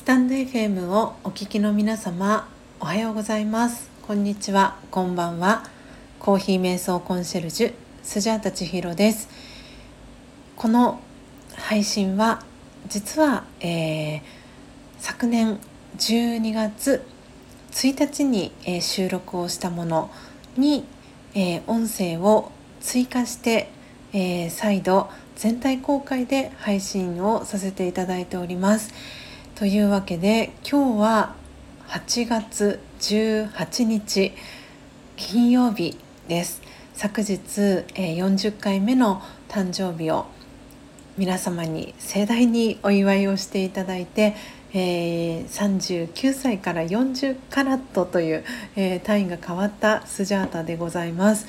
[0.00, 2.48] スタンド FM をお聞きの皆様
[2.80, 3.90] おはようございます。
[4.00, 4.78] こんにちは。
[4.90, 5.62] こんばんは。
[6.18, 9.28] コーヒー瞑想コンシェルジュスジャータ千尋です。
[10.56, 11.00] この
[11.54, 12.42] 配信は
[12.88, 14.22] 実は、えー、
[15.00, 15.60] 昨年
[15.98, 17.04] 12月
[17.72, 20.10] 1日に、えー、収録をしたもの
[20.56, 20.86] に、
[21.34, 23.70] えー、音声を追加して、
[24.14, 29.19] え再度全体公開で配信をさせていただいております。
[29.60, 31.34] というわけで今日は
[31.88, 34.32] 8月18日
[35.16, 36.62] 金曜日です
[36.94, 39.20] 昨日40回目の
[39.50, 40.24] 誕生日を
[41.18, 44.34] 皆様に盛大にお祝いをしていただいて、
[44.72, 48.44] えー、39歳から40カラットという、
[48.76, 51.46] えー、単位が変わったスジャータでございます。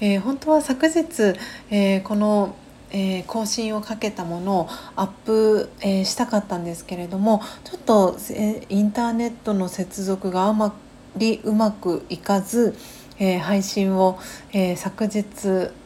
[0.00, 1.38] えー、本当は昨日、
[1.70, 2.56] えこの
[2.92, 10.74] えー、更新をかけたものをアップ、えー、したかったんですけれどもちょっと、え、インターネットの接続があま
[11.16, 12.74] りうまくいかず、
[13.18, 14.18] え配信を、
[14.52, 15.24] え昨日、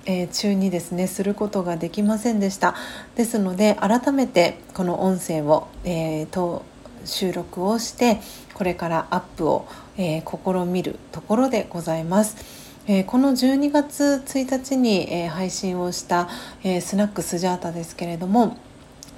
[0.06, 2.76] え中にですねすることができませんでした
[3.16, 6.64] ですので改めてこの音声を、えーと
[7.06, 8.20] 収録をして
[8.52, 9.66] これからアップを、
[9.96, 12.55] え試みるところでございます。
[12.88, 16.28] えー、この12月1日に、えー、配信をした、
[16.62, 18.56] えー、スナックスジャータですけれども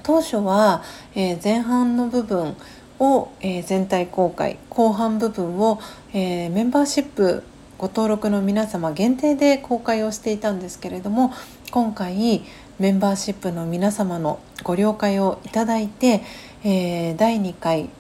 [0.03, 0.83] 当初は、
[1.15, 2.57] え前半の部分
[2.99, 5.81] を、え全体公開後半部分を、
[6.15, 7.43] えメンバーシップ
[7.77, 11.35] ご登録の皆様限定で公開をしていたんですけれども
[11.71, 12.43] 今回
[12.79, 16.23] メンバーシップの皆様のご了解をいただいて、
[16.65, 17.91] え第2回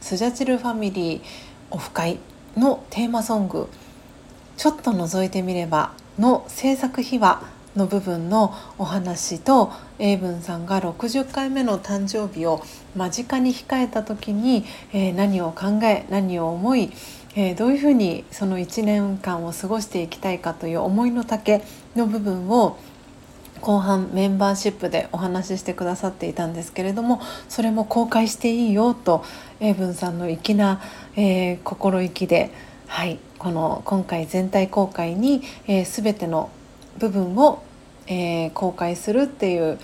[0.00, 1.20] スジャチルファミリー
[1.72, 2.20] オフ会
[2.56, 3.68] のテーマソング
[4.56, 7.42] 「ちょっと覗いてみればの制作秘話
[7.76, 12.62] の部分のお話と英文さんが60回目の誕生日を
[12.96, 16.90] 間近に控えた時に、えー、何を考え何を思い、
[17.34, 21.62] えー、どういうふうにその1年間を過ごしていきたいかという思いの丈
[21.94, 22.78] の部分を
[23.60, 29.24] 後半メンバーシップでお話ししてくださっていたんですけれどもそれも公開していいよと
[29.60, 30.80] 英文さんの粋な、
[31.16, 32.50] えー、心意気で
[32.86, 36.50] はいこの今回全体公開に、えー、全ての
[36.98, 37.62] 部分を、
[38.06, 39.78] えー、公開するっていう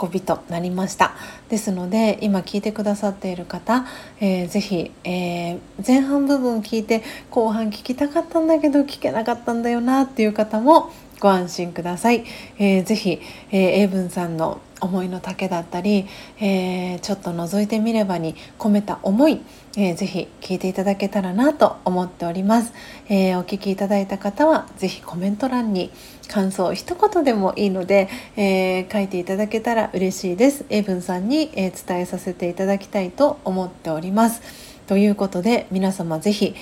[0.00, 1.14] 運びとなりました
[1.48, 3.84] ですので今聞いてくださっている方、
[4.20, 10.90] えー、ぜひ、えー、前半部分聞いて後半聞きたかったんだけど聞けなかったんだよなっていう方も
[11.20, 12.24] ご安心ください。
[12.58, 16.06] えー、ぜひ、えー、英文さんの思いの丈だったり、
[16.38, 19.40] えー、ちょっと覗いてみればに込めた思い、
[19.76, 22.72] えー、ぜひ聞いていただけたらなと思っております、
[23.08, 25.90] えー、お聞きいただいた方はぜひコメント欄に
[26.28, 30.64] 感想一言でもいいので、えー、書いていただけたら嬉しいです。
[30.68, 34.40] 英文さんに、え伝えさせていただきたいと思っております。
[34.86, 36.54] ということで皆様ぜひ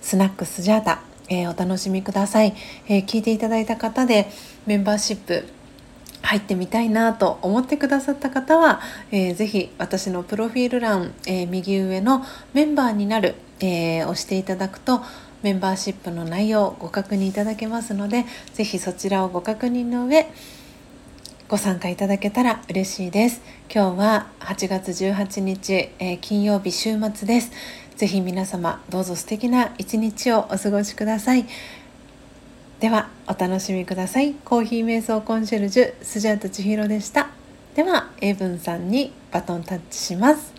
[0.00, 2.54] スナックスジャータえー、お楽しみください、
[2.88, 4.28] えー、聞いていただいた方で
[4.66, 5.46] メンバーシップ
[6.28, 8.80] 入ってみたいなと思ってくださった方は、
[9.10, 12.22] えー、ぜひ私のプロフィール欄、えー、右上の
[12.52, 15.00] メンバーになる、えー、押していただくと
[15.42, 20.26] メンバーシップの内容をご確認いただけますのでぜひそちらをご確認の上
[21.48, 23.40] ご参加いただけたら嬉しいです。
[23.74, 27.52] 今日は8月18日、えー、金曜日週末です。
[27.96, 31.46] ぜひ皆様どうぞ素敵な一日をお過ごしください。
[32.80, 34.34] ではお楽しみください。
[34.34, 37.30] コーヒー瞑想コンシェルジュスジャータ千尋でした。
[37.74, 40.54] では英文さんにバトンタッチします。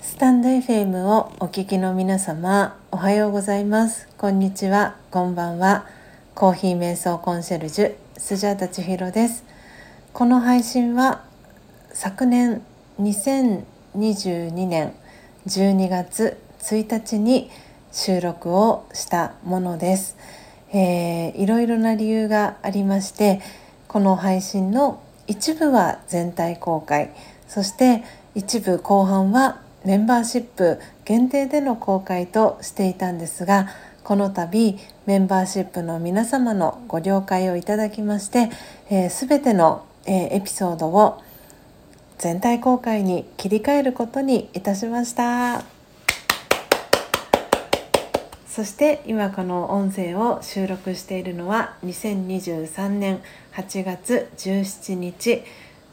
[0.00, 4.08] スタンド FM をお聞きの皆様おはようございます。
[4.16, 4.94] こんにちは。
[5.10, 5.84] こんばんは。
[6.36, 9.42] コーヒー瞑想コンシェルジュスジャータ千尋です。
[10.12, 11.24] この配信は
[11.92, 12.62] 昨年
[13.00, 13.64] 2000
[13.96, 14.94] 2022年
[15.46, 17.50] 12月1日に
[17.90, 20.16] 収録をしたものです、
[20.72, 23.40] えー、いろいろな理由がありまして
[23.88, 27.10] この配信の一部は全体公開。
[27.46, 28.02] そして
[28.34, 33.68] 一部後半はメンバーシップ限定での公開としていたんですが
[34.04, 38.50] この度メンバーシップの皆様のご了解をいただきまして、
[38.88, 41.22] えー、全ての、えー、エピソードを
[42.22, 45.64] 全体公開に切り替えることにいたしました。
[48.46, 53.20] そして今この音声を収録しているのは2023年
[53.54, 55.42] 8月17日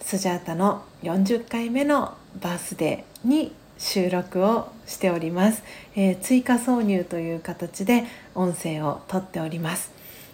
[0.02, 5.64] スジャータの40回目のバースデーに収録をしております、
[5.96, 8.04] えー、追加挿入という形で
[8.36, 9.92] 音声をとっております。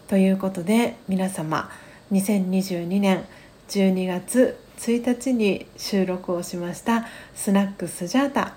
[0.09, 1.69] ということで皆様
[2.11, 3.23] 2022年
[3.69, 8.53] 12月1日に収録をしましたスナックスジャータ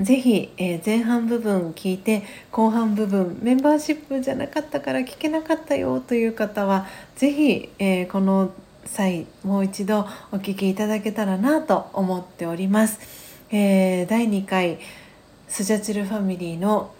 [0.00, 6.86] ぜひ、えー、前半部分聞いて後半部分メンバーシップじゃなかったから聞けなかったよという方は
[7.16, 8.50] ぜひ、えー、この
[8.86, 12.98] 際もう一度お聞きいただけたらなと思っております。
[13.50, 14.78] えー、第2回
[15.48, 16.94] スジャチルファミリーの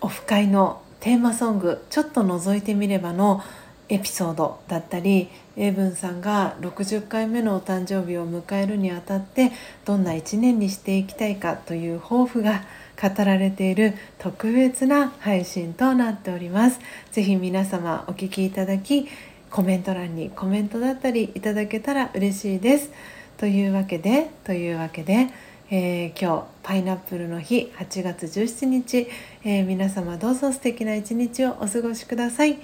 [0.00, 3.42] オフ会のテーマソング「ちょっと覗いてみれば」の
[3.88, 9.52] エピソードだったり英文さんが60回目のお誕生日を迎えるにあたって
[9.84, 12.64] どんな一年にしていきたいかという抱負が
[13.00, 16.80] 語られている特別な配信となっております。
[17.12, 19.08] ぜひ皆様お聞きいただき
[19.50, 22.90] コメント欄にコメントだったりいただけたら嬉しいです。
[23.36, 25.28] というわけでというわけで、
[25.70, 29.08] えー、今日パイナップルの日8月17日、
[29.44, 32.58] えー、皆様どうぞ素敵な一日をお過ごしください。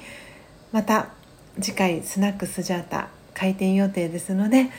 [0.73, 1.09] また
[1.61, 4.71] 次回スナックスジャータ開店予定ですので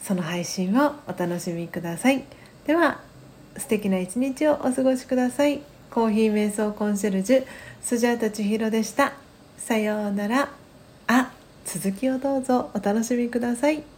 [0.00, 2.24] その配信をお楽しみください。
[2.66, 3.00] では
[3.56, 5.62] 素敵な一日をお過ごしください。
[5.90, 7.46] コーヒー瞑想コンシェルジュ
[7.82, 9.12] スジャータ千尋でした。
[9.58, 10.48] さようなら。
[11.06, 11.32] あ
[11.64, 13.91] 続きをどうぞお楽しみください。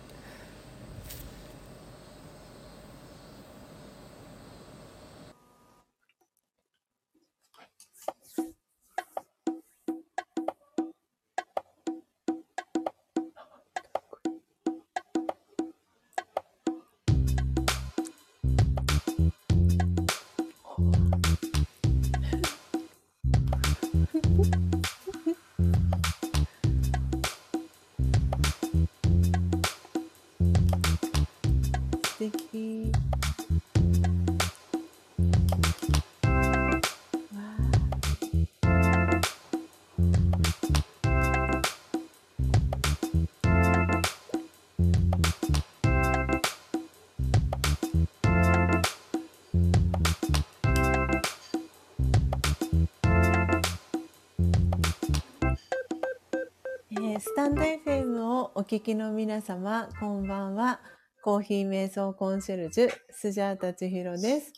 [58.74, 60.80] 聞きの皆様こんばんは
[61.22, 64.52] コーヒー瞑想コンシェルジュスジャータ千尋です。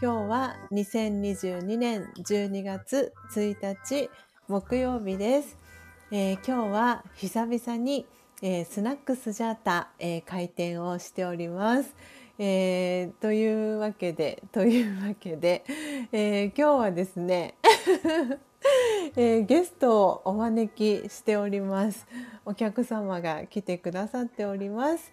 [0.00, 4.08] 今日は2022年12月1日
[4.48, 5.58] 木曜日です。
[6.10, 8.06] えー、今日は久々に、
[8.40, 11.94] えー、スナックスジャータ、えー、開店をしております。
[12.38, 15.64] えー、というわけでというわけで、
[16.12, 17.56] え今日はですね
[19.16, 22.06] えゲストをお招きしております。
[22.44, 25.12] お客様が来てくださっております。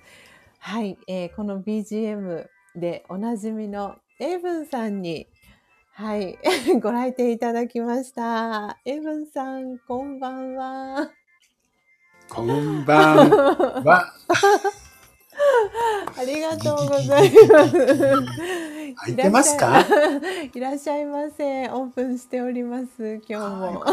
[0.59, 5.27] はい、えー、この BGM でおなじみのエイブンさんに、
[5.93, 6.37] はい、
[6.81, 8.79] ご来店いただきました。
[8.85, 11.11] エイブンさん、こんばんは。
[12.29, 13.29] こんばん
[13.83, 14.13] は。
[16.17, 17.73] ありがとうございます。
[18.95, 19.85] 空いてますか？
[20.53, 21.69] いらっしゃいませ。
[21.69, 23.19] オープンしております。
[23.29, 23.83] 今日も。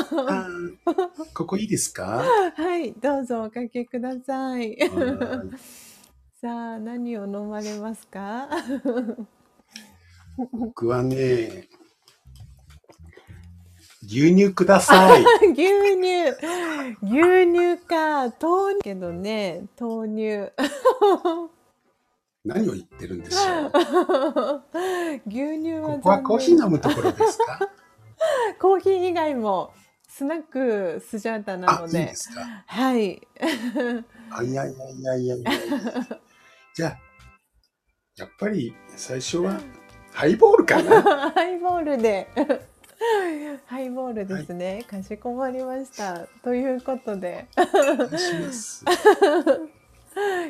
[1.35, 2.25] ここいいですか？
[2.57, 4.79] はい、どうぞおかけください。
[6.41, 8.49] さあ、何を飲まれますか？
[10.53, 11.69] 僕はね、
[14.09, 15.23] 牛乳ください。
[15.53, 16.31] 牛乳。
[17.03, 18.29] 牛乳か。
[18.41, 20.53] 豆乳けどね、豆乳。
[22.45, 24.63] 何を言ってるんでしょう？
[25.27, 27.59] 牛乳はここはコーヒー飲むところですか？
[28.61, 29.73] コーヒー以外も
[30.09, 32.01] スナックスジャータなので。
[32.01, 33.27] いいですかはい。
[34.31, 35.51] あ、いやいやいやいやいや
[36.75, 36.99] じゃあ、
[38.17, 39.59] やっぱり最初は
[40.13, 41.31] ハイボールかな。
[41.31, 42.29] ハイボールで。
[43.67, 44.75] ハイボールですね。
[44.75, 46.27] はい、かしこまりました。
[46.43, 47.47] ということで。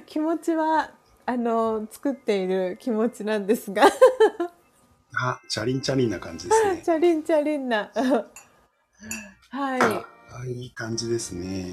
[0.07, 0.91] 気持ちは
[1.25, 3.85] あの作っている気持ちなんですが
[5.17, 6.83] あ、チャリンチャリンな感じですね。
[6.85, 7.91] チャリンチャリンな。
[9.51, 9.81] はい。
[9.81, 10.05] あ、
[10.47, 11.71] いい感じですね。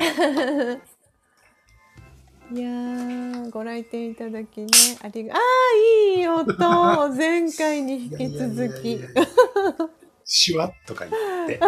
[2.54, 2.70] いや
[3.50, 4.68] ご来店いただきね
[5.02, 5.42] ありがああ
[6.18, 6.54] いい音
[7.16, 9.00] 前回に引き続き
[10.34, 11.60] シュワッとか言って。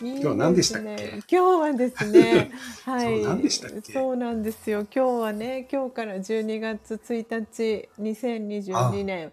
[0.04, 1.22] いい、ね、今日何でしたっけ？
[1.30, 2.50] 今日はですね
[2.84, 3.24] はい。
[3.24, 3.92] そうでしたっけ？
[3.92, 4.80] そうなんですよ。
[4.92, 9.32] 今日はね今日から12月1日2022年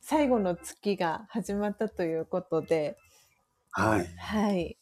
[0.00, 2.96] 最後の月が始まったということで。
[3.72, 4.06] はい。
[4.16, 4.76] はい。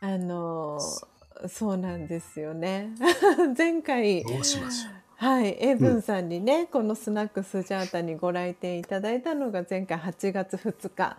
[0.00, 2.90] あのーそうなんですよね。
[3.56, 4.92] 前回どうしましょう。
[5.24, 11.16] はい、エイブンさんにね、うん、このスナックスジャータにご来店いただいたのが前回8月2日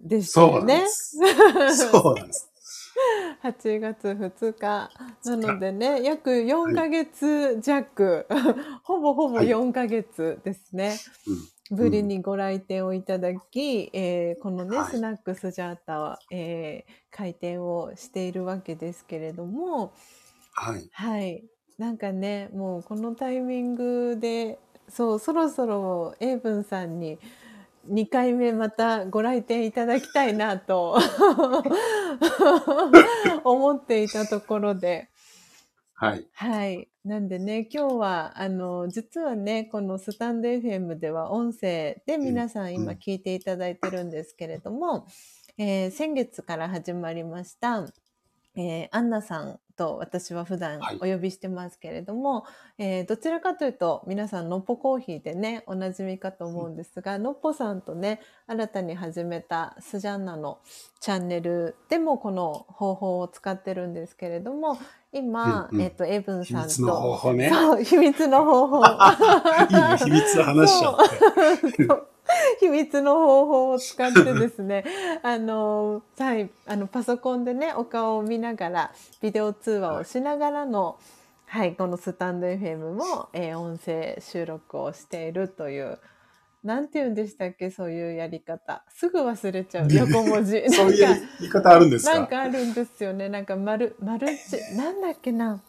[0.00, 0.86] でしたよね。
[0.88, 1.90] そうなんです。
[1.90, 2.52] そうなんです。
[3.42, 4.90] 8月2日
[5.24, 8.26] なのでね約4ヶ月弱、
[8.84, 10.96] ほぼほぼはい4ヶ月ですね、
[11.70, 11.76] うん。
[11.76, 19.92] ぶりにご来店をいただき、えーこのね、はいスナックスジャータは、えー開店をしているわけですけれども
[20.52, 20.88] はい。
[20.92, 21.44] はい
[21.78, 27.18] なんかねもうこのタイミングでそうそろそろ英文さんに
[27.88, 30.98] 2回目またご来店いただきたいなと
[33.44, 35.08] 思っていたところで。
[35.94, 36.26] はい。
[36.32, 36.88] はい。
[37.04, 45.06] なんでね、今日は、あの、実はね、このスタンド FM では音声で皆さん今うん聞いていただいてるんですけれども、
[45.56, 47.86] えー先月から始まりました、
[48.56, 50.96] えーアンナさんと私は普段はい。
[50.96, 52.44] お呼びしてますけれども、
[52.78, 60.58] えーどちらかというと皆さんのっぽコーヒーでねおなじみかと思うんですが、のっぽさんとね新たに始めたスジャンナの
[61.00, 64.78] チャンネルでもこの方法を使ってるんですけれども
[65.12, 65.82] 今、うんうん。
[65.82, 67.50] えっ、とエブンさんと秘密の方法ね。
[67.50, 68.84] そう秘密の方法。
[68.84, 70.96] いいね、秘密話しちゃっ
[71.72, 72.06] て。
[72.60, 74.84] 秘密の方法を使ってですね
[75.22, 80.98] あの、はい、あのパソコンでねお顔を見ながらビデオ通話をしながらの、
[81.46, 85.98] はい、このスタンド FM も、えー音声収録をしているという
[86.66, 88.84] なんて言うんでしたっけそういうやり方。
[88.88, 89.88] すぐ忘れちゃう。
[89.92, 90.68] 横文字。
[90.68, 93.28] そういう言い方あるんですなんかかあるんですよね。
[93.28, 95.60] なんかマル、マルチ、なんだっけな。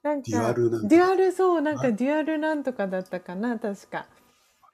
[0.00, 3.98] なんか、デュアルなんデュアル、そう、なんかデュアルなんとかだったかな、確か。
[3.98, 4.06] わ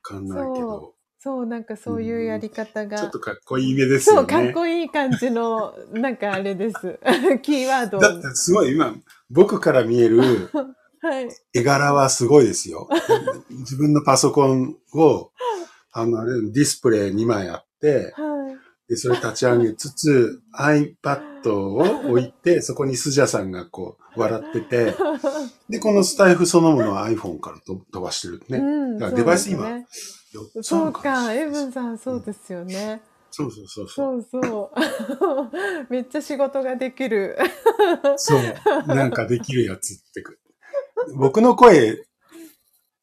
[0.03, 2.99] かんないけど、そう、なんかそういうやり方が。
[2.99, 4.19] ちょっとかっこいい目ですよね。
[4.21, 7.01] そう、かっこいい感じの、 なんかあれです。
[7.41, 8.01] キーワードを。
[8.03, 8.95] だってすごい今、
[9.31, 10.21] 僕から見える
[11.01, 11.29] はい。
[11.55, 12.91] 絵柄はすごいですよ。
[13.49, 15.31] 自分のパソコンを、
[15.93, 18.91] あの、あれディスプレイ2枚あって、はい。
[18.91, 24.95] で、それ立ち上げつつ、iPad を置いて、そこにスジャさんがこう、笑ってて、
[25.71, 28.59] で、このスタイフそのものは iPhone からと飛ばしてるね。
[28.59, 28.63] う
[28.97, 29.81] ん、だからデバイス今
[30.35, 33.03] そうですね4つあそうるかエブンさん、そうですよね。
[33.31, 34.23] そうそうそうそう。
[34.23, 35.51] そうそう。
[35.91, 37.37] めっちゃ仕事ができる。
[38.17, 38.41] そう。
[38.95, 40.39] なんかできるやつってく。
[41.17, 42.07] 僕の声、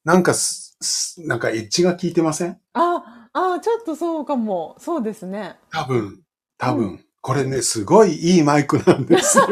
[0.04, 2.58] なんかす、すなんかエッジが効いてません？
[2.72, 4.76] あ、あ、ちょっとそうかも。
[4.78, 5.58] そうですね。
[5.70, 6.22] 多分、
[6.58, 7.04] 多分。
[7.22, 9.46] これね、すごいいいマイクなんですよ。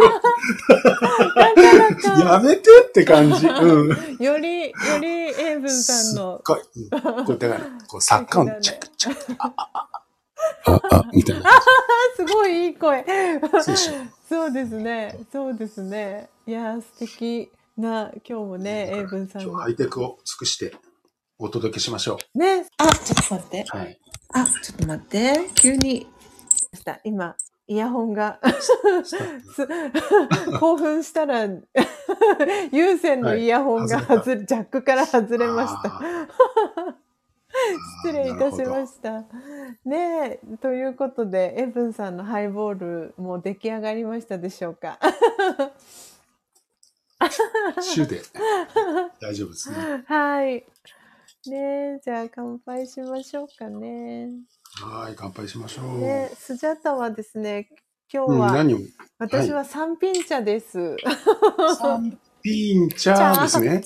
[2.19, 3.47] やめてって感じ。
[3.47, 4.17] うん。
[4.19, 6.61] より、よりエイブンさんの、すっごい。
[6.61, 9.69] うんこう、だから、こう、サッカーのチェック、チェック、あ、あ、
[10.67, 11.49] あ、あ、あ、みたいな。
[11.49, 11.53] あ
[12.17, 13.05] すごいいい声。
[14.29, 15.19] そうですね。
[15.31, 16.29] そうですね。
[16.49, 19.71] いやー、素敵な、今日もね、エイブンさんの今日ハ。
[19.71, 20.75] イテクを尽くして
[21.39, 22.67] お届けしましょね。
[22.79, 23.65] あ、ちょっと待って。
[23.73, 23.77] う。
[23.77, 24.01] はい。
[24.35, 25.51] あ、ちょっと待って。
[25.55, 26.09] 急に。
[27.05, 27.37] 今、
[27.71, 28.41] イヤホンが。
[29.05, 29.17] す
[30.59, 31.47] 興奮したら、
[32.73, 36.01] 有線のイヤホンがはい外れ、ジャックから外れました。
[38.03, 39.25] 失礼いたしました。
[39.85, 44.99] ねえ、ということで、エブンさんのハイボールもう出来上がりましたでしょうか。
[47.81, 48.21] 週で
[49.21, 50.03] 大丈夫ですね。
[50.09, 50.65] はい。
[51.47, 51.57] ね
[51.97, 54.29] え、じゃあ乾杯しましょうかね。
[54.83, 55.99] はい、乾杯しましょう。
[55.99, 57.69] ね、スジャタはですね、
[58.13, 58.79] 今うん、日は、何を
[59.19, 61.05] 私は三品茶です。
[61.67, 63.83] 三品茶ですね。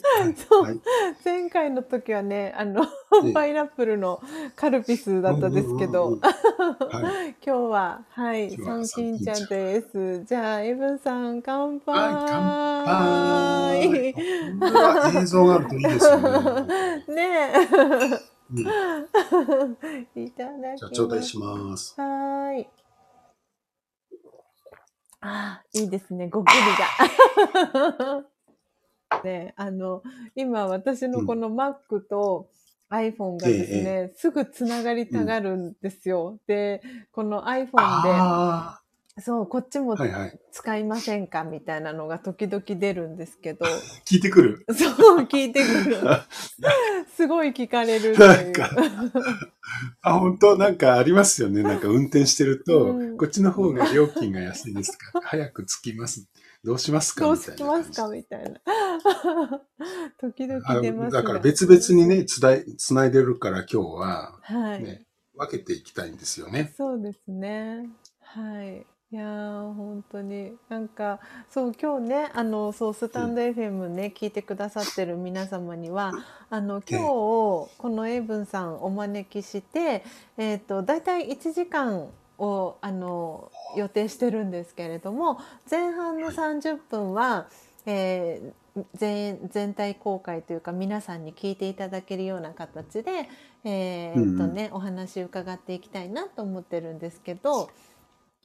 [0.49, 0.81] そうはい。
[1.25, 2.85] 前回の時はね、あの、
[3.25, 4.21] ええパイナップルの
[4.57, 6.19] カルピスだったですけど。
[6.21, 10.25] 今日は、はい、今日は三品茶です。
[10.25, 11.95] じゃあ、エブンさん、乾杯。
[11.95, 14.15] はい、
[14.61, 15.23] 乾杯。
[15.23, 17.05] 映像があるといいですよね。
[17.15, 17.53] ね
[18.53, 19.77] うん、
[20.15, 20.23] え。
[20.23, 20.79] いただきます。
[20.79, 22.01] じゃあ、頂戴します。
[22.01, 22.67] はーい。
[25.21, 26.59] ああ、いいですね、ごくり
[27.73, 28.25] が。
[29.23, 30.03] ね、あの、
[30.35, 31.75] 今私のこの Mac
[32.09, 32.49] と
[32.91, 36.39] iPhone がですね、すぐつながりたがるんですよ。
[36.47, 38.81] で、この iPhone あ
[39.17, 39.97] で、そう、こっちも。
[40.51, 43.65] 使いませんかみたいなのが時々出るんですけど、
[44.07, 44.67] 聞いてくる？
[44.75, 45.97] そう、聞いてくる。
[47.15, 48.19] すごい聞かれる。
[48.19, 48.71] なんか、
[50.03, 50.57] あ、本当？
[50.59, 51.63] なんかありますよね。
[51.63, 56.29] なんか運転してると、うんこっちの方が料金が安いですから、早く着きます。
[56.65, 57.25] どうしますか？
[57.25, 58.61] どうみたいしますかみたいな。
[60.19, 66.73] 時々あ出ますだから別々にね、つない、つないでるから今日は、はい、ね、分けていきたいんですよね。
[66.77, 67.91] そうですね。
[68.21, 68.87] はい。
[69.11, 70.57] いやー本当に。
[70.69, 76.13] なんかそう今日ねあのそうスタンド FM ね、聞いてくださってる皆様には
[76.51, 80.03] あの今日このエイブンさんお招きして
[80.37, 85.39] えっ、とだいたい1時間をあの予定してるんですけれども
[85.71, 87.49] 前半の30分は、
[87.87, 88.53] えー
[88.95, 93.29] 全全体公開というか皆さんに聞いていただけるような形で、
[93.63, 97.71] えーっとねお話伺っていきたいなと思ってるんですけど、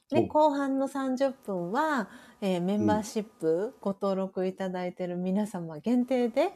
[0.08, 2.08] でお後半の30分は、
[2.40, 6.52] えーメンバーシップご登録いただいてる皆様限定で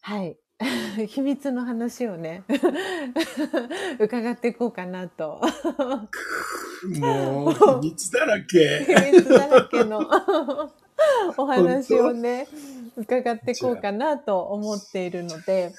[0.00, 0.38] はい
[1.08, 2.44] 秘密の話をね
[3.98, 5.40] 伺っていこうかなと
[6.98, 8.84] もう、秘密だらけ。
[8.84, 10.00] 秘密だらけの
[11.36, 12.48] お話をね
[12.96, 15.72] 伺っていこうかなと思っているので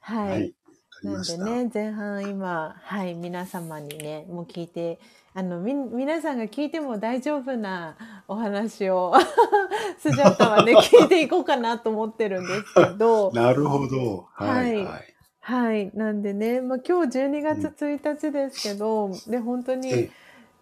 [0.00, 0.54] はい、はい。
[1.02, 1.38] なんで。
[1.38, 4.98] ね前半今はい皆様にねもう聞いて
[5.38, 9.14] あのみ皆さんが聞いても大丈夫なお話を
[9.96, 14.26] スジャータはね 聞いていこうかなと思ってるんですけど なるほど。
[14.32, 14.74] はい。
[14.74, 15.14] はいはい。
[15.38, 20.10] はいなんでね、まあ、今日12月1日ですけど、で本当にえ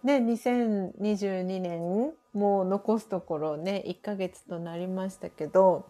[0.03, 5.87] ね2022年もう残すところね1ヶ月となりましたけど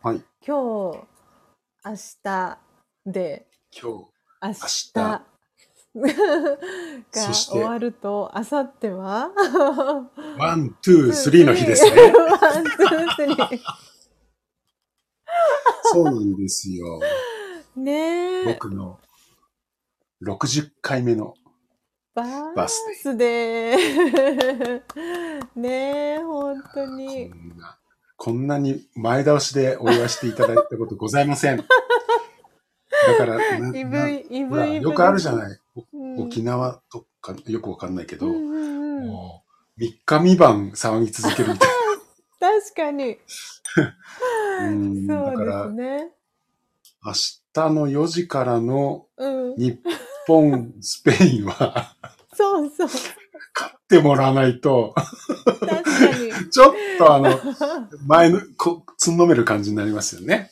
[0.00, 0.22] はい。
[0.46, 0.98] 今日
[1.84, 2.58] 明日
[3.04, 4.06] で今日、
[4.40, 5.35] 明日日
[6.00, 6.08] が
[7.26, 9.30] そして終わると明後日は？
[10.38, 11.90] one、two、three の日ですね。
[12.12, 13.60] one two three
[15.84, 17.00] そうなんですよ。
[17.76, 18.98] ねえ僕の
[20.22, 21.34] 60回目の
[22.14, 24.82] バーバススデー
[25.54, 27.78] ねえ本当こにんな、
[28.16, 31.58] こんなに前倒しでお祝いしていただいたことございません。
[31.58, 31.64] だ
[33.18, 35.60] から、なイブイブよくあるじゃない。
[36.18, 39.06] 沖縄とか、よくわかんないけど、うんうんうん。
[39.08, 39.44] も
[39.78, 41.68] う、3日三晩騒ぎ続けるみたい
[42.40, 43.18] 確かに。
[44.60, 44.68] な。
[44.68, 46.12] うん、だそうでからす、ね。
[47.04, 49.56] 明日の4時からのうん。
[49.56, 49.78] 日
[50.26, 51.94] 本、スペインは、
[52.34, 52.88] そうそう。
[53.54, 55.80] 勝ってもらわないと、確か
[56.18, 56.32] に。
[56.50, 57.38] ちょっとあの、
[58.06, 60.50] 前の、こつんのめる感じになりますよね。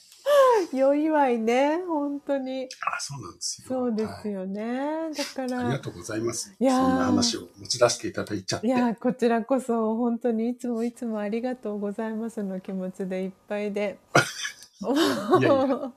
[0.76, 2.64] 良いわいね本当に。
[2.64, 3.68] あ、そうなんですよ。
[3.68, 4.32] そうですはい。
[4.32, 5.60] よね、だから。
[5.60, 6.54] ありがとうございます。
[6.58, 6.88] そんいやー。
[6.98, 8.66] な話を持ち出していただいちゃって。
[8.66, 13.98] いやこちらこそ本当にいつもいつもありがとうございますの気持ちでいっぱいで。
[15.40, 15.92] いやいや。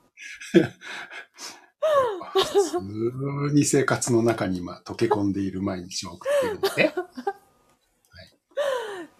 [2.34, 6.94] 普通に生活の中に今溶け込んでいる毎日を送っているので、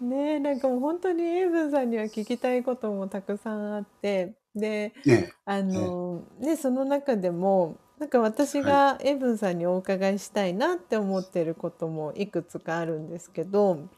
[0.00, 13.88] ねえなんかもう本当にエイブンさんには聞きたいこともたくさんあってでねあの、ね、その中でもなんか私がエイブンさんにお伺いしたいなって思ってることもいくつかあるんですけど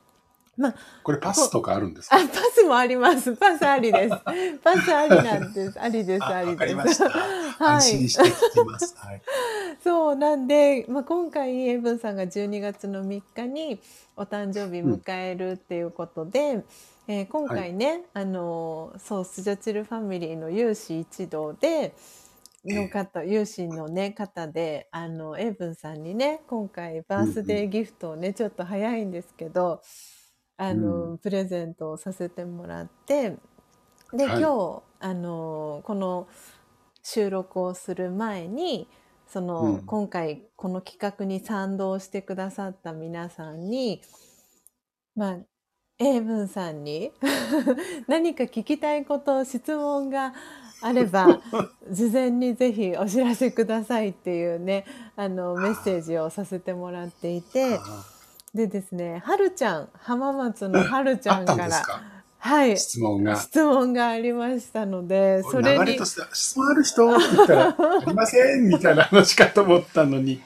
[1.03, 2.17] これパスとかあるんですか？
[2.17, 3.35] あパスもあります。
[3.37, 4.15] パスありです。
[4.63, 5.81] パスありなんです。
[5.81, 7.09] ありですあありでわかりますした。
[7.09, 7.75] はい。
[7.77, 8.95] 安心して聞きます。
[8.99, 9.23] はい。
[9.83, 13.81] そうなんで、まあ、今回エイブンさんが12月の3日に
[14.17, 16.63] お誕生日迎えるっていうことで、
[17.09, 21.95] えー今回ね、あのそうスジャチルファミリーの有志一同で
[22.65, 29.81] の方、有志のね方であのエイブンさんにね今回バースデーギフトをね、ちょっと早いんですけど
[30.57, 33.37] あの、うプレゼントをさせてもらって
[34.13, 34.41] で、はい。
[34.41, 36.29] 今日あのこの
[37.03, 38.87] 収録をする前に
[39.27, 39.87] その、うん。
[39.87, 44.03] 今回この企画に賛同してくださった皆さんに
[45.17, 45.39] まあ
[46.01, 47.13] 英文さんに。
[48.09, 50.33] 何か聞きたいこと質問が
[50.81, 51.41] あれば
[51.91, 57.77] 事前にぜひお知らせくださいっていうねあのメッセージをさせてもらっていて。
[57.77, 58.05] あ
[58.53, 61.71] でですねはるちゃん浜松のはるちゃんから
[62.41, 62.77] はい。
[62.79, 63.37] 質問が。
[63.37, 65.85] 質問がありましたのでそれに。
[65.85, 70.41] 流れとしては、質問ある人って言ったら、 ありませんみたいな話かと思ったのに。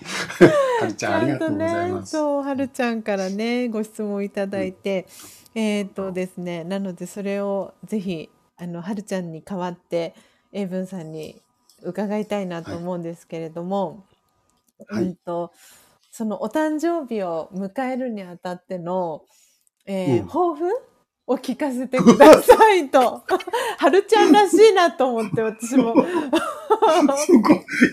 [0.81, 2.13] はるちゃん、ありがとうございます。
[2.13, 5.07] そう、はるちゃんからね、ご質問いただいて。
[5.55, 10.15] えっ、とですね、なので、それをぜひ、あの、はるちゃんに代わって。
[10.55, 11.43] 英文さんに
[11.83, 14.07] 伺いたいなと思うんですけれども。
[14.89, 15.53] はいうんと。
[16.11, 19.25] そのお誕生日を迎えるにあたっての、
[19.87, 20.65] えーうん抱負
[21.27, 23.23] を聞かせてくださいと。
[23.79, 25.95] はるちゃんらしいなと思って、私も。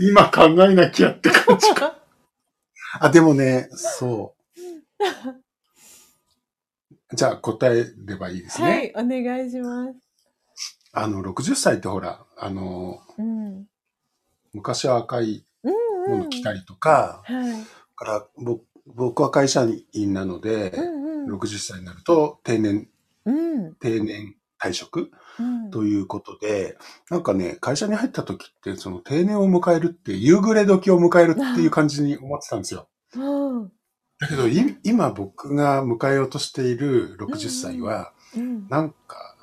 [0.02, 1.98] 今考えなきゃって感じか。
[3.00, 4.36] あ、でもね、そ
[5.00, 5.02] う。
[7.14, 8.94] じゃあ答えればいいですね。
[8.94, 10.00] はい、お願いします。
[10.94, 13.66] あの、60歳ってほら、あの、うん。
[14.54, 15.46] 昔は赤い。
[16.08, 17.64] もの着たりとか、はい。
[17.96, 21.36] から僕僕は会社員なので、うんうん。
[21.36, 22.90] 60歳になると定年、
[23.26, 23.76] うん。
[23.76, 25.72] 定年退職うん。
[25.72, 26.78] ということで、
[27.10, 32.90] なんかね、会社に入った時って、その定年を迎えるって、夕暮れ時を迎えるっていう感じに思ってたんですよ。
[33.16, 33.72] うん。
[34.22, 38.68] だけど、い今僕が迎えようとしている60歳は、うん。
[38.70, 39.36] なんか、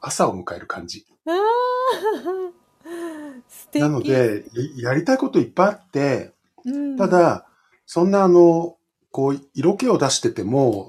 [0.00, 1.04] 朝を迎える感じ。
[3.74, 4.44] なの、で、
[4.78, 6.32] ややりたいこといっぱいあって、
[6.64, 7.48] うん、た、だ、
[7.86, 8.76] そんなあの、
[9.10, 10.88] こう、色気を出してても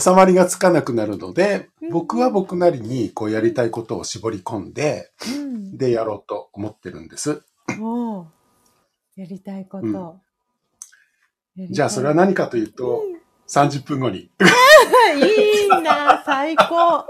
[0.00, 7.42] 収 まりがつかなくなるのでうん、僕は僕なりにこうやりたいことを絞り込んで、うん、でやろうと思ってるんです。
[9.16, 9.86] やりたいこと。
[9.86, 10.20] うん
[11.58, 13.02] じゃあそれは何かというと、
[13.48, 14.18] 30分後に。
[15.16, 17.06] いいな、最高。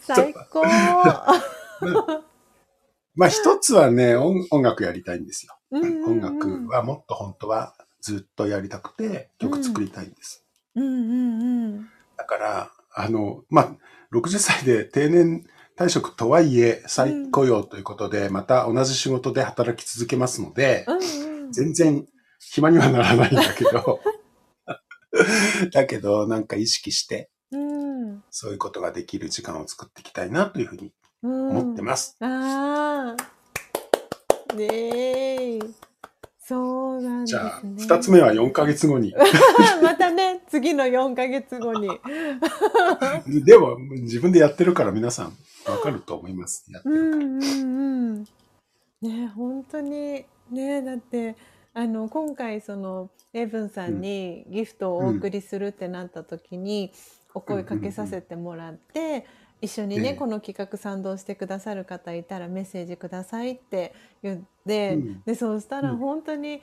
[0.00, 0.62] 最高。
[3.14, 5.58] まあ一つはね、音音楽やりたいんですよ。
[5.70, 10.46] うんうんうん音楽はもっと本当はずっとやりたくて曲作りたいんです。
[10.76, 11.88] うんうんうん。
[12.16, 13.76] だから、あの、まあ、
[14.12, 15.44] 60歳で定年
[15.76, 21.23] 退職とはいえ再雇用ということで、また同じ仕事で働き続けますので、うんうん。
[21.52, 22.06] 全然
[22.38, 24.00] 暇にはならないんだけど、
[25.72, 30.92] だけどなんか意識してうんそういうことができる時間を作っていきたいなというふうに
[31.24, 31.50] うん。
[31.50, 32.16] 思ってます。
[32.20, 34.54] ああ。
[34.54, 35.58] ねえ。
[36.38, 37.74] そうなんですね。
[37.78, 39.14] じゃあ、二つ目は4ヶ月後に。
[39.82, 41.88] またね、次の4ヶ月後に。
[43.44, 45.32] でも、自分でやってるから皆さん
[45.66, 46.66] わかると思います。
[46.68, 47.16] やってるから。
[47.16, 48.24] うんうんうん。
[49.00, 51.36] ね本当にねだって
[51.72, 56.92] あの今回そのエイブンさんにギフトをお送りするってなった時に、
[57.34, 59.26] お声かけさせてもらって、
[59.60, 60.14] 一緒にね、ええ。
[60.14, 65.22] この企画賛同してくださる方いたらメッセージくださいって言って、うん。
[65.26, 65.96] でそうしたらうん。
[65.96, 66.62] 本当に、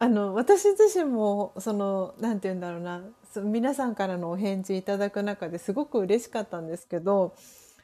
[0.00, 3.02] あの私自身もそのなんて言うんだろうな
[3.34, 7.34] そ皆さんからのお返事いただく中ですごく嬉しかったんですけど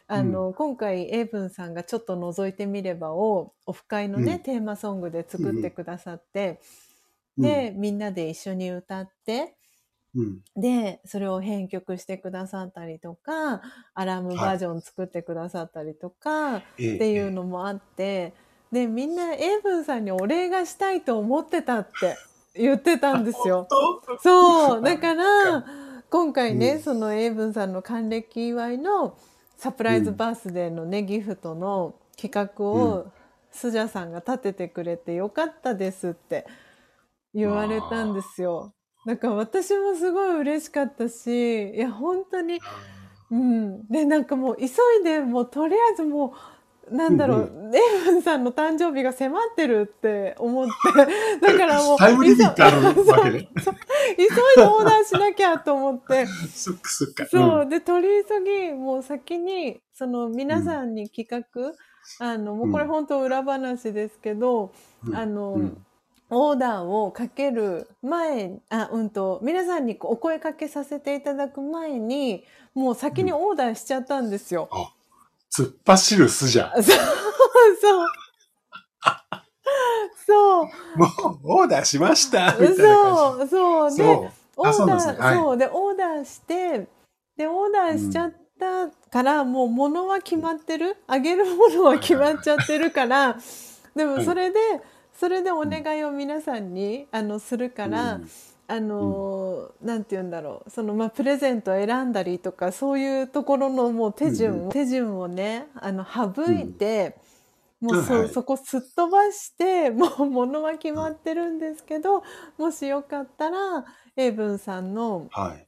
[0.08, 4.38] あの、今回エイブンさんが「ちょっと覗いてみれば」をオフ会のね、うん。
[4.40, 6.60] テーマソングで作ってくださって、
[7.36, 7.44] うん。
[7.44, 9.56] で、みんなで一緒に歌って
[10.16, 10.40] うん。
[10.56, 13.60] でそれを編曲してくださったりとか
[13.94, 18.32] アラームバージョン作ってくださったりとか、ええっていうのもあって
[18.72, 22.16] でみんなエイブンさんにお礼がしたいと思ってたって
[22.54, 23.66] 言ってたんですよ。
[23.70, 24.82] 本そう。
[24.82, 25.64] だから
[26.08, 26.80] 今回ね、うん。
[26.80, 29.18] そのエイブンさんの還暦祝いの
[29.56, 33.12] サプライズバースデーのね、ギフトの企画うを
[33.50, 36.46] スジャさんが立ててくれてよかったですって
[37.32, 38.74] 言われたんですよ。
[39.06, 42.58] だから私もすごい嬉しかったしいや本当に
[43.30, 44.68] うん、でなんかもう急い
[45.04, 46.30] でもうとりあえずもう
[46.90, 51.42] なんだろう、うんエイブンさんの誕生日が迫ってるって思って。
[51.44, 52.94] だからもう タイムリミットあるわ
[53.24, 53.48] けで。
[54.16, 56.26] 急いでオーダーしなきゃと思って。
[56.54, 57.26] そっかそっか。
[57.26, 61.72] そう、で取り急ぎもう先にその皆さんに企画、
[62.20, 64.72] あのもうこれうん本当裏話ですけど、
[65.06, 65.16] うん。
[65.16, 65.86] あの、うん。
[66.28, 72.42] オーダーをかける前あうんと皆さんにお声かけさせていただく前に
[72.74, 74.68] もう先にオーダーしちゃったんですよ。
[75.56, 76.72] 突っ走る巣じゃん。
[76.82, 76.96] そう
[77.80, 78.08] そう。
[80.26, 80.64] そう。
[80.98, 81.06] も
[81.44, 82.56] う、オーダーしました。
[82.58, 83.48] みたいな感そう。
[83.48, 83.90] そう。
[83.90, 83.96] じ。
[83.98, 84.30] でそう。
[84.56, 85.34] オーダーあそうねはい。
[85.36, 85.56] そう。
[85.56, 86.88] でオーダーして
[87.36, 90.96] でオーダーしちゃったから、もう物は決まってる？
[91.06, 93.36] あげるものは決まっちゃってるから。
[93.94, 94.58] でもそれで、
[95.18, 98.30] それでお願いを皆さんにあのするから、うん
[98.68, 100.70] あのーなんて言うんだろう。
[100.70, 104.68] その、まあ、プレゼントを選んだりとかそういうところのもう手順、うんうん。
[104.70, 107.16] 手順をねあの省いて、
[107.80, 108.28] もうそ,、はい。
[108.28, 112.22] そこすっ飛ばして もう物は決まってるんですけど、
[112.58, 113.84] もしよかったら
[114.16, 115.66] エイブンさんのはい。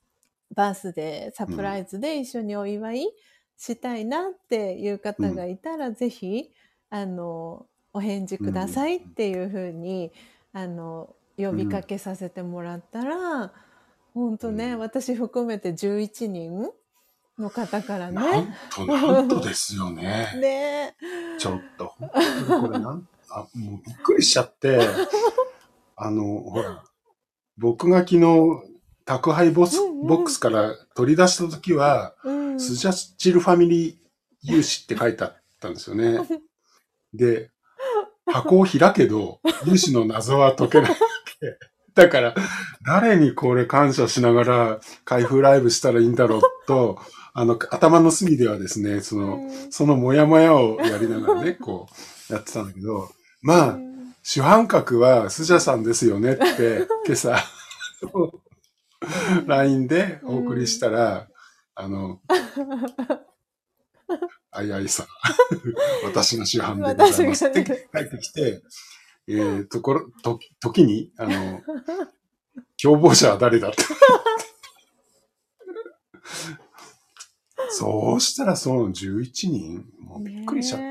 [0.55, 3.09] バースデーサプライズで一緒にお祝い
[3.59, 6.51] したいなっていう方がいたら、ぜひ
[6.91, 10.11] あのお返事くださいっていうふうに、
[10.53, 13.53] あの呼びかけさせてもらったら、
[14.13, 16.71] 本当ね、うん私含めて11人
[17.39, 18.57] の方からなんね。
[18.75, 20.33] と、なんとですよね。
[20.37, 20.97] ね
[21.39, 24.81] ちょっと、本当にこれなん、あ、もうびっくりしちゃって、
[25.97, 26.85] あの、ほら、
[27.57, 28.25] 僕が昨日、
[29.05, 33.97] 宅配ボス、うんうんボックスから取り出した時は、うん、スジャスチルファミリー
[34.43, 36.21] 融資って書いてあったんですよね。
[37.13, 37.51] で、
[38.27, 40.97] 箱を開けど、融資の謎は解けない。
[41.95, 42.35] だから、
[42.87, 46.99] 誰にこれ感謝しながら開封ライブしたらいいんだろうと、
[47.35, 49.73] あの、頭の隅ではですね、その、うん。
[49.73, 51.89] そのモヤモヤをやりながらね、こ
[52.31, 53.11] う、やってたんだけど、
[53.43, 53.79] まあ、
[54.23, 57.37] 主犯格はスジャさんですよねって、 今朝、
[59.47, 61.29] LINE でお送りしたら、
[61.75, 62.21] あの、
[64.51, 65.07] あいあいさん、
[66.05, 68.63] 私が主犯でございますって帰ってきて、
[69.29, 71.61] えー、ところ、と、時に、あの、
[72.83, 73.83] 共謀者は誰だって。
[77.71, 80.87] そうしたらその11人、もうびっくりしちゃった。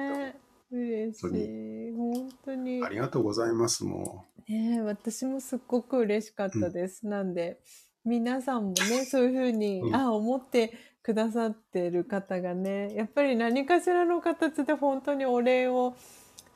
[0.71, 1.93] 嬉しい。
[1.95, 2.83] 本当に。
[2.85, 7.07] ありがとうございます、もねえ私もすっごく嬉しかったです。
[7.07, 7.59] なんで、
[8.05, 15.95] 皆さんもね、そういうふうに、うんあ、思ってくださってる方がね、やっぱり何かしらの形で本当にお礼を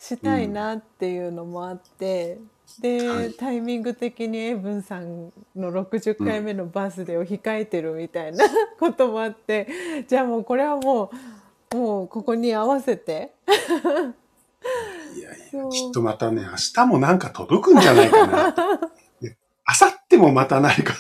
[0.02, 2.40] したいなっていうのもあって、
[2.80, 8.46] で、はいタイミング的にエイブンさんの60回目のバースデーを控えてるみたいな
[8.80, 9.68] こともあって、
[10.08, 11.12] じゃあもうこれはも
[11.72, 15.18] う、もうここに合わせて、う。
[15.20, 18.52] いやいや、きっとまたね、明日もなんか届くんじゃないかな。
[19.22, 19.38] ね
[19.82, 20.96] 明後日もまた何か。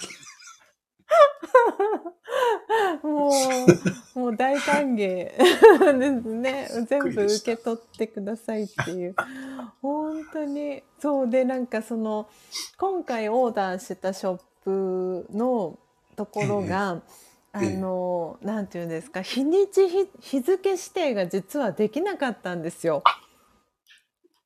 [3.03, 3.31] も
[4.15, 6.67] う、 もう大歓迎 ですね。
[6.88, 9.15] 全部受け取ってくださいっていう。
[9.81, 10.84] 本当に。
[10.99, 12.27] そうで、なんかその、
[12.77, 15.77] 今回オーダーしたショップの
[16.15, 17.01] ところが、
[17.53, 23.03] あええの、なんていうんですか、日にち日、日付指定が実はできなかったんですよ。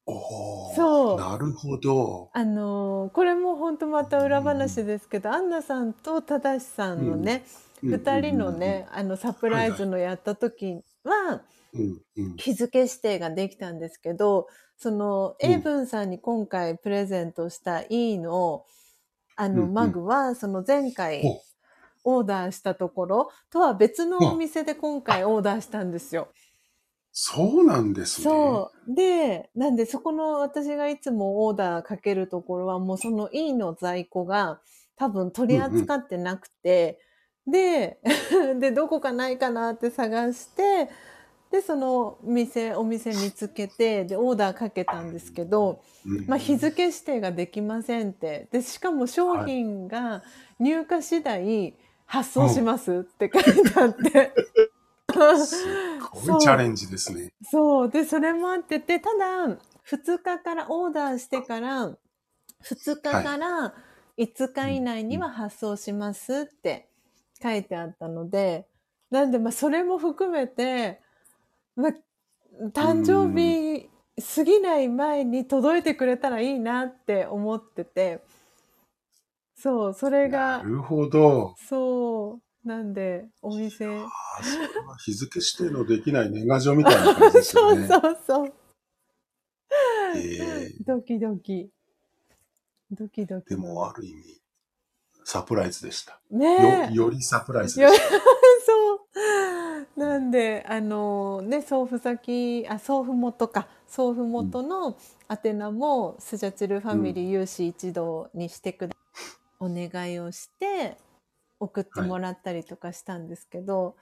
[0.08, 2.30] そうなるほど。
[2.34, 11.44] あのこれも本当また裏話ですけど、アンナさんと正さんのね、うん2人のね、あのサプライズのやった時は。
[12.38, 18.66] 日付指定ができたんですけど、その、うんエイブンさんに今回プレゼントした E の、
[19.36, 21.22] あの、マグは、その前回
[22.06, 26.30] おオーダーしたところとは別のお店で今回オーダーしたんですよ。
[27.12, 28.24] そうなんですね。
[28.26, 28.94] そう。
[28.94, 34.60] で、なんでそこの私がいつもオーダーかけるところはもうその E の在庫が
[34.98, 37.00] 多分取り扱ってなくて、
[37.48, 38.00] で、
[38.60, 40.90] で、どこかないかなって探して、
[41.52, 48.48] で、その店、お店見つけて、で、オーダーかけたんですけど、うんまあ、日付指定ができませんって。
[48.52, 50.24] で、しかも商品が
[50.60, 54.34] 入荷次第発送しますって書いてあって。
[55.46, 55.66] す
[56.28, 57.32] ごいチャレンジですね。
[57.50, 57.90] そう。
[57.90, 61.96] で、それもあってて、ただ、2日から、オーダーしてから、
[62.64, 63.74] 2日から
[64.18, 66.90] 5日以内には発送しますって
[67.46, 68.66] 書いてあったので、
[69.12, 71.00] なんで、まあ、それも含めて、
[71.76, 71.92] まあ、
[72.74, 73.90] 誕生日
[74.36, 78.24] 過ぎない前に届いてくれたらいいなって思ってて、
[79.56, 81.54] そう、それが、なるほど。
[81.58, 84.08] そう、なんで、お店、あ
[84.40, 87.88] あ、それは日付指定のできない年賀状みたいな感じですそうよね。
[87.88, 88.54] そうそう。
[90.18, 91.70] ええドキドキ。
[92.92, 93.50] ドキドキ。
[93.50, 94.42] でもある意味、
[95.26, 96.20] サプライズでした。
[96.30, 96.94] ねえ。
[96.94, 98.10] よよりサプライズよでした。
[98.66, 100.00] そう。
[100.00, 103.68] なんで、あのね、送付先、あ、送付元か。
[103.88, 104.96] 送付元の
[105.28, 108.96] 宛名も、スジャチルファミリー有志一同にしてくだ、
[109.60, 110.98] お願いをして、
[111.60, 113.96] 送ってもらったりとかしたんですけど、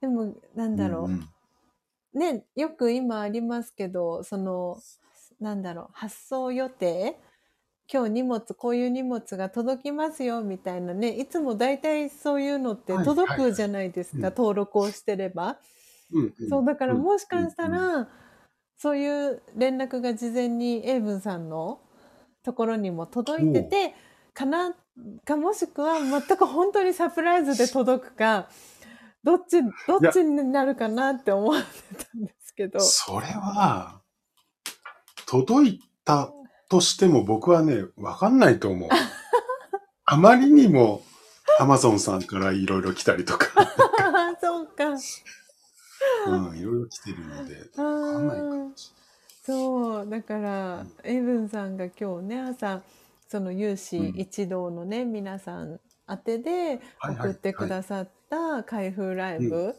[0.00, 1.04] でも、なんだろう。
[1.06, 1.28] うんうん
[2.14, 4.78] ね、よく今ありますけど、その、
[5.40, 7.18] なんだろう、発送予定
[7.90, 14.34] 今日荷物、こういう荷物が届きますよ、みたいなね、いつも大体そういうのってはい届くじゃないですか、はいはい。
[14.36, 15.58] 登録をしてれば。
[16.12, 16.24] うん。
[16.24, 16.34] うん。
[16.50, 17.02] そう、だからうん。
[17.02, 17.72] もしかしたうん。
[17.72, 18.08] ら、
[18.76, 21.80] そういう連絡が事前にエイブンさんの
[22.42, 23.94] ところにも届いてて、
[24.34, 24.74] かな、
[25.24, 28.48] かもしくは全く本当にサプライズで届くか、
[29.24, 32.80] どっち、どっちになるかなって思ってたんですけど。
[32.80, 34.02] それは、
[35.26, 36.32] 届いた
[36.68, 38.88] としても僕はね、わかんないと思う。
[40.04, 41.02] あまりにも、
[41.58, 43.48] アマゾンさんからいろいろ来たりとか、
[44.40, 44.84] そうか。
[46.26, 48.92] うん、いろいろ来てるので、わかんないかもし
[49.44, 52.82] そう、だから、エイブンさんが今日ね、朝、
[53.28, 59.74] その有志うん一同のね、皆さん宛てで送ってくださった開封ライブ。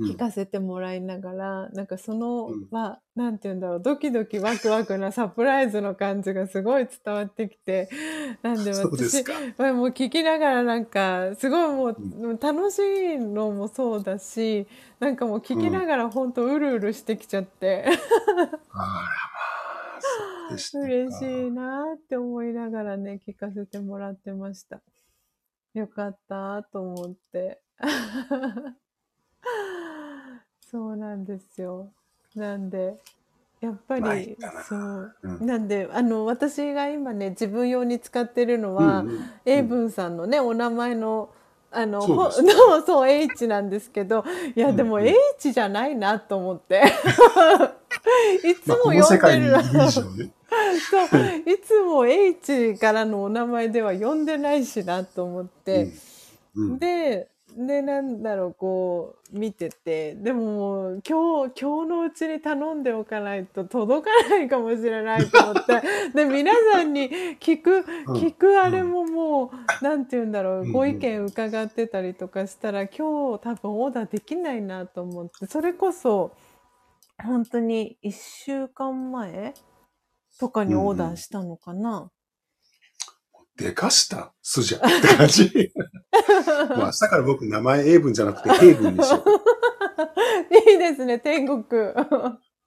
[0.00, 7.88] 聞かせてもらいながら、なんかその、うんまあ、なんて言うんだろう、ドキドキワクワクなサプライズの感じがすごい伝わってきて、
[8.42, 9.24] なんで私
[9.56, 14.66] まあもう聞きながらなんか、すごいもう、楽しいのもそうだし、
[15.00, 17.86] なんかもう聞きながら本当うるうるしてきちゃって、
[20.48, 20.84] うでしたか。
[20.84, 24.80] 嬉しいなって思いながらね、聞かせてもらってました。
[25.74, 27.60] よかったと思って。
[30.70, 31.88] そうなんですよ。
[32.34, 32.98] なんで、
[33.60, 34.36] やっぱり
[34.68, 35.14] そう。
[35.22, 35.46] うん。
[35.46, 41.30] なんで、あの、私が今ね、自分用に使ってるのは、うんうんエイブンさんのね、お名前の、
[41.70, 42.56] あの、そうです。
[42.56, 45.02] ほの そう、H なんですけど、いや、でもうん。
[45.02, 46.82] うん H じゃないなと思って。
[48.44, 50.30] いつまあ、もこの世界にい読んでるる以上ね。
[50.90, 51.50] そう。
[51.50, 55.92] いつも H からのお名前では呼んでないしなと思って、
[56.54, 56.70] うん。
[56.72, 56.78] うん。
[56.78, 60.14] ででなんだろうこう見てて。
[60.14, 65.82] でももう今日今日のうちに頼んでおかないと届かないかもしれないと思って。
[66.14, 68.16] で皆さんに聞くうん。
[68.16, 75.46] 聞くあれももうなんて言うんだろうご意見伺ってたりとかしたら今日多分オーダーできないなと思って。
[75.46, 76.32] それこそ
[77.22, 79.54] 本当に1週間前
[80.38, 82.10] とかにオーダーしたのかな。
[83.58, 85.72] でかしたスジャって感じ。
[86.70, 89.24] もう明日から僕名前 A 文じゃなくて K 文にしよう。
[90.72, 91.64] いいですね天国。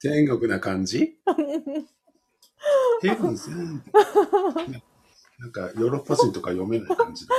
[0.01, 1.17] 天国な感じ
[3.01, 3.81] ?K 文さん。
[5.39, 7.35] なんかヨーロッパ人とか読めない感じだ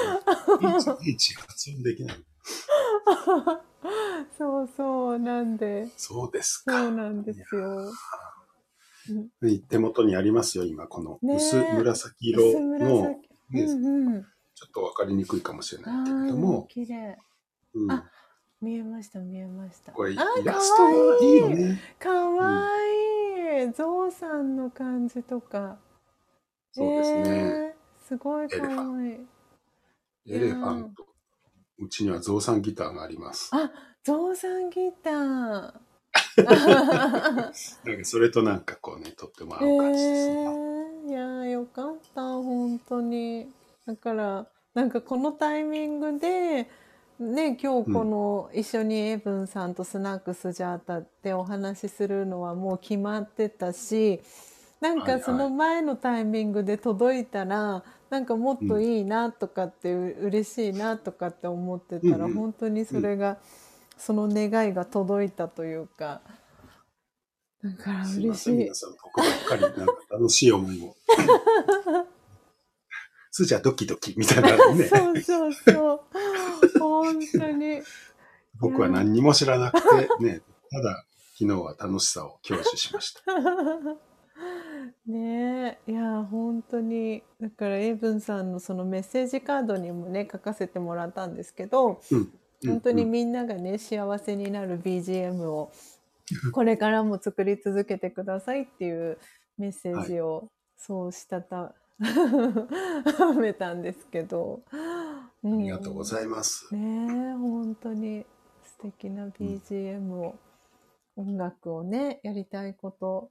[0.59, 0.77] ね。
[0.79, 2.17] H, H 発音できない。
[4.38, 6.87] そうそうなんでそうですそか。
[6.87, 7.93] うなんですよ。
[9.69, 10.87] 手元にありますよ、今。
[10.87, 12.43] この薄紫色
[13.53, 13.81] 薄の、紫。
[13.81, 14.23] ねうんうん。
[14.55, 17.19] ちょっとわかりにくいかもしれあないけれどあも、綺麗。
[17.75, 18.11] うんあ
[18.61, 19.93] 見えました見えました。
[19.93, 20.25] これイラ
[20.61, 21.81] ストがいいよね。
[21.99, 22.69] かわ
[23.51, 23.73] いい。
[23.73, 25.79] ゾウさんの感じとか。
[26.73, 27.31] そうですね。
[27.31, 29.29] えーすごいかわいい。
[30.27, 31.07] エレファント。
[31.79, 33.51] うちにはゾウさんギターがあります。
[33.53, 33.71] あ、
[34.05, 35.75] ゾウさんギター。
[36.47, 40.37] なんかそれとなんかこうね、とっても合えう感じですね。
[40.37, 40.71] ー、い
[41.12, 43.48] やーよかった本当に。
[43.87, 46.68] だからなんかこのタイミングで
[47.18, 54.20] ね今日この一緒にエブンさんとスナックスジャータでお話しするのはもう決まってたし
[54.81, 55.12] なんはい。
[55.12, 62.35] はいかその前のタイミングで届いたらなんかもっといいなとかってう嬉しいなとかって思ってたらうんうん。
[62.35, 63.38] 本当にそれが
[63.96, 66.22] その願いが届いたというか
[67.62, 68.75] だから嬉しい皆。
[68.75, 70.96] さん、僕ばっかりなんか楽しい思いを。
[73.31, 74.85] スーじゃドキドキみたいなね。
[74.85, 76.01] そうそうそう。
[76.79, 77.81] 本当に。
[78.61, 79.88] 僕は何にも知らなくて、
[80.25, 81.05] ね、ただ
[81.38, 83.20] 昨日は楽しさを享受しました。
[85.07, 87.22] ねえ、いや、本当に。
[87.40, 92.33] だから、エイブンさんのそのメッセージカードにもね、書かせてもらったんですけど、うん
[92.64, 95.72] 本当にうんみんながね、幸せになる BGM を、
[96.53, 99.18] これからも作り続けてくださいっていう
[99.59, 101.75] メッセージを、そうしたた、
[103.38, 104.62] めたんですけど。
[104.71, 106.75] あありがとうございます。
[106.75, 108.25] ねえ本当に
[108.64, 110.37] 素敵な BGM を、
[111.16, 113.31] 音楽をねやりたいこと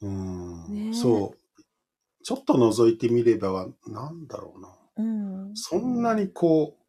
[0.00, 1.62] うんねえそう。
[2.22, 4.76] ちょっと覗いてみれば、なんだろうな。
[4.96, 6.79] うんそんなにこうう、ん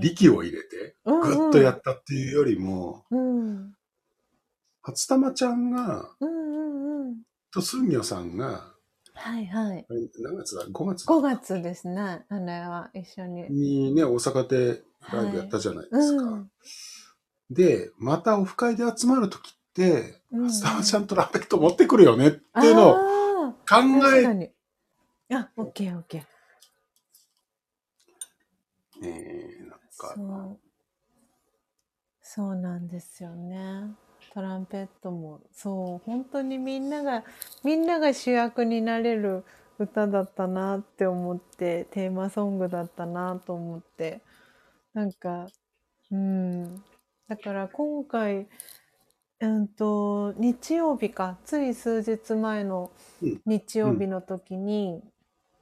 [0.00, 3.74] 力を入れて、うんぐっとやったっていうよりも、うん。
[4.82, 6.08] 初玉ちゃんが、
[7.52, 8.72] とすんぎょさんが、
[9.14, 9.86] はいはい。
[10.20, 12.24] 何月だ ?5 月5月ですね。
[12.28, 13.50] あれは一緒に。
[13.50, 16.24] にね、大阪でライブやったじゃないですか。
[16.24, 16.50] うん。
[17.50, 23.76] で、またオフ会で集まるときって、初玉ちゃんトランペット持ってくるよねっていうのを考
[24.14, 24.50] えに。
[25.32, 26.20] あオッケーオッケー。
[29.02, 29.45] ねえ、な
[29.96, 30.22] んか、そ
[30.62, 30.66] う。
[32.20, 33.94] そうなんですよね。
[34.30, 35.40] トランペットも。
[35.52, 35.98] そう。
[36.04, 37.24] 本当にみんなが
[37.64, 39.44] みんなが主役になれる
[39.78, 44.20] 歌だったなって思ってテーマソングだったなと思って。
[44.94, 45.46] なんか
[46.10, 46.84] うん。
[47.28, 48.48] だから今回
[49.40, 51.38] うんと日曜日か。
[51.44, 52.90] つい数日前の
[53.22, 53.40] うん。
[53.46, 55.02] 日曜日の時に、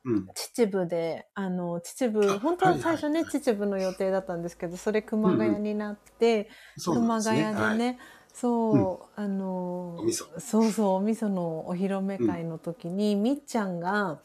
[0.04, 0.28] うん。
[0.34, 7.42] 秩父であの秩父あ本当ははいはい最初ね、秩父の予定だったんですけどそれ熊谷になって、そうなん熊ですね。
[7.44, 7.98] 谷でね、はい。
[8.34, 10.00] そう、あの
[10.38, 14.20] そうそうお味噌のお披露目会の時に、みっちゃんが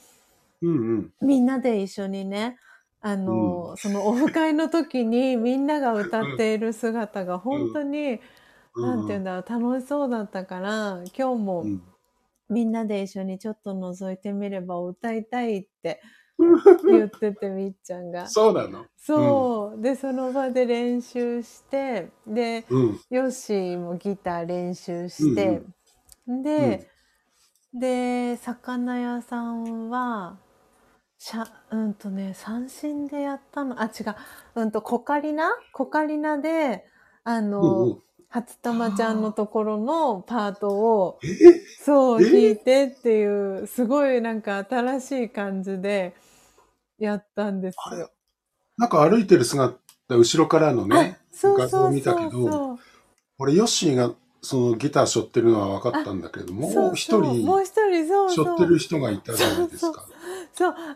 [0.62, 1.14] うんうん。
[1.22, 2.58] みんなで一緒にね
[3.02, 8.20] あの、そのオフ会の時にみんなが歌っている姿が本当に、
[8.82, 11.82] なんていうんだろう楽しそうだったから今日もうん
[12.50, 16.02] みんなで一緒にちょっと覗いてみれば歌いたいって
[16.88, 18.28] 言っててみっちゃんが。
[18.28, 18.86] そうなの？
[18.98, 23.00] そう、でその場で練習してでうん。
[23.10, 25.62] ヨッシーもギター練習して、
[26.28, 26.88] で、
[27.74, 30.38] で魚屋さんは
[31.18, 33.82] しゃうんとね三振でやったの。
[33.82, 34.16] あ違う。
[34.56, 35.50] うんとコカリナ？
[35.74, 36.86] コカリナで
[37.24, 41.28] あの、うんうん初玉ちゃんのところのパートをえ？
[41.84, 46.16] そう、え弾いてっていう、すごいなんか新しい感じで
[47.00, 48.12] やったんですよ。
[48.78, 52.80] なんか歩いてる姿、後ろからのね、画像そうそうを見たけどそう。
[53.40, 54.12] 俺、ヨッシーが
[54.42, 60.02] そのギター背負ってるのは分かったんだけれども、そう一そう人もう一人そうそう背負ってる人がいたじゃないですか。
[60.02, 60.19] そう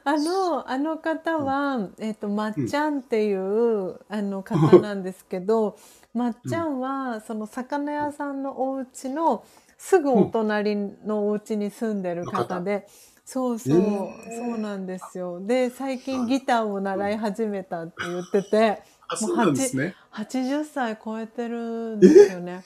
[0.03, 5.77] あのあの方は、えっとまっちゃんっていう、あの 方なんですけど
[6.13, 9.45] まっちゃんはその魚屋さんのお家の
[9.77, 12.87] すぐお隣のお家に住んでる方で、
[13.25, 14.39] そうそう、えー。
[14.39, 15.39] そうなんですよ。
[15.45, 19.95] で最近ギターを習い始めたって言っててあ、そうなんですね。
[20.11, 22.63] 80歳超えてるんですよね。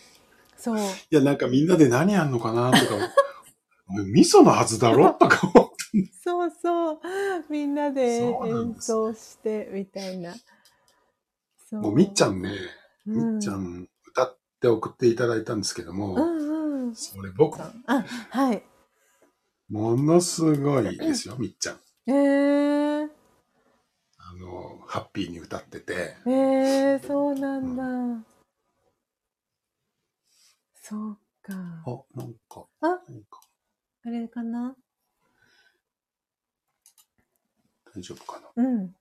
[0.57, 0.75] そう。
[0.75, 0.79] い
[1.11, 2.95] や、なんかみんなで何やんのかなとか、
[4.13, 5.66] 味噌のはずだろとか。
[6.23, 6.99] そうそう
[7.49, 10.33] みんなでそうなん演ですね奏してみたいな。
[11.69, 12.51] そうもうみっちゃんね、
[13.07, 16.95] うんみっちゃん歌って送っていただいたんですけども、うんうん。
[16.95, 17.73] それ僕、あ
[18.29, 18.63] はい。
[19.69, 21.79] ものすごいですよ、みっちゃん。
[22.07, 23.09] えー、
[24.17, 28.25] あの、ハッピーに歌ってて、えー、そうなんだ。
[30.73, 31.53] そうか。
[31.85, 33.41] あ、なんか、あなんか
[34.05, 34.75] あれかな？
[37.97, 38.63] 大丈夫かな？
[38.63, 38.95] うん。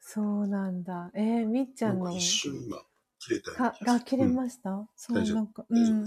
[0.00, 1.10] そうなんだ。
[1.14, 2.78] えー、みっちゃんのなんか一瞬今、
[3.18, 5.64] 切れたよう切れました、そう大丈夫なんか。
[5.68, 6.04] うん。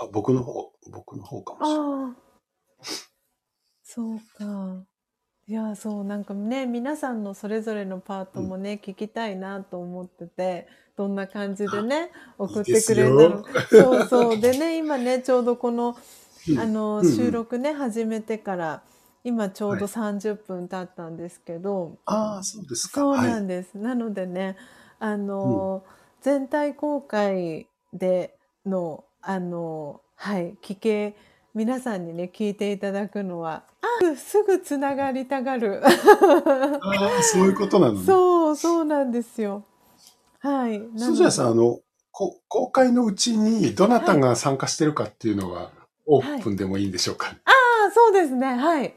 [0.00, 1.88] あ、僕の方、僕の方かもしれない。
[1.88, 2.16] ああ。
[3.82, 4.84] そうか。
[5.46, 13.44] いや、そう、なんかね、皆さんのそれぞれのパートもね、聞きたいなと思ってて、どんな感じでね、送ってくれるんだろう。
[13.70, 14.40] そうそう。
[14.40, 15.96] でね、今ね、ちょうどこの、
[16.50, 18.82] うんあの、うんうん収録ね、始めてから、
[19.24, 23.00] 今ちょうどはい30分経ったんですけど、ああ、そうですか。
[23.00, 23.42] そうなはい。
[23.42, 23.76] んです。
[23.76, 24.56] なのでね、
[24.98, 25.84] あの、
[26.20, 31.16] 全体公開での、あの、はい、聞け、
[31.54, 35.82] 皆さんにね、聞いていただくのは、あすぐつながりたがる。
[35.84, 38.04] ああ、そういうことなのね。
[38.04, 39.64] そう、そうなんですよ。
[40.40, 40.80] はい。
[40.96, 41.80] そじゃあさん、あの、
[42.12, 45.70] こ公開のうちにどなたが参加してるかっていうのは、
[46.06, 47.36] オープンでもいいんでしょうか？
[47.44, 48.46] あ、そうですね。
[48.46, 48.94] はい。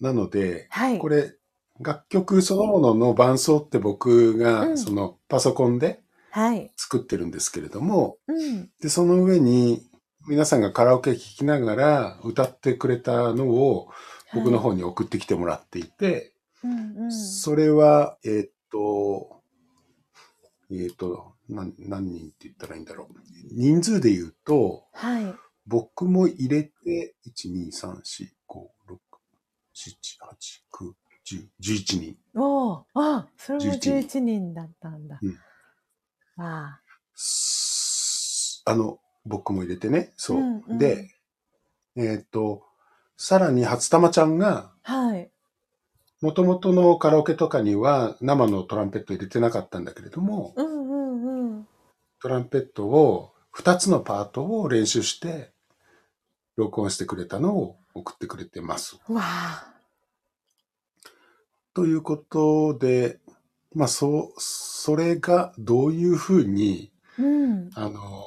[0.00, 0.98] なので、はい。
[0.98, 1.34] これ、
[1.80, 6.70] 楽曲そのものの伴奏って僕が、うんそのパソコンではい。
[6.76, 8.70] 作ってるんですけれども、うん。
[8.80, 9.82] で、その上に
[10.28, 13.88] 皆さんがカラオケ聴きながら歌ってくれたのを
[14.32, 16.32] 僕の方に送ってきてもらっていて、
[16.64, 17.12] うんうん。
[17.12, 19.42] それは、えーっと、
[20.70, 23.16] えーっと、何何人って言ったらいいんだろう。
[23.52, 25.34] 人数で言うと、はい。
[25.66, 28.81] 僕も入れて、1、2、3、4、5、6、7、8、9、10、
[31.60, 32.16] 11人。
[32.34, 35.18] おーあ、それも11人11人だったんだ。
[35.22, 35.38] うん
[36.36, 36.80] わあ。
[37.14, 40.12] すあの、僕も入れてね。
[40.16, 40.38] そう。
[40.38, 41.10] うんうんで、
[41.96, 42.62] えーっと、
[43.16, 45.30] さらに初玉ちゃんが、はい。
[46.22, 51.68] 元々のカラオケとかには生のトランペット入れてなかったんだけれども、うんうんうん。
[52.20, 55.52] トランペットを、2つのパートを練習して、
[56.56, 58.98] 録音してくれたのを送ってくれてます。
[59.08, 59.71] わあ。
[61.74, 63.18] ということで、
[63.74, 67.70] まあ、そう、それがどういうふうに、うん。
[67.74, 68.26] あの、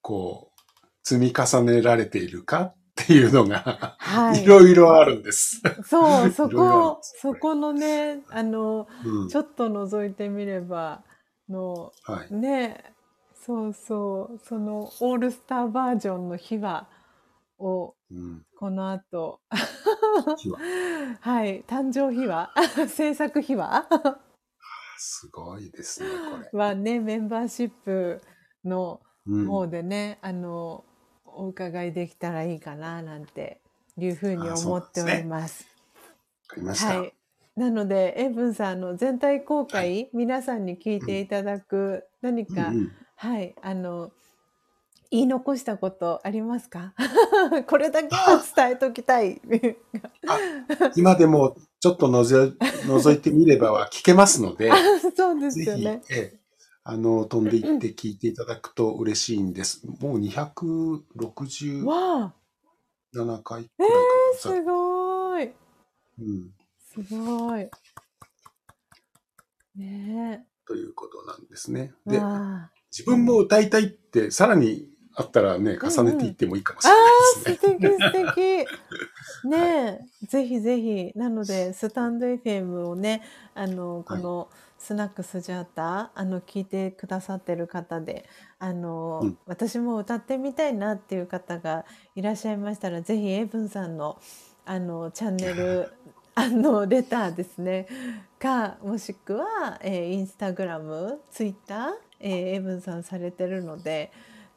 [0.00, 5.60] こう、積み重ねられているかっていうのが、はいいろいろあるんです。
[5.84, 11.02] そう、 そいろいろあるんこそこのね、あの、うんちょっと覗いてみれば、
[11.48, 12.34] の、はい。
[12.34, 12.94] ね、
[13.34, 16.88] そうそう、そのオールスターバージョンの秘話
[17.58, 18.46] を、うん。
[18.56, 19.40] この後、
[21.20, 21.44] は。
[21.44, 22.50] い、誕生秘話？
[22.88, 23.86] 制作秘話？
[24.98, 26.08] すごいですね、
[26.50, 26.58] これ。
[26.58, 28.22] はね、メンバーシップ
[28.64, 30.84] のうん、方でね、あの、
[31.24, 33.60] お伺いできたらいいかな、なんて
[33.96, 35.66] いうふうに思っております。
[36.62, 37.14] はい。
[37.56, 42.92] なので、エイブンさんの全体公開、皆さんに聞いていただく何か、うんうん。
[43.16, 44.12] はい、あの、
[45.14, 46.92] 言い残したことありますか？
[47.68, 49.40] これだけは伝えときたい。
[50.96, 54.72] 今でもちょっとのぞ 覗いてみればは聞けますので、
[55.16, 56.02] そうですよね。
[56.10, 56.40] ええ
[56.86, 59.86] あの、飛んでいって聞いていただくと嬉しいんです。
[60.00, 62.34] もう267わ
[63.14, 63.96] あ、回くらいか
[64.50, 64.56] な。
[64.56, 65.44] すごい。
[66.18, 66.50] うん。
[66.78, 67.70] すごい。
[69.76, 71.94] ねということなんですね。
[72.08, 72.10] え。
[72.10, 72.20] で。
[72.92, 77.78] 自分も歌いたいって、さらにあったらね、重ねていってもいいかもしあれないあ、ですね。
[77.78, 78.68] 素敵素敵。
[79.48, 81.12] ねえ、ぜひぜひ。
[81.14, 83.22] なので、スタンド FM をね、
[83.54, 84.48] あの、この
[84.78, 88.26] スナックスジャータ、あの、聞いてくださってる方で、
[88.58, 91.84] あの、うん私も歌ってみたいなっていう方が
[92.14, 94.18] いらっしゃいましたら、ぜひエイブンさんの、
[94.64, 95.92] あの、チャンネル
[96.36, 97.86] あのレターですね
[98.40, 104.10] かもしくは、えーインスタグラムツイッター、えーエブンさんされてるので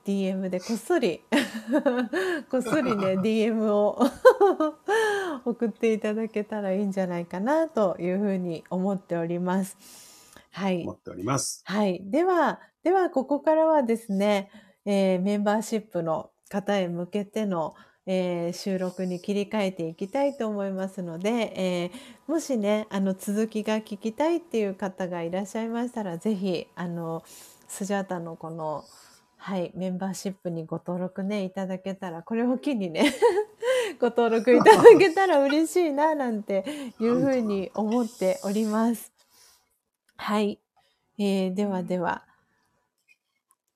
[0.08, 1.20] DM でこっそり
[2.50, 4.00] こっそりね DM を
[5.44, 9.78] 送っていただけたらいいんじゃないかなというふうに思っております。
[10.52, 11.62] はい思、っております。
[11.66, 14.50] はい、ではではここからはですね、
[14.86, 21.92] えーメンバーシップの方へ向けての、えー収録に切り替えていきたいと思いますので、えー
[22.32, 27.24] もしねあの続きが聞きたいっていう方がいらっしゃいましたらぜひあの
[27.68, 28.86] スジャータのこの
[29.48, 33.14] はい、メンバーシップにご登録ねいただけたらこれを機にね
[33.98, 36.66] ご登録いただけたら嬉しいななんて
[37.00, 39.14] いうふうに思っております。
[40.18, 40.60] はい、
[41.18, 42.26] えーではでは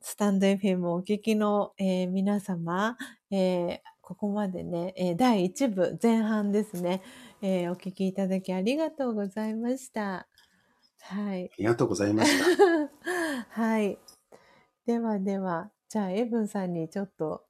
[0.01, 2.97] スタンド FM をお聞きの、えー皆様、
[3.29, 7.01] えーここまでね、えー第1部前半ですね、
[7.41, 10.27] えーお聞きいただきありがとうございました。
[10.99, 11.45] はい。
[11.45, 12.89] ありがとうございました。
[13.49, 13.97] はい。
[14.87, 17.43] ではでは、じゃあ、エブンさんにちょっと、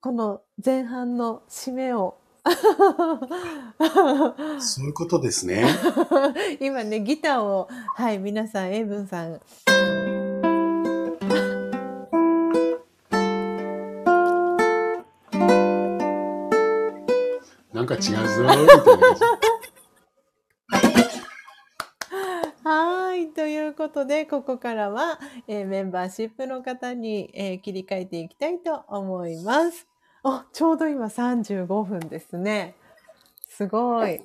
[0.00, 2.16] この前半の締めを。
[4.58, 5.66] そういうことですね。
[6.60, 9.40] 今ね、ギターを、はい、皆さん、エブンさん。
[17.74, 19.47] なんか違うぞー、みたいな
[23.70, 23.74] い。
[23.74, 29.86] ということで、ここからは、えーメンバーシップの方に、えー切り替えていきたいと思います。
[30.22, 32.74] あ、ちょうど今35分ですね。
[33.48, 34.22] すごい。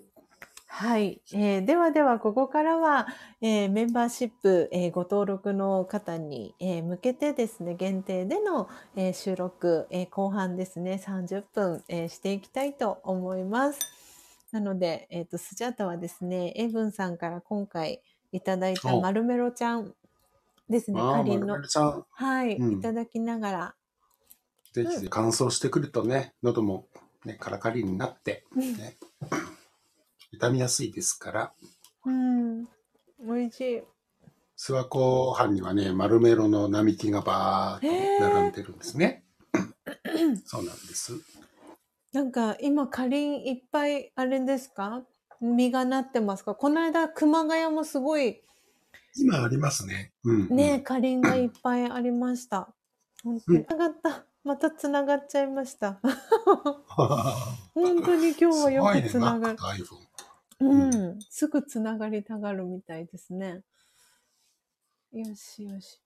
[0.67, 3.07] はい、えーではではここからは、
[3.41, 13.79] えーメンバーシップ、えーご登録の方に、えー向けてですね限定での、えー収録、えー後半ですね30分、えーしていきたいと思います。
[14.53, 18.01] なので、えー、とスジャータはですねエブンさんから今回
[18.33, 19.93] いただいたおマルメロちゃん
[20.67, 21.55] ですねかりんの。
[22.09, 22.79] はい、うん。
[22.79, 23.75] いただきながら、
[24.73, 26.87] ぜひ乾燥してくるとね、喉も
[27.25, 28.97] ね、カラカリになって、ね、
[30.33, 31.53] 痛みやすいですから、
[32.05, 32.65] うん、
[33.19, 33.83] 美味しい。
[34.57, 39.25] 諏訪湖畔にはね、丸メロの並木がバーッと並んでるんですね。
[40.45, 41.13] そうなんです。
[42.13, 45.03] なんか今かりんいっぱいあれですか？
[45.43, 46.55] 実がなってますか？
[46.55, 48.41] この間熊谷もすごい
[49.15, 50.13] 今ありますね。
[50.23, 50.55] うん、うん。
[50.55, 52.73] ねかりんがいっぱいありました。
[53.23, 54.25] 本当につながった。
[54.43, 55.99] またつながっちゃいました。
[57.73, 59.57] 本当に今日はよくつながる。
[59.57, 59.59] ね
[60.59, 60.85] う
[61.15, 63.63] ん、すぐつながりたがるみたいですね。
[65.11, 66.01] よしよし。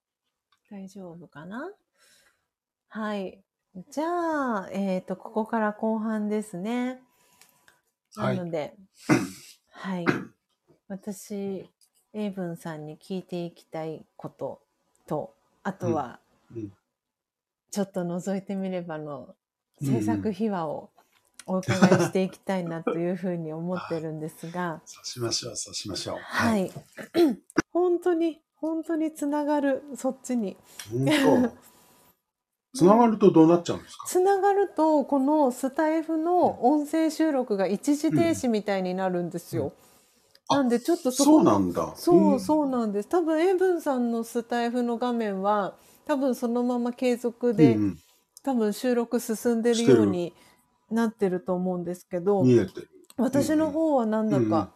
[0.70, 1.70] 大丈夫かな？
[2.88, 3.42] はい。
[3.90, 7.02] じゃあ、えっ、と、ここから後半ですね。
[8.18, 8.74] なはいので、
[9.70, 10.06] はい。
[10.88, 11.68] 私、
[12.12, 14.60] エイブンさんに聞いていきたいこと
[15.06, 16.20] と、あとは、
[16.54, 16.72] うん
[17.70, 19.34] ちょっと覗いてみればの
[19.82, 20.90] うんうん制作秘話を
[21.46, 26.16] お伺いしていきたいなというふうに思ってるんですが、 そうしましょう、そうしましょう。
[26.18, 26.56] は。
[26.58, 26.72] い。
[27.70, 30.56] 本当に、本当につながる、そっちに。
[32.74, 34.06] つながるとどうなっちゃうんですか？
[34.08, 39.66] つながると、このスタイフの音声収録が一時停止みたいになるんですよ。
[39.66, 39.72] うん
[40.50, 41.94] なんでちょっとそそうこなんだ。
[41.94, 43.08] そう、んそうなんです。
[43.08, 47.98] 多分エブンさんのスタイフの画面は、多分そのまま継続うで、んうん
[48.42, 50.34] 多分収録進んでるように
[50.90, 52.88] なってると思うんですけど、見えてる。
[53.18, 54.74] 私の方はなんだうんうんか、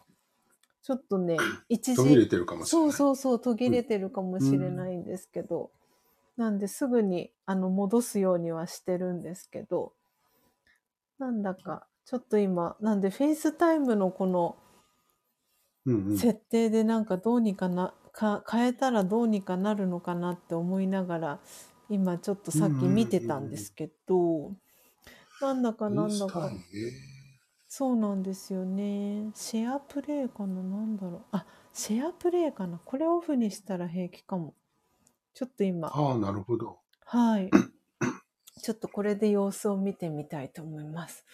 [0.83, 1.37] ちょっとね、
[1.69, 2.97] 一途切れ時、てるかもしれそうない。
[2.97, 5.71] そうそう、途切れてるかもしれないんですけど、
[6.37, 9.95] なんですぐにあの戻すようにはしてるんですけど、
[11.17, 14.57] なんだか、ちょっと今、なんでフェイスタイムのこの
[16.13, 21.41] 設定でなんかどうにかな、か変えたらどうにかなるのかなって思いながら、
[21.89, 24.55] 今ちょっとさっき見てたんですけど、
[25.41, 26.57] なんだかなんだか
[27.67, 29.29] そうなんですよね。
[29.35, 31.25] シェアプレイかななんだろう。
[31.31, 34.55] あ、シェアプレイかなこれオフにしたら平気かも。
[35.33, 36.79] ちょっと今、ああ、なるほど。
[37.05, 37.49] はい。
[38.61, 41.25] ちょっとこれで様子を見てみたいと思います。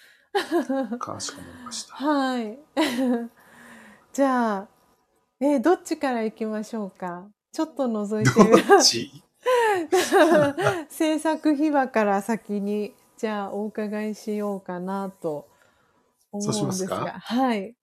[0.99, 1.95] かしこまりました。
[1.95, 2.59] はい。
[4.13, 4.67] じゃあ、
[5.39, 7.29] えーどっちから行きましょうか？
[7.51, 9.23] ちょっと覗いてみどっち？
[10.89, 15.49] 制作秘話から先に、じゃあお伺いしようかなと
[16.31, 17.19] 思うんですが、か？
[17.19, 17.75] はい。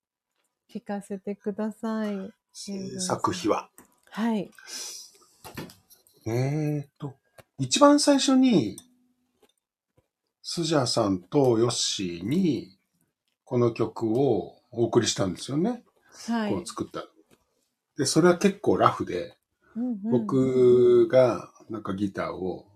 [0.71, 2.31] 聞かせてください。
[2.53, 3.71] 制作費は。
[4.11, 4.51] はい。
[6.27, 7.14] えーっと、
[7.59, 8.77] 一番最初に、
[10.43, 12.77] スジャーさんとヨッシーに、
[13.45, 15.85] この曲を、お送りしたんですよね。
[16.29, 16.53] はい。
[16.53, 17.05] こう作った。
[17.97, 19.37] で、それは結構ラフで、
[19.74, 22.66] うんうん、僕がなんかギターを、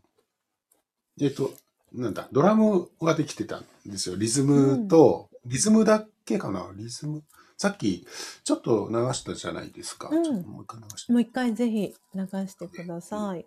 [1.20, 1.52] えっと、
[1.92, 4.16] なんだ、ドラムはできてたんですよ。
[4.16, 6.70] リズムと、リズムだけかな？
[6.74, 7.22] リズム？
[7.60, 8.06] さっき、
[8.42, 10.08] ちょっと流したじゃないですか。
[10.08, 11.12] うんちょっともう一回流して。
[11.12, 13.44] もう一回ぜひ流してください。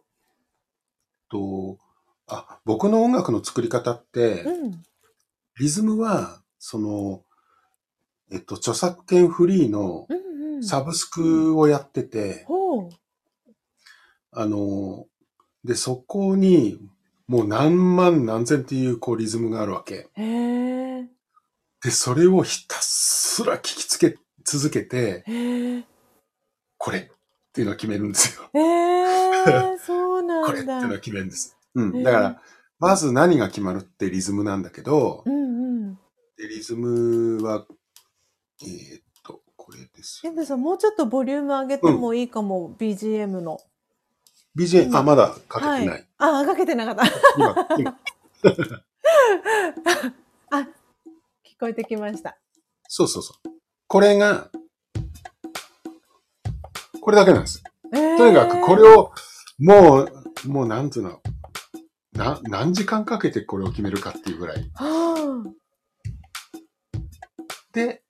[1.31, 1.79] と、
[2.27, 4.83] あ、僕の音楽の作り方って、うん。
[5.59, 7.23] リズムは、その、
[8.31, 10.63] えっと、著作権フリーのうんうん。
[10.63, 12.89] サブスクをやってて、ほう。
[14.31, 15.07] あの、
[15.65, 16.79] で、そこに、
[17.25, 20.07] もう何万何千っていうこうリズムがあるわけ。
[20.13, 20.23] へ
[20.59, 20.62] え。
[21.83, 25.23] で、それをひたすら聞きつけ続けて。
[26.77, 27.07] これっ
[27.53, 28.49] ていうのを決めるんですよ。
[28.53, 30.87] ええ、 そうなこれっていうんだ。
[30.87, 31.55] のを決めるんです。
[31.75, 32.03] うん。
[32.03, 32.41] だから、
[32.79, 35.37] まず何が決まるってリズムなんだけどう、んう
[35.91, 35.99] ん。
[36.35, 37.65] でリズムは、
[38.61, 40.31] えーっと、これですよ。
[40.31, 43.59] エブさん、もうちょっとボリューム上げてもいいかも、BGM の。
[44.57, 45.87] BGM、あ、まだかけてない。
[45.87, 46.07] はい。
[46.17, 47.05] あ、かけてなかった。
[47.37, 47.99] 今、今、
[50.51, 50.67] あ、聞
[51.63, 52.37] こえてきました。
[52.89, 53.49] そうそうそう。
[53.87, 54.49] これが、
[56.99, 57.63] これだけなんです。
[57.93, 59.13] ええとにかくこれを、
[59.59, 61.21] もう、もうなんていうの、
[62.11, 64.69] な、何時間かけてこれを決めるかっていうぐらい。
[64.75, 65.45] は
[67.71, 68.03] で、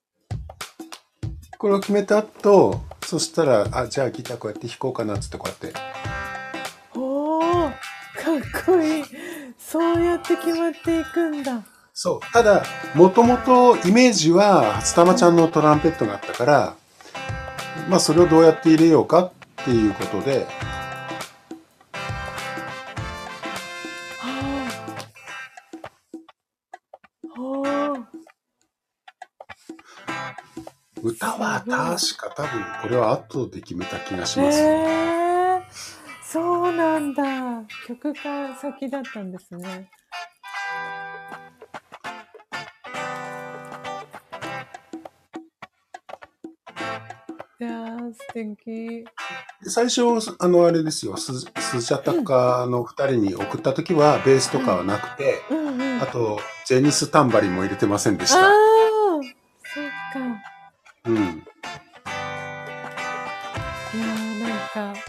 [1.56, 5.78] これを決めた後、そしたら、あ、じゃあギターこうやって弾こうかなっつってこうやって。
[5.78, 6.98] あ。
[6.98, 7.70] おー、か
[8.36, 9.04] っこいい。
[9.58, 11.73] そうやって決まっていくんだ。
[11.96, 12.32] そう。
[12.32, 12.64] ただ、
[12.94, 16.76] もともとイメージは、初玉ちゃんのトランペットがあったから、
[17.88, 19.32] まあそれをどうやって入れようかっ
[19.64, 20.44] ていうことで、
[24.18, 24.28] は
[27.36, 27.40] あ。
[27.40, 28.08] はあ。
[31.00, 34.58] 歌は確か多分これは後で決めた気がしへます。
[34.60, 35.62] え
[36.24, 37.22] そうなんだ。
[37.86, 39.90] 曲が先だったんですね。
[48.34, 49.04] 素敵。
[49.66, 50.02] 最初、
[50.40, 51.46] あの、あれですよ、スス
[51.80, 56.02] ジャタカの二人に送った時は、ベースとかはなくて、うんうん。
[56.02, 58.46] あと、ジェニス・タンバリンも入れてませんでしああた。
[58.48, 58.52] そ
[59.80, 60.18] っか。
[61.06, 61.16] うん。
[61.16, 61.20] い
[63.98, 64.50] やー、なん
[64.94, 65.00] か、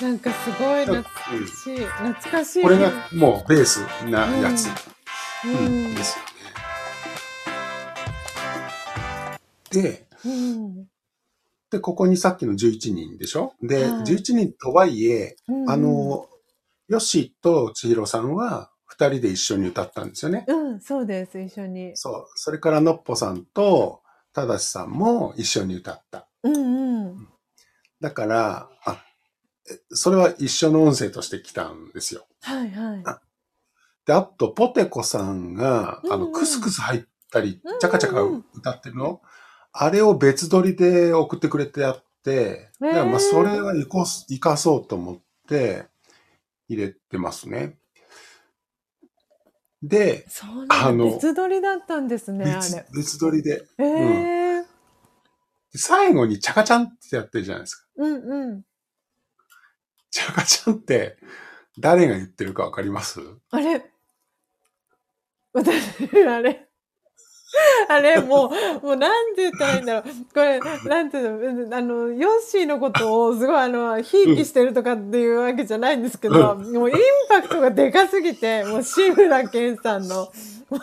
[0.00, 1.10] なんかすごい懐か
[1.46, 1.78] しい。
[1.86, 2.62] 懐かしい。
[2.62, 4.70] これがもうベースなやつ、う
[5.48, 5.94] うんん。
[5.96, 6.24] ですよ
[9.82, 9.84] ね。
[9.88, 10.53] で、うん。
[11.74, 13.52] で、ここにさっきの11人でしょ？
[13.60, 16.28] で、はい11人とはいえ、うんあ、の、
[16.88, 20.44] ヨッシーと千尋さんは二人で一緒に歌ったんですよね。
[20.46, 21.96] うん、そうです、一緒に。
[21.96, 22.26] そう。
[22.36, 24.02] それからのっぽさんと
[24.32, 26.28] ただしさんも一緒に歌った。
[26.44, 27.28] うんうん。
[28.00, 29.04] だから、あ、
[29.68, 32.26] えそれは一緒の音声として来たんですよ。
[32.42, 33.02] はいはい。
[33.04, 33.20] あ
[34.06, 37.02] で、あと、ポテコさんが、あの、クスクス入っ
[37.32, 39.22] たりチャカチャカ歌ってるの、
[39.76, 45.18] あれを別撮りで送ってくれてあって、だからまあ、それは活かす活かそうと思っ
[45.48, 45.86] て
[46.68, 47.76] 入れてますね。
[49.82, 50.26] で。
[50.68, 52.86] あの別撮りだったんですね、あ別れ。
[52.94, 54.64] 別撮りで、ええー。
[55.74, 57.84] 最後にチャカチャンってやってるじゃないですか。
[57.96, 58.62] うんうん。
[60.12, 61.16] チャカチャンって
[61.80, 63.20] 誰が言ってるかわかります？
[63.50, 63.84] あれ
[65.52, 65.72] 私、
[66.28, 66.68] あれ
[67.88, 68.52] あれ、も
[68.82, 70.02] う、もうなんて言ったらいいんだろう。
[70.32, 76.96] これ、なんていうの、あの、ヨッシーのことをすごい、あの、ひいきしてるとかっていうわけじゃないんですけど、もうイン
[77.28, 80.28] パクトがでかすぎて、もう志村けんさんの、
[80.70, 80.78] も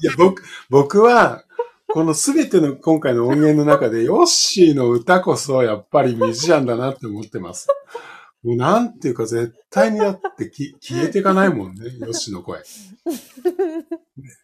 [0.00, 1.44] いや、僕、僕は、
[1.88, 7.68] このすべての今回の音源の中で、ヨッシーの歌こそやっぱりミュージシャンだなって思ってます。
[8.42, 12.62] もうなんていうか絶対にだってき消えていかないもんね、ヨッシーの声。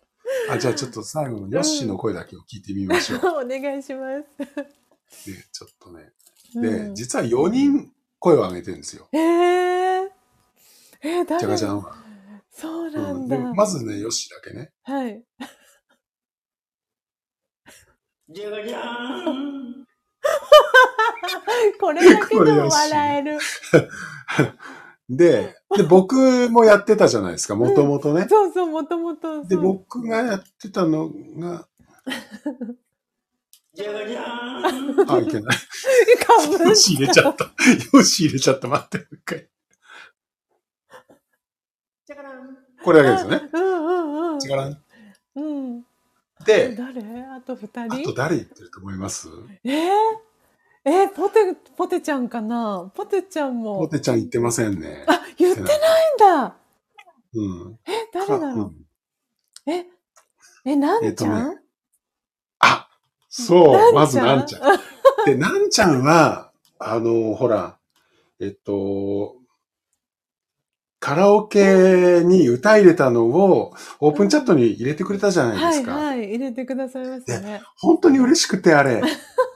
[0.50, 3.18] あ、じゃあちょっと最後のヨッシーの声だけを聞いてみましょう。
[3.18, 5.30] う お願いします。
[5.30, 6.12] ね、ちょっとね。
[6.56, 9.08] うで、ん実は4人声を上げてるんですよ。
[9.12, 10.10] えー、
[11.02, 11.40] えー、誰？
[11.40, 11.96] ジャガジャンは。
[12.50, 13.36] そうなうんん、だ。
[13.36, 14.72] でまずね、ヨッシーだけね。
[14.82, 15.22] はい。
[18.30, 19.86] じゃがじゃーん。
[21.80, 23.38] これだけでも笑える。
[25.08, 28.26] で、で、僕もやってたじゃないですか、もともとね。
[28.28, 29.44] そうそう、もともと。
[29.44, 31.66] で、僕がやってたのが、
[33.74, 35.10] じゃがじゃーん。
[35.10, 36.68] あ、いけない。
[36.68, 37.44] よし入れちゃった。
[37.96, 38.68] よし入れちゃった。
[38.68, 39.48] 待って、もう一回。
[42.84, 43.50] これだけですよね。
[43.52, 44.38] うんうんうん。
[45.36, 45.40] う
[45.78, 45.84] ん。
[46.44, 47.02] で、誰？
[47.24, 49.28] あと二あ人と誰言ってると思います？
[49.64, 49.90] えー、
[50.88, 52.90] えーポテ、ポテちゃんかな？
[52.94, 53.78] ポテちゃんも。
[53.80, 55.04] ポテちゃん言ってませんね。
[55.06, 55.76] あ、言ってないん
[56.18, 56.56] だ
[57.34, 57.78] うん。
[57.86, 58.72] え、誰だろ
[59.66, 59.86] う、んえ、
[60.64, 61.60] え、なんちゃん、えっと
[62.60, 62.88] あ、
[63.28, 64.78] そう、まずなんちゃん。
[65.26, 67.76] で、なんちゃんは、あの、ほら、
[68.40, 69.36] えっと、
[71.00, 75.96] カラオケに歌入れたのをオープンチャットに入れてくれたじゃないですか。
[75.96, 77.60] はいはい、入れてくださいましたね。
[77.76, 79.02] 本当に嬉しくて、あれ。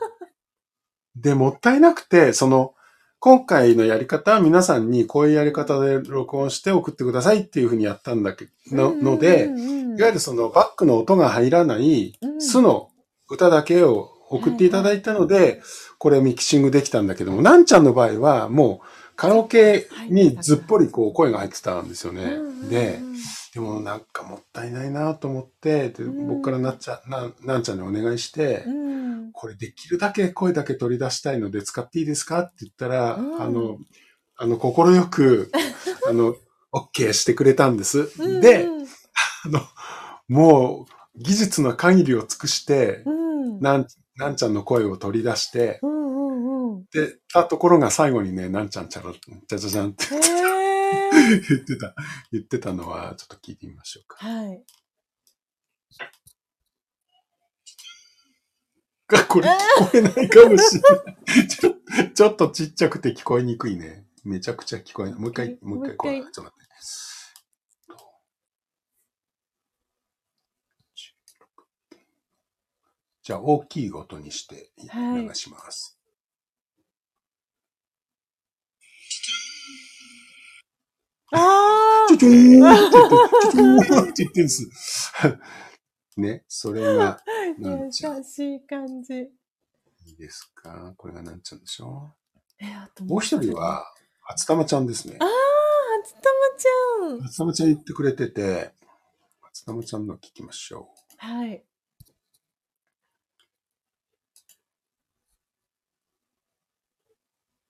[1.16, 2.74] で、もったいなくて、その、
[3.18, 9.48] 今回のやり方は皆さんにこういうやり方で録音して送ってくださいっていうふうにやったんだけど、ので、
[9.96, 12.40] いわゆるそのバックの音が入らないうん。
[12.40, 12.88] 素の
[13.28, 15.62] 歌だけを送っていただいたので、
[15.98, 22.38] これミキシングできたんだけども、なんちゃんの場合はもうカラオケにずっぽりこう声が入ってたんですよね。
[22.68, 22.98] で、
[23.52, 26.28] でもなんかもったいないなと思って、でうん。
[26.28, 29.32] 僕からなっちゃな、なんちゃんにお願いして、うん。
[29.32, 33.42] これできるだけ声だけ取り出したいので使っていいですかって言ったら、うん。
[33.42, 33.78] あの、
[34.36, 35.50] あの、心よく、
[36.08, 36.34] あの、
[36.72, 38.10] OK してくれたんです。
[38.18, 38.86] うんで、うん。
[39.44, 39.60] あの、
[40.28, 43.60] もう、技術の限りを尽くして、うん。
[43.60, 43.86] なん、
[44.16, 45.80] なんちゃんの声を取り出して。
[46.92, 50.04] で、たところが最後にね、なんちゃんちゃら、ちゃちゃちゃんって。
[50.06, 50.51] へー
[51.48, 51.94] 言ってた、
[52.32, 54.26] 言ってたのは、ちょっと聞いてみましょうか。
[54.26, 54.64] はい。
[59.14, 61.48] あこれ聞こえないかもしれない。
[61.48, 61.74] ちょ
[62.14, 64.06] ちょっとちっちゃくて聞こえにくいね。
[64.24, 65.20] めちゃくちゃ聞こえない。
[65.20, 66.62] もう一回、もう一回、ちょっと待って。
[73.22, 75.96] じゃあ、大きい音にしてはい流します。
[81.32, 82.72] あチュチューン。
[82.72, 84.02] って言って、チュチューン。
[84.02, 84.70] って言ってんです。
[86.16, 87.18] ね、それが、
[87.58, 87.90] 優
[88.24, 89.14] しい感じ。
[89.14, 92.14] いいですかこれがなんちゃんでしょ
[92.60, 93.54] え、あともう一人。
[93.54, 93.86] は、
[94.22, 95.24] 初玉ちゃんですねあ。
[95.24, 95.28] あ、
[96.02, 98.72] 初玉ち初玉ちゃん言ってくれてて、
[99.40, 101.38] 初玉ちゃんの聞きましょゃん。
[101.38, 101.64] はい。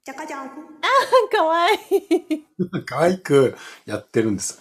[0.05, 0.47] じゃかじゃん。
[0.47, 0.51] あ、
[1.31, 2.47] かわいい。
[2.59, 2.83] う。
[2.85, 4.61] 可愛くやってるんです。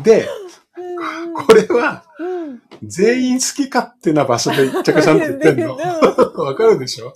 [0.00, 0.28] で、
[0.76, 2.62] うんこれは、うん。
[2.82, 5.76] 全員好き勝手な場所でちゃかちゃんって言ってんの。
[6.44, 7.14] わかるでしょ？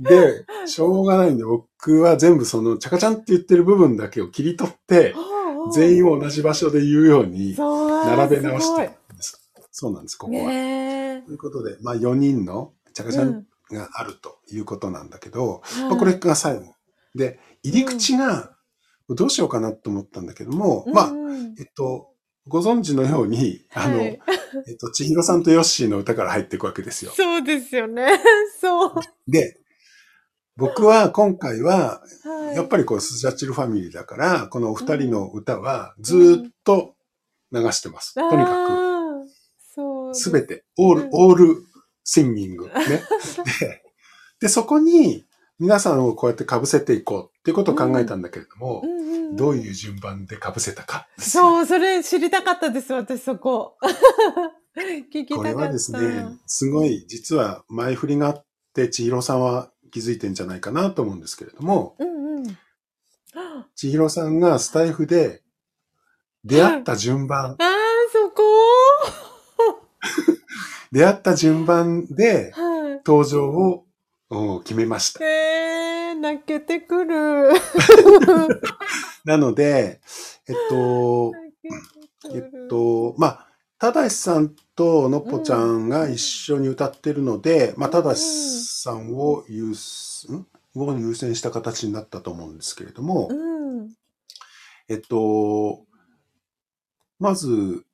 [0.00, 5.14] で、しょうがないんで、僕は全部その、ちゃかちゃんって言ってる部分だけを切り取って、
[5.74, 9.40] 全員を同じ場所で言うように並並べ直してるんです。
[9.70, 10.50] そうなんです、ここは。
[10.50, 13.12] ねということで、まあ4人のちゃかえ。
[13.12, 16.74] ちゃうんんがあるということなんだけど、まあ、はいこれが最後。
[17.14, 18.52] で、入り口が
[19.08, 22.08] どうしようかなと思ったんだけども、まあ、うんえっと、
[22.46, 24.20] ご存知のように、あの、はい
[24.68, 27.12] えっと、千尋さんとヨッシーの歌から入っていくわけですよ。
[27.14, 28.20] そうですよね。
[28.60, 28.94] そう。
[29.28, 29.60] で、
[30.56, 36.96] 僕は今回は、はいやっぱりこう、スジャチルファミリーだから、このお二人の歌はずーっと
[37.52, 38.14] 流してます。
[38.14, 39.26] とにかく、
[40.08, 41.69] ですすべて、オール、うんオール
[42.04, 42.66] シンギング。
[42.72, 42.72] ね。
[42.80, 43.02] で、
[44.40, 45.24] で、そこに
[45.58, 51.44] 皆さんをこうやって被せていこうっていうことを考えたんだけれども、うんうんうんどういう順番で被せたかですよ。
[51.44, 53.76] そう、それ知りたかったです、私そこ。
[55.12, 55.54] 聞きたかった。
[55.54, 58.44] これはですね、すごい、実は前振りがあっ
[58.74, 62.48] て、千尋さんは気づいてんじゃないかなと思うんですけれども、うんうん。
[63.34, 65.42] あ千尋さんがスタイフで
[66.44, 67.56] 出会った順番、
[68.12, 68.42] そこ
[70.92, 73.86] 出会った順番では登場を
[74.28, 75.14] お決めましい。
[75.14, 75.24] た。
[75.24, 77.50] えー、泣けてくる。
[79.24, 80.00] なので、
[80.48, 81.32] えっと、
[82.32, 83.46] えっ、と、まあ、
[83.78, 93.90] ただしさんとのっぽちゃんが一緒に歌ってるので、まあ、ただしさんを優先、優先した形になったと思うんですけれども、うん。
[94.88, 95.86] えっと、
[97.18, 97.84] まず、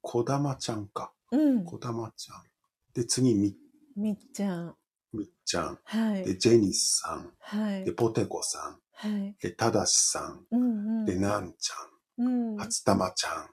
[0.00, 1.12] こだまちゃんか。
[1.30, 1.64] うん。
[1.64, 2.42] こだまちゃん。
[2.94, 3.54] で、次、み、
[3.96, 4.74] みっちゃん。
[5.12, 5.74] みっちゃん。
[5.74, 6.38] で、はい。
[6.38, 7.32] ジェニスさん。
[7.40, 7.92] はいで、。
[7.92, 8.80] ポテコさん。
[8.92, 9.36] はい。
[9.40, 10.46] で、ただしさん。
[10.50, 11.04] うんうん。
[11.04, 11.74] で、なんちゃ
[12.18, 12.56] うんん。
[12.58, 13.50] 初玉ちゃん。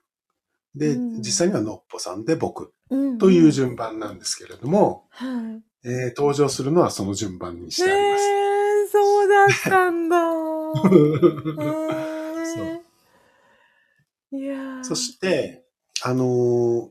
[0.76, 5.64] で、うん実際にはのっぽさんで僕うんという順番なんですけれども、はい。
[5.88, 8.24] えー登場するのはその順番にしてあります。
[8.26, 10.18] えー、そうだったんだ。
[12.46, 15.66] そういやーそして、
[16.04, 16.90] あのー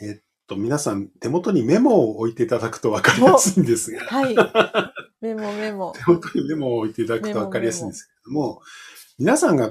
[0.00, 4.34] えっと、皆さん手元にメモを置いていただくと分かりやすいんですが、はい。
[5.20, 5.92] メモメモ。
[5.98, 8.62] 手元にメモを置いていただくと分かりやすいんですけれども、
[9.18, 9.70] 皆さんが、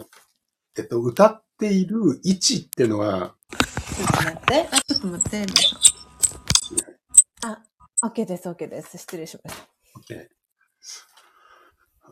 [0.78, 3.36] えっと、歌っている位置っていうのは、
[3.96, 4.70] ちょっと待って。
[4.72, 5.46] あ、ちょっと待って。
[7.44, 7.64] あ、
[8.06, 8.98] OK です、OK です。
[8.98, 9.58] 失礼しまし
[10.08, 10.14] た。
[10.14, 10.30] ね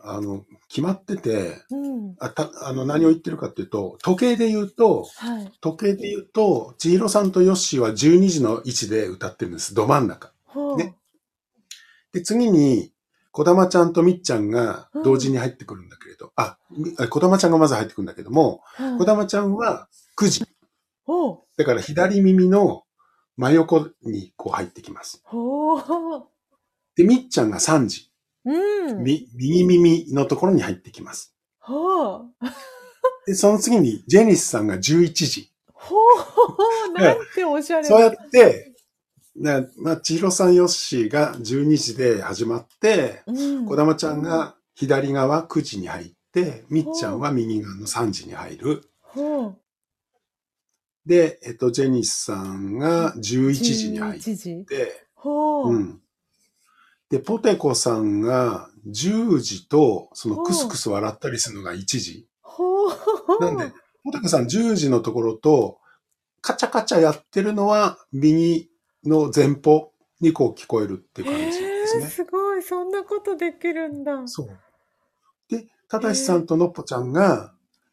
[0.02, 2.16] あの、決まってて、うん。
[2.18, 5.52] あたあの何を言ってるかっていうと、時計で言うと、はい。
[5.60, 9.74] 時計で言うと、千尋さんとヨッシーは12時の位置で歌ってるんです。
[9.74, 10.32] ど真ん中。
[10.76, 10.94] ね
[12.12, 12.92] で、次に、
[13.36, 19.88] こだまちゃんとみっちゃんが同時に入ってくるんだけれど、あ、みあこだまちゃんがまず入ってくるんだけども、はいこだまちゃんは
[20.18, 20.46] 9時。
[21.58, 22.84] だから左耳の
[23.36, 25.22] 真横にこう入ってきます。
[26.96, 28.10] で、みっちゃんが3時。
[28.46, 29.02] うん。
[29.02, 31.34] み右耳のところに入ってきます。
[31.58, 32.30] ほう。
[33.26, 35.52] で、その次にジェニスさんが11時。
[35.72, 35.96] ほ
[36.96, 36.98] う。
[36.98, 38.72] なんておしゃれなそうやって、
[39.34, 43.66] ね、まあ、千尋さんよっしーが12時で始まって、うん。
[43.66, 48.90] こだまちゃんが左側9時に入って、みっちゃんは右側の3時に入る。
[49.00, 49.58] ほう。
[51.04, 54.64] で、えっと、ジェニスさんが11時に入っ11時。
[54.66, 55.74] て、ほう。
[55.74, 56.00] うん。
[57.10, 62.26] で、ポテコさんが10時と、そのクスクス笑ったりするのが1時。
[62.42, 62.90] ほう。
[63.40, 63.72] なんで、
[64.04, 65.78] ポテコさん10時のところと、
[66.40, 68.70] カチャカチャやってるのは右
[69.04, 72.06] の前方にこう聞こえるっていう感じですえー、ね。
[72.08, 72.62] すごい。
[72.62, 74.26] そんなことできるんだ。
[74.26, 74.58] そう。
[75.48, 77.52] で、ただしさんとのっぽちゃんが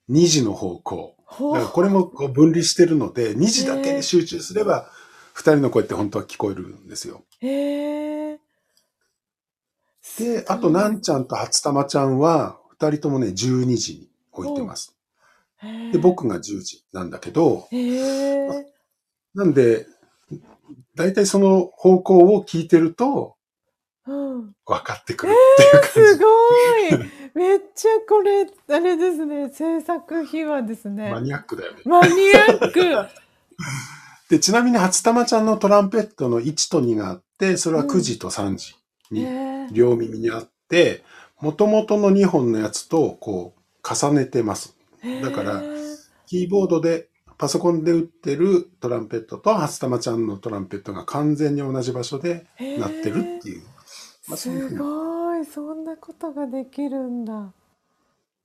[0.09, 1.15] 2時の方向。
[1.25, 1.53] ほう。
[1.53, 4.89] だからこれもこう分離してるので、2時だけに集中すれば、
[5.35, 7.23] 2人の声って本当は聞こえるんですよ。
[7.39, 8.22] へえ。
[10.17, 14.95] で、あと、なんちゃんと初玉ちゃんは、2人ともね、12時に置いてます。
[15.91, 17.67] で、僕が10時なんだけど。
[19.33, 19.87] なんで、
[20.95, 23.35] だいたいその方向を聞いてると、
[24.05, 24.53] うん。
[24.65, 25.89] 分かってくるっていう感じ。
[25.89, 26.25] すご
[27.05, 27.09] い。
[27.33, 29.49] めっちゃこれ、あれですね。
[29.49, 31.09] 制作秘話ですね。
[31.09, 31.81] マニアックだよね。
[31.85, 32.79] マニアック。
[34.29, 38.75] で、ちなみに初玉ちゃんのトランペットの1と2があって、それは9時と3時
[39.11, 39.42] へにえ。
[39.71, 41.03] 両耳にあって、
[41.39, 44.75] 元々の2本のやつとこう重ねてます。
[45.21, 45.61] だから
[46.27, 52.45] キーボードで、パソコンで打ってるトランペットと初玉ちゃんのトランペットが完全に同じ場所で
[52.79, 53.63] なってるっていう。
[54.27, 55.45] まあそういうふうすにごい。
[55.45, 57.51] そんなことができるんだ。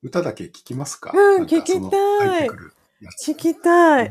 [0.02, 1.12] 歌だけ聞きますか？
[1.14, 4.10] うん聞きたい聞きたい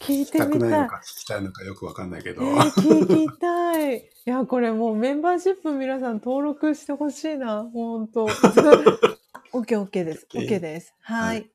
[0.00, 2.42] 聞い聞きたくてみたいのか聞きたいのかよくわかんないけど。
[2.42, 2.70] えー、
[3.06, 4.10] 聞きたい。
[4.26, 7.62] いや、これもうメンバーシップ皆さん登録してほしいな。
[7.62, 8.24] ほんと。
[9.52, 10.26] オッケーオッケーです。
[10.34, 10.94] オ OK ッケーです。
[11.02, 11.50] はい。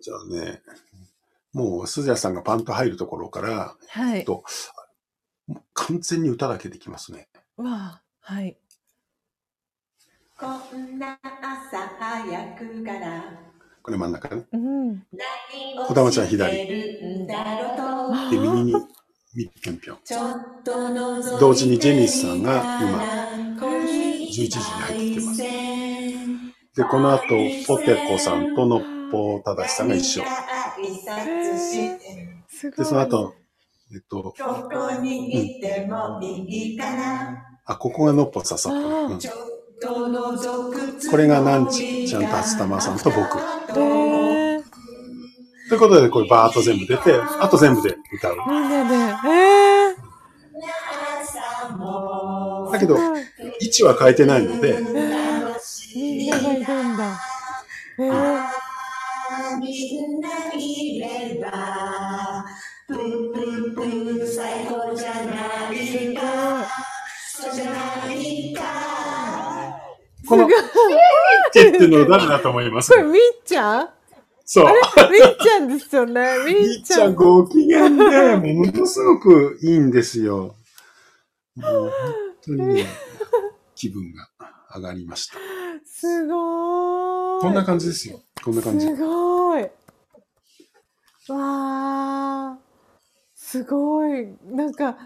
[0.00, 0.62] じゃあね、
[1.52, 4.24] もう、鈴谷さんがパンと入るところから、はい。
[4.24, 4.44] と
[5.72, 7.28] 完全に歌だけできますね。
[7.56, 8.56] わあ、はい。
[10.38, 10.46] こ
[10.76, 13.24] んな朝早くから
[13.82, 14.46] これ真ん中ね。
[14.52, 14.88] うん。
[15.12, 18.74] 何児玉ちゃんをしてるんだろうとで、右に、
[19.36, 19.98] みっぴょんぴょん。
[20.04, 23.02] ちょっと覗いて同時にジェニスさんが今
[23.50, 25.42] 11時に入ってきてます。
[26.76, 27.22] で、この後、
[27.66, 30.22] ポテコさんとのっぽただしさんが一緒。
[32.76, 33.34] で、その後、
[33.92, 34.34] えっと、
[37.64, 39.18] あ、ここがのっぽささうん。
[41.10, 43.38] これがなんちちゃんと初玉さんと僕。
[45.64, 48.36] えー、ということで、これバーっと全部出て、あと全部で歌う。
[48.48, 48.94] みんなで。
[48.94, 52.96] えー、だけど
[53.60, 54.78] 位置は変えてないので、
[55.94, 57.20] みんながいるんだ。
[57.98, 58.46] えー、
[59.60, 62.44] みんないれば
[62.86, 62.98] プン
[63.32, 63.40] プ
[63.70, 66.14] ンプン最高じゃない
[67.36, 68.62] そうじゃないか
[70.28, 70.54] この、って
[71.54, 73.88] 言ってるの誰だと思いますこれ、みっちゃん
[74.44, 74.66] そう。
[74.66, 76.26] みっちゃんですよね。
[76.46, 77.14] みみっちゃんゃん。
[77.14, 80.54] ご機嫌で、ものすごくいいんですよ。
[81.56, 81.92] もう本
[82.42, 82.86] 当にね、
[83.74, 84.28] 気分が
[84.76, 85.36] 上がりました。
[85.86, 87.42] すごーい。
[87.42, 88.20] こんな感じですよ。
[88.44, 88.86] こんな感じ。
[88.86, 89.62] すごい。
[91.28, 92.64] わー。
[93.34, 94.28] すごい。
[94.44, 94.98] なんか、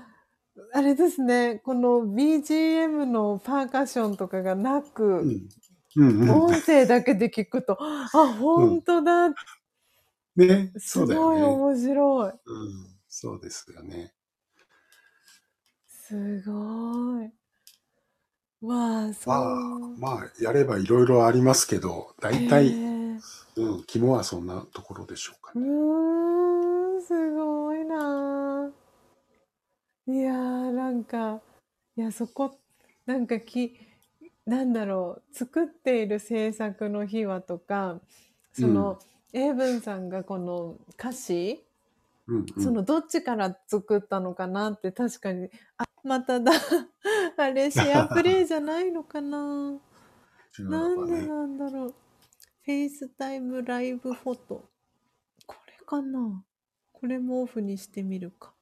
[0.73, 1.61] あれですね。
[1.65, 5.49] この BGM のパーカッションとかがなく、うん。
[5.97, 6.47] うんうん。
[6.47, 8.09] 音声だけで聞くと、あ、
[8.39, 9.35] 本当だ。
[10.37, 11.63] ね、すそうだごいよね。
[11.71, 12.33] 面白い。
[12.47, 14.15] うん、そうですよね。
[15.87, 17.31] すごい。
[18.61, 23.23] わあ、そまあう。、まあ、やればいろいろありますけど、大へ体、ー
[23.57, 25.67] うん、肝はそんなところでしょうかうね。
[25.67, 28.73] ーん、すごいなあ。
[30.09, 31.41] いやー、なんか、
[31.97, 32.59] いや、そこ、
[33.07, 33.79] なんかき、
[34.49, 38.01] なんだろう、作っている制作の秘話とか、
[38.53, 38.99] その、
[39.35, 41.63] えーぶんさんがこの歌詞
[42.27, 46.53] うんうんそのどっちから作ったのかなって確かに、あ、まただ。
[47.37, 49.79] あれ、 SharePlay じゃないのかな
[50.59, 51.27] 違うなんで。
[51.27, 51.95] なんだろう。
[52.63, 54.69] FaceTime Live Photos。
[55.47, 56.45] これかな
[56.93, 58.55] これもオフにしてみるか。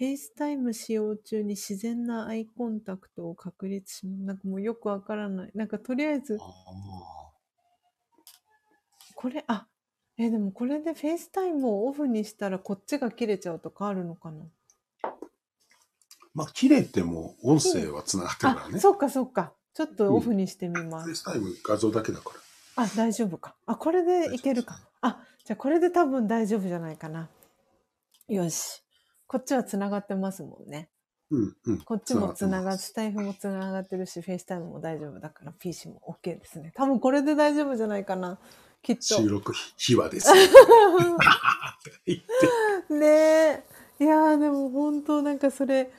[0.00, 5.50] FaceTime 使用中に自然なアイコンタクトを確立し、なんかもうよくわからない。
[5.54, 6.44] なんかとりあえず、あ
[9.14, 9.66] これ、あ、
[10.16, 14.42] え、でもこれで FaceTime をオフにしたらこっちが切れちゃうとかあるのかな？
[14.42, 14.48] ー
[16.32, 18.80] まあ、切れても音声は繋がってるからあ、ね。
[18.80, 19.52] そっかそっか。
[19.74, 21.04] ちょっとオフにしてみます。
[21.04, 22.30] フェイスタイム画像だけだか
[22.74, 22.84] ら。
[22.84, 23.54] あ、大丈夫か。
[23.66, 24.80] あ、これでいけるか。
[25.02, 27.28] あ、じゃあこれで多分大丈夫じゃないかな。
[28.28, 28.82] よし。
[29.30, 30.88] こっちは繋がってますもんね。
[31.30, 31.78] うんうん。
[31.82, 36.72] こっちも繋がっ、てスタイフも繋がってるし、 FaceTime も大丈夫だから、PC も OK ですね。
[36.74, 38.40] 多分これで大丈夫じゃないかな。
[38.82, 39.02] きっと。
[39.02, 40.32] 収録秘話です。
[42.90, 43.62] ねえ。
[44.00, 45.92] いやーでも本当なんかそれ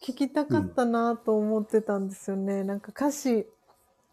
[0.00, 2.62] 聞きたかったなと思ってたんですよね。
[2.62, 3.48] なんか歌詞、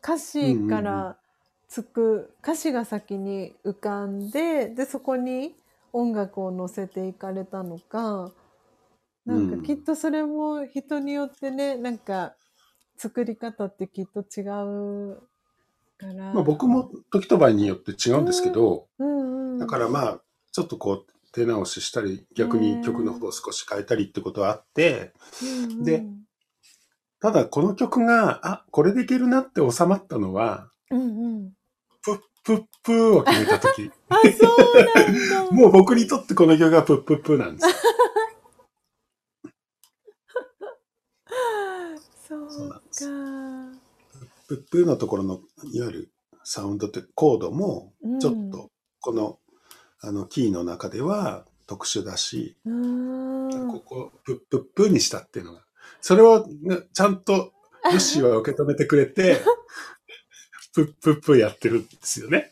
[0.02, 1.20] 歌詞から
[1.68, 5.56] つく、歌詞が先に浮かんで、で、そこに
[5.92, 8.32] 音楽を乗せていかれたのか、
[9.26, 12.36] なんかうんきっとそれも人によってね、なんか
[12.98, 15.22] 作り方ってきっと違う
[15.98, 16.34] から。
[16.34, 19.60] まあ、僕も時と場合によって違うんですけど、うんうん。
[19.60, 20.22] だからまあ、
[20.52, 26.04] ちょっとこう、手直ししたり、逆に曲の方を少し変えたりってことはあって、うんうん、で
[27.20, 31.06] ただこの曲が、あ、これでいけるなって収まったのは、うんう
[31.46, 31.52] ん。
[32.04, 34.58] プップップーを決めたとき、あ、そう
[34.94, 35.52] なんだ。
[35.56, 37.68] もう僕にとってこの曲がプップップーなんです。
[42.50, 43.84] そうなんですか。
[44.48, 45.40] プップーのところの、
[45.72, 46.12] いわゆる
[46.44, 48.70] サウンドってコードも、ちょっと、
[49.00, 49.40] この、
[50.02, 53.68] あの、キーの中では特殊だし、うーん。
[53.68, 55.62] ここ、プップップーにしたっていうのが、
[56.02, 57.54] それを、ね、ちゃんと、
[57.86, 59.42] ヨッシーは受け止めてくれて、
[60.74, 62.52] プップップーやってるんですよね。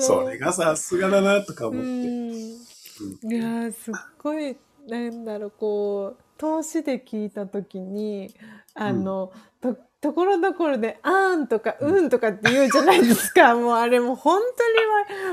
[0.00, 1.88] それがさすがだなとかう思って。
[1.88, 2.08] ん。
[2.08, 4.56] いやー、すっごい、
[4.88, 8.32] なんだろう、こう、投資で聞いたときに、
[8.74, 13.54] あの、と、ところどころで、あーんとか、うんとかって言うじゃないですか。
[13.58, 14.78] もうあれもう本当に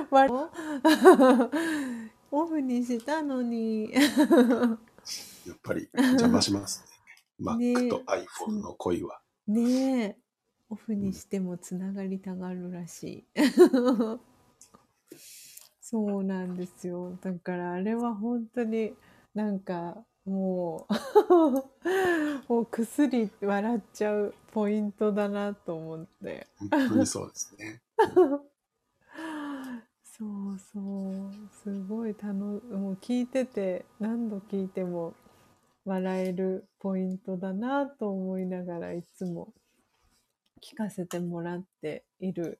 [0.09, 0.51] わ、わ、
[2.31, 3.91] オフにしたのに。
[3.93, 3.99] や
[5.53, 6.83] っぱり邪魔します
[7.39, 7.55] ね。
[7.57, 9.21] ね Mac と iPhone の恋は。
[9.47, 10.17] ねえ、
[10.69, 13.25] オフにしてもつながりたがるらしい。
[15.81, 17.15] そうなんですよ。
[17.21, 18.95] だからあれは本当に
[19.35, 20.93] なんかもう、
[22.53, 26.47] もうくすり笑っちゃうポイントだなと思って。
[26.57, 27.81] 本当にそうですね。
[30.03, 31.31] そうそう。
[31.51, 35.13] すごい楽、もう聞いてて何度聞いても
[35.83, 39.53] 笑えるポイントだなと思いながらいつも
[40.61, 42.59] 聞かせてもらっている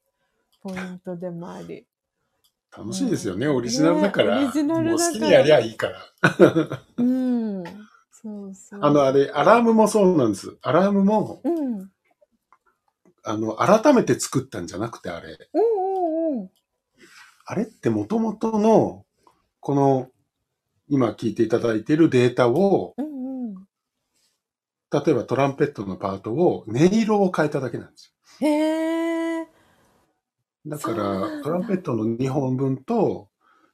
[0.61, 1.87] ポイントでもあり。
[2.77, 3.47] 楽しいですよね。
[3.47, 4.39] オリジナルだから。
[4.39, 5.99] ねオリジナルだからもう好きにやりゃいいから。
[6.97, 7.63] うん。
[8.11, 8.79] そうそう。
[8.81, 10.57] あの、あれ、アラームもそうなんです。
[10.61, 11.91] アラームも、うん。
[13.23, 15.37] あの、改めて作ったんじゃなくて、あれ。
[15.53, 16.51] うんうんうん。
[17.45, 19.05] あれって元々の、
[19.59, 20.09] この、
[20.87, 23.55] 今聞いていただいているデータを、うんうん。
[24.91, 28.47] 例えばトランペットのパートを、音色を変えただけなんですよ。
[28.47, 28.94] へえ。
[30.67, 33.29] だから、トランペットの2本分と、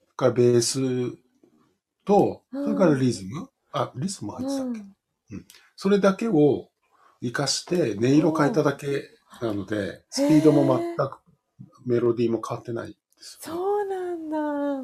[0.06, 1.18] それからベース
[2.06, 6.70] と、それからリズム、あ、リズム入ってたっけ、それだけを
[7.22, 9.10] 活かして音色変えただけ
[9.42, 11.20] なので、スピードも全く
[11.86, 14.30] メロディーも変わってないですよね、そうなん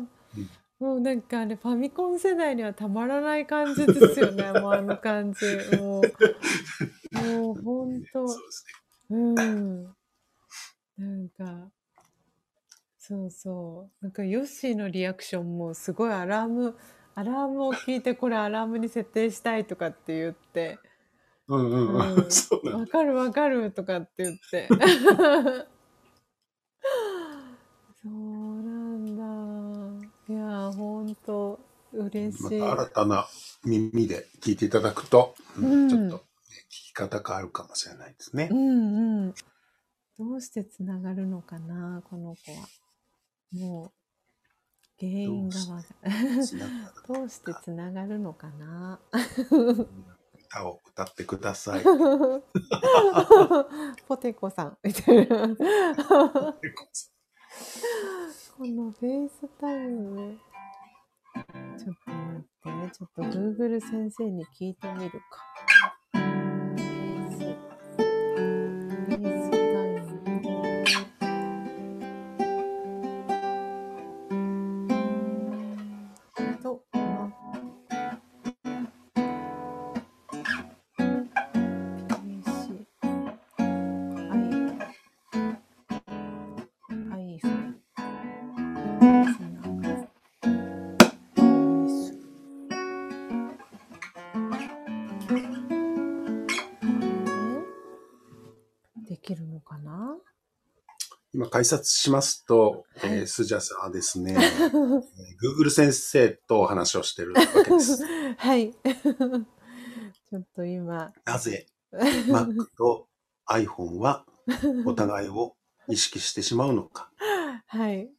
[0.06, 0.18] だ。
[0.80, 4.52] もうなんかあれファミコン世代にはたまらない感じですよね。
[4.62, 5.46] もうあの感じ。
[5.76, 6.04] もう、
[7.18, 8.28] もう本当。
[8.28, 8.66] そうです
[9.10, 9.84] うん。
[10.98, 11.72] なんか、
[13.08, 14.04] そうそう。
[14.04, 16.76] なんかヨッシーのリアクションもすごいアラーム、
[17.16, 20.80] アラームを聞いてこれアラームに設定したいとかって言って、ね。
[21.48, 22.18] うんうんうん。
[22.18, 22.28] う。
[22.78, 24.68] わかるわかるとかって言って。
[28.04, 30.04] そうなんだ。
[30.28, 31.62] いやー、ほんと、
[31.94, 32.60] 嬉しい。
[32.60, 33.28] また新たな
[33.64, 36.24] 耳で聞いていただくと、うんうんちょっと、ね、
[36.70, 38.54] 聞き方変わるかもしれないですねう。
[38.54, 39.34] んうん。
[40.20, 42.68] どうしてつながるのかな、この子は。
[43.52, 43.92] もう、
[45.00, 45.88] 原因がわか
[46.44, 49.00] つながるどうしてつながるのかな？
[50.50, 51.84] 歌を歌ってください。
[54.08, 55.56] ポテコさん、みたいな。
[58.58, 60.38] この FaceTime ね。
[61.78, 65.20] ちょっと待って、ちょっと Google 先生に聞いてみるか。
[101.48, 105.02] 今解説しますと、えースジャさんはですね、えー
[105.64, 108.04] Google 先生とお話をしてるわけです。
[108.38, 108.74] はい。
[110.30, 113.08] ちょっと今、なぜ Mac と
[113.50, 114.26] iPhone は
[114.86, 115.56] お互いを
[115.88, 117.12] 意識してしまうのか。
[117.68, 118.12] はい。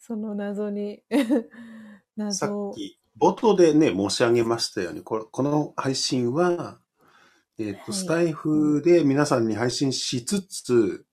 [0.00, 1.02] その謎に、
[2.30, 2.70] さ謎を。
[2.72, 6.80] っき冒頭でね、申し上げましたように、この配信は、
[7.58, 11.05] えっ、と、はいスタイフで皆さんに配信しつつ、はい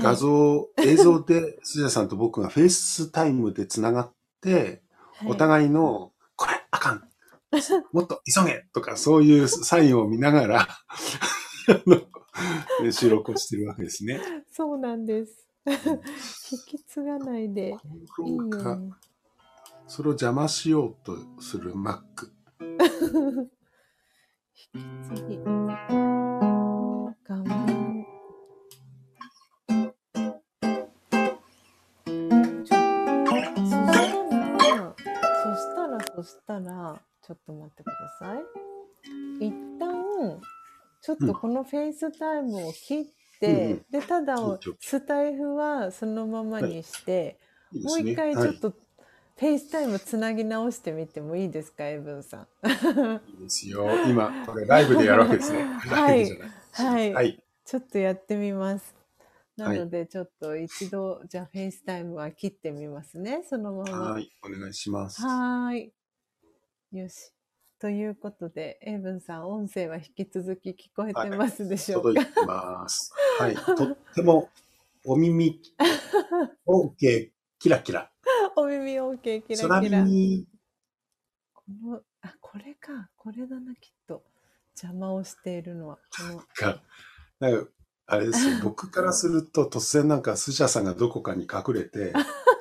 [0.00, 4.80] 画像、映像でスジャさんと僕が FaceTime でつながって、はい
[5.26, 7.02] お互いの、これ、あかん。
[7.92, 10.68] もっと急げとか、そういうサインを見ながら、
[12.92, 14.20] 収録をしてるわけですね。
[14.50, 15.46] そうなんです。
[15.66, 17.76] 引き継がないで
[18.26, 18.90] いいよがね。
[19.86, 22.00] それを邪魔しようとする Mac。
[24.74, 25.38] 引き継ぎ。
[27.24, 27.63] 画面。
[36.14, 39.46] そしたら、ちょっと待ってください。
[39.46, 40.40] 一旦、
[41.00, 43.04] ちょっとこの FaceTime を切っ
[43.40, 44.36] て、うんうんで、ただ
[44.80, 47.38] スタイフはそのままにして、
[47.72, 52.46] いいもう一回ちょっはと FaceTime つなぎ直してみてもいいですか、えーぶんさん。
[52.64, 53.88] い、いいですよ。
[54.06, 55.64] 今、これライブでやるわけですね。
[55.90, 56.38] はい
[56.72, 57.42] はいはい。
[57.64, 58.94] ちょっとやってみます。
[59.56, 63.98] なはいので、ちょっと一度、じゃあ FaceTime は切ってみますね、そのまま。
[64.12, 64.30] はい。
[64.42, 65.20] お願いします。
[65.22, 65.92] はーい。
[66.98, 67.32] よし。
[67.80, 73.12] ということで、えーぶんさん、音声は引き続き聞こえてますでしょうか、届いてます。
[73.40, 73.56] はい。
[73.76, 74.48] とっても、
[75.04, 75.60] お耳、
[76.64, 78.12] OK、キラキラ。
[78.54, 80.04] お耳 OK、キラ空キラ。
[80.04, 80.46] 耳、
[81.52, 83.10] この、あ、これか。
[83.16, 84.22] これだな、きっと。
[84.80, 85.96] 邪魔をしているのは。
[85.96, 86.80] この、が、
[87.40, 87.70] なんか
[88.06, 92.12] あれですよ、僕からすると突然なんかスジャさんがどこかに隠れて、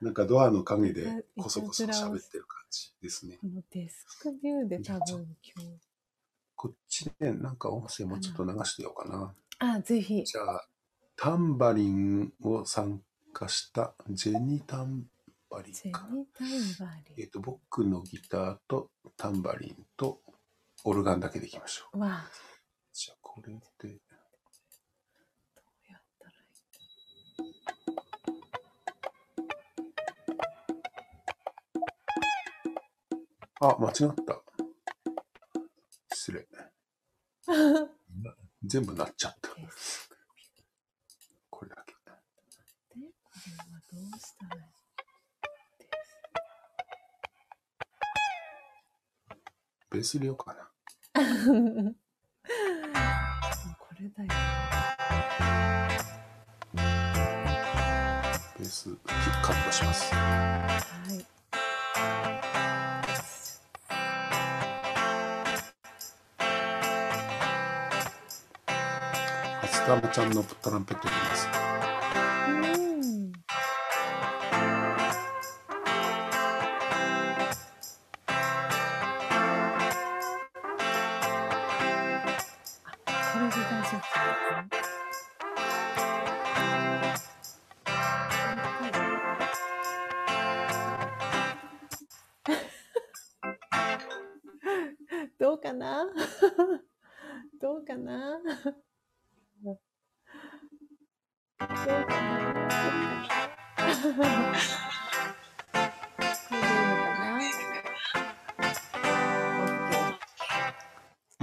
[0.00, 3.36] なんかドアの陰でこそこそ喋ってる感じですね。
[3.40, 5.90] このデスクビューで多分今日。
[6.56, 9.34] こっちでなんか音声もうちょっと流してようかな。
[9.58, 10.24] あ、ぜひ。
[10.24, 10.66] じゃあ、
[11.16, 15.04] タンバリンを参加したジェニータン
[15.50, 16.08] バリジェニンかな。
[16.08, 16.86] ータイムバ
[17.16, 20.20] リえっ、と、僕のギターとタンバリンと
[20.84, 21.98] オルガンだけでいきましょう。
[21.98, 22.00] ー。
[22.00, 22.30] わあ、
[22.92, 23.52] じゃあ、これ
[23.86, 23.98] で、
[33.62, 34.42] あ、間違った。
[36.14, 36.48] 失礼。
[38.64, 39.50] 全部なっちゃった。
[41.50, 41.94] これだけ。
[41.94, 42.00] で、
[43.22, 44.66] これはどうしたら
[49.90, 50.70] ベース入れようかな。
[51.12, 51.20] こ
[54.00, 54.28] れだよ。
[58.58, 58.96] ベース
[59.42, 60.14] カットします。
[60.14, 61.26] はい。
[69.80, 71.59] スカルちゃんのトランペット入れます。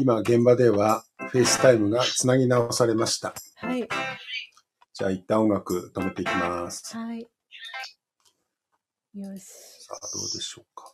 [0.07, 3.33] 今、現場では FaceTime がつなぎ直されました。
[3.57, 3.85] はい。
[4.93, 6.95] じゃあ、一旦音楽止めていきます。
[6.95, 7.27] はい。
[9.13, 9.43] よし。
[9.81, 10.93] さあ、どうでしょうか。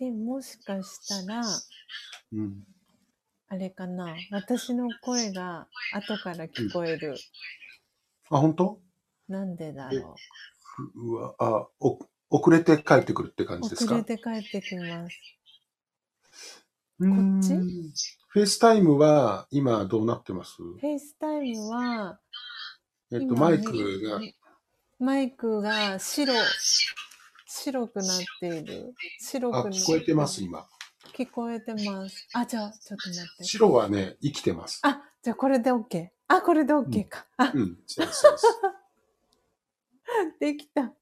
[0.00, 1.42] で、もしかしたら、
[2.32, 2.64] うん。
[3.46, 4.16] あれかな。
[4.32, 7.14] 私の声が後から聞こえる。
[8.30, 8.80] あ、本当？
[9.28, 10.16] なんでだろ
[10.96, 12.00] うわ、あ、お、
[12.30, 13.94] 遅れて帰ってくるって感じですか？
[13.94, 15.16] 遅れて帰ってきます。
[17.08, 17.54] ここっち？
[18.28, 20.56] FaceTime は今どうなってます？
[20.56, 22.18] フェイスタイムは、
[23.10, 24.20] えっと、今マイクが、
[24.98, 26.32] マイクが白、
[27.46, 28.06] 白くなっ
[28.40, 28.94] ている。
[29.20, 30.66] 白くあ、なって聞こえてます、今。
[31.14, 32.26] 聞こえてます。
[32.32, 33.44] あ、じゃあ、ちょっと待って。
[33.44, 34.80] 白はね、生きてます。
[34.82, 36.08] あ、じゃあこれで OK。
[36.28, 37.26] あ、これで OK か。
[37.36, 38.46] あ、うん、そうです、そうです。
[40.40, 40.94] できた。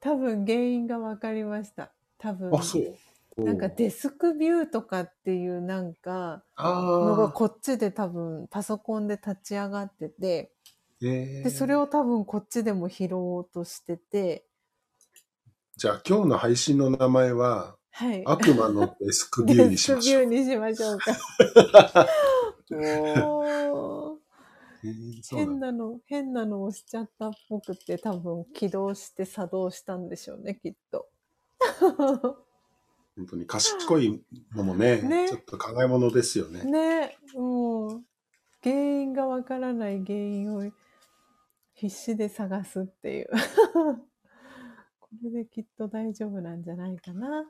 [0.00, 1.92] 多分原因が分かりました。
[2.18, 2.54] 多分。
[2.54, 2.96] あ、そう。
[3.36, 14.44] なんかデスクビューとかっていうなんかのがあこっちで多分パソコンで立ち上がってて、ーえーで、それを多分こっちでも拾おうとしてて、
[15.76, 18.22] じゃあ今日の配信の名前は、はい。
[18.26, 20.28] 悪魔のデスクビューにしましょう。
[20.28, 22.06] デスクビューにしましょうか。
[25.30, 31.08] 変なの、変なの押しちゃったっぽくて多分起動して作動したんでしょうね、きっと。
[33.20, 34.22] 本当に賢い
[34.54, 36.64] のもね、ねちょっと考え物ですよね。
[36.64, 38.02] ね、もう、
[38.62, 40.62] 原因がわからない原因を
[41.74, 43.28] 必死で探すっていう。
[45.00, 47.44] これできっと大丈夫なんじゃないかな。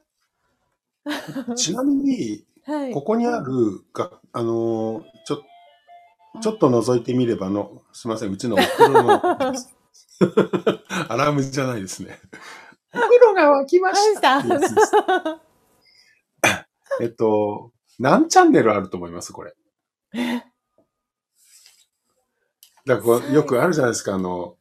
[1.55, 2.92] ちなみに、はい。
[2.92, 5.42] ここにあるが、あのーちょ、
[6.42, 9.10] ちょっと覗いてみればの、すみません、うちのお風呂の、
[11.09, 12.18] アラームじゃないですね。
[12.92, 15.40] お風呂が沸きました。
[17.01, 19.32] えっと、何チャンネルあると思います？
[19.32, 19.55] これ。
[22.86, 24.56] だからこうよくあるじゃないですか、あの、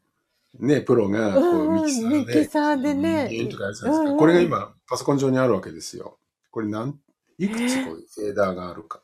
[0.60, 3.99] ね、プロがこうミキサーミキで、サーでねビーンとかやるじゃないですか。
[4.02, 6.20] うんうんこれが今、パソコン上にあるわけですよ。
[6.52, 6.99] これなん、
[7.38, 9.02] いくつこういうフェーダーがあるか。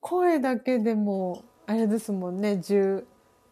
[0.00, 3.04] 声だけでも、あれですもんね、10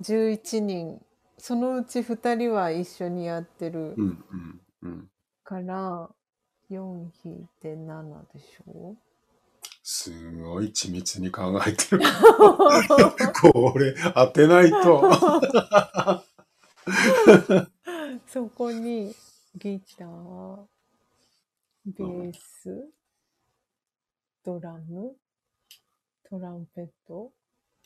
[0.03, 1.01] 11人。
[1.39, 5.11] そのうち2人は一緒にやってるうん、うん、うん。
[6.69, 8.97] から、4引いて7でしょ？
[9.83, 10.11] す
[10.41, 12.03] ごい緻密に考えてる。
[13.41, 15.03] これ、当てないと。
[18.27, 19.15] そこに
[19.57, 20.67] ギター、
[21.87, 22.89] ベース、
[24.45, 25.15] ドラム、
[26.29, 27.33] トランペット、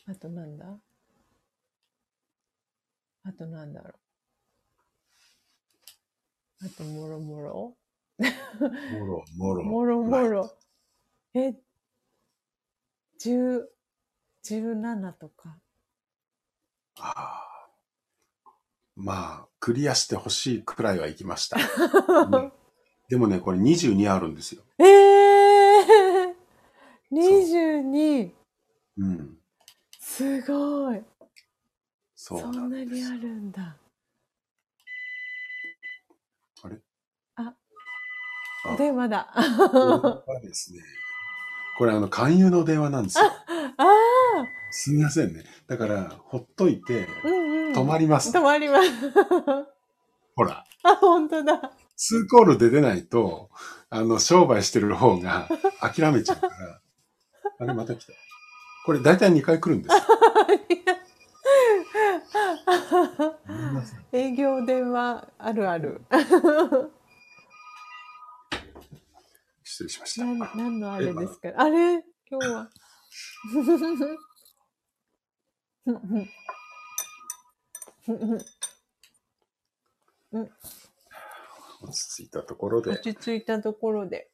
[0.07, 0.65] あとなんだ？
[3.25, 3.89] あとなんだろ
[6.61, 6.65] う？
[6.65, 7.75] あともろもろ？
[8.19, 9.63] もろ、もろ。
[9.63, 10.57] もろもろ。
[11.33, 11.53] え、
[13.19, 13.69] 十、
[14.43, 15.57] 十七とか。
[16.99, 17.49] ああ
[18.95, 21.57] まあ、クリアしてほしいくらいは行きました。
[22.29, 22.51] うん
[23.09, 24.61] でもね、これ22あるんですよ。
[24.77, 28.31] ええー、22!
[28.97, 29.37] うん。
[29.99, 31.01] すごい。
[32.13, 32.51] そうそ。
[32.51, 33.78] んなにあるんだ。
[38.73, 39.27] あ電話だ。
[39.35, 40.79] これはですね、
[41.77, 43.25] これあの、勧誘の電話なんですよ。
[43.77, 43.87] ああ
[44.71, 45.43] すみませんね。
[45.67, 47.73] だから、ほっといて、うんうん。
[47.73, 48.31] 止まります。
[48.35, 48.89] 止まります。
[50.35, 51.71] ほら、あ、本当だ。
[51.97, 53.49] 2コールで出ないと、
[53.89, 55.47] あの、商売してる方が
[55.81, 56.79] 諦めちゃうから、
[57.59, 58.13] あれまた来た。
[58.85, 59.95] これ大体2回来るんです
[64.13, 66.01] 営業電話あるある。
[69.79, 70.25] 失礼しました。
[70.25, 71.53] なん何のあれですか？
[71.55, 72.03] あれ？
[72.29, 72.69] 今日は。
[81.81, 84.29] 落ち着いたところで落、ち着いたところで。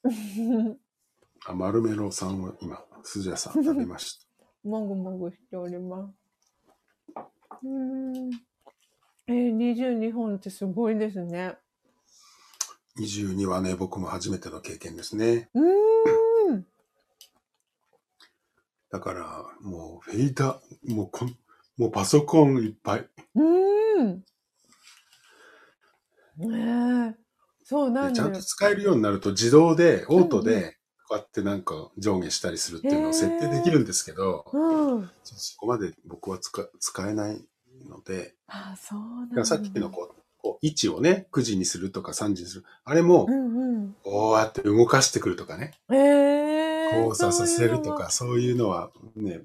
[1.46, 4.26] あマルメロさんを今、鈴谷さん食べました。
[4.68, 6.16] もぐもぐしております。
[7.64, 8.32] うーん。
[9.28, 11.56] えー、22本ってすごいですね。
[12.98, 15.50] 22はね、僕も初めての経験ですね。
[15.54, 16.66] うーん。
[18.90, 21.36] だから、もうフェイダー、もうこん、
[21.78, 23.10] もうパソコンいっぱい。
[23.36, 24.24] うーん。
[26.38, 27.26] ねえ。
[27.64, 28.42] そうなんちゃんと。
[28.42, 30.78] 使えるようになると自動で、オートで、
[31.08, 35.10] こうやってなんか上下したりするっていうのを設定できるんですけど、うん。
[35.24, 37.46] そこまで僕は使使えない
[37.90, 40.25] ので、あ、そうなんさっきのこう
[40.62, 42.66] 位置をね、9時にするとか3時にする。
[42.84, 43.96] あれもう、んうん。
[44.04, 46.96] こうやって動かしてくるとかね、ええー。
[47.04, 49.42] 交差させるとか、そういうのはね、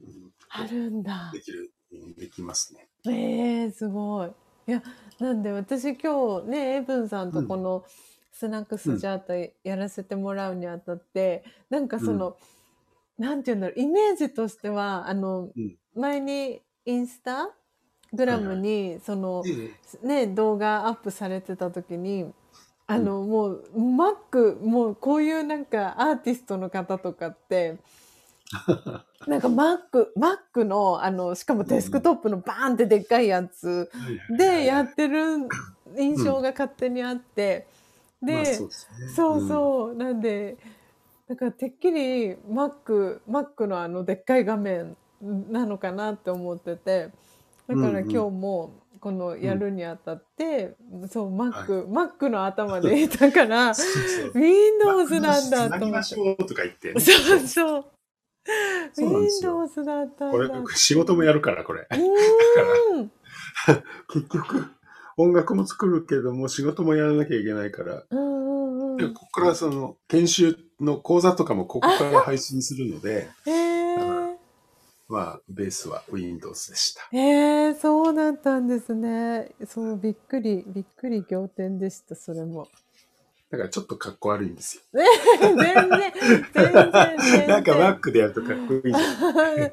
[0.49, 1.41] あるんだで。
[1.41, 1.71] きる、
[2.19, 2.89] できますね。
[3.07, 4.31] ええー、すごい。
[4.69, 4.83] いや、
[5.19, 7.85] なんで私今日ね、エブンさんとこの
[8.33, 12.37] スナックスジャータやらせてもらうにあたって、なんかその、
[13.19, 17.51] なんていうんだろう、イメージとしては、あの、うん前にインスタ
[18.13, 19.73] グラムにそのえ
[20.03, 20.07] え。
[20.07, 22.31] ね動画アップされてた時に
[22.87, 27.79] あのもうマックもうこういうなんかアーティストの方とかって
[29.27, 33.91] なんかマックマックのあのしかもデスクトップのバーンってでっかいやつ
[34.37, 35.49] でやってる
[35.97, 37.67] 印象が勝手にあって、
[38.23, 39.09] で、まあそうですね。
[39.09, 40.57] そうそう、なんで、
[41.29, 47.11] だからてっきり Mac、Mac のあのでっかい画面なのかなって思ってて、
[47.71, 50.77] だからうんうん今日もこのやるにあたって、
[51.11, 56.45] そう、Mac、Mac の頭でいたから、 そうそう Windows なんだと思って。
[56.45, 57.85] とか言ってね、そうそう。
[58.99, 60.55] Windows だったんこれだ。
[60.75, 61.87] 仕事もやるから、これ。
[61.91, 63.11] うーん。
[64.13, 64.67] 結局、
[65.17, 68.97] 音楽も作るけども、仕事もやらなきゃいけないから、うんうんうん。
[68.99, 73.70] でここからその、研修の講座とかもここから配信するので、へえ。
[75.11, 77.09] まあ、ベースは Windows でした。
[77.13, 79.51] えー、そうだったんですね。
[79.67, 82.69] そう、びっくり、びっくり仰天でした、それも。
[83.51, 84.83] だからちょっとかっこ悪いんですよ。
[85.41, 85.75] 全然、
[86.55, 87.49] 全然、全然。
[87.49, 89.73] なんか Mac でやるとかっこいいじゃん。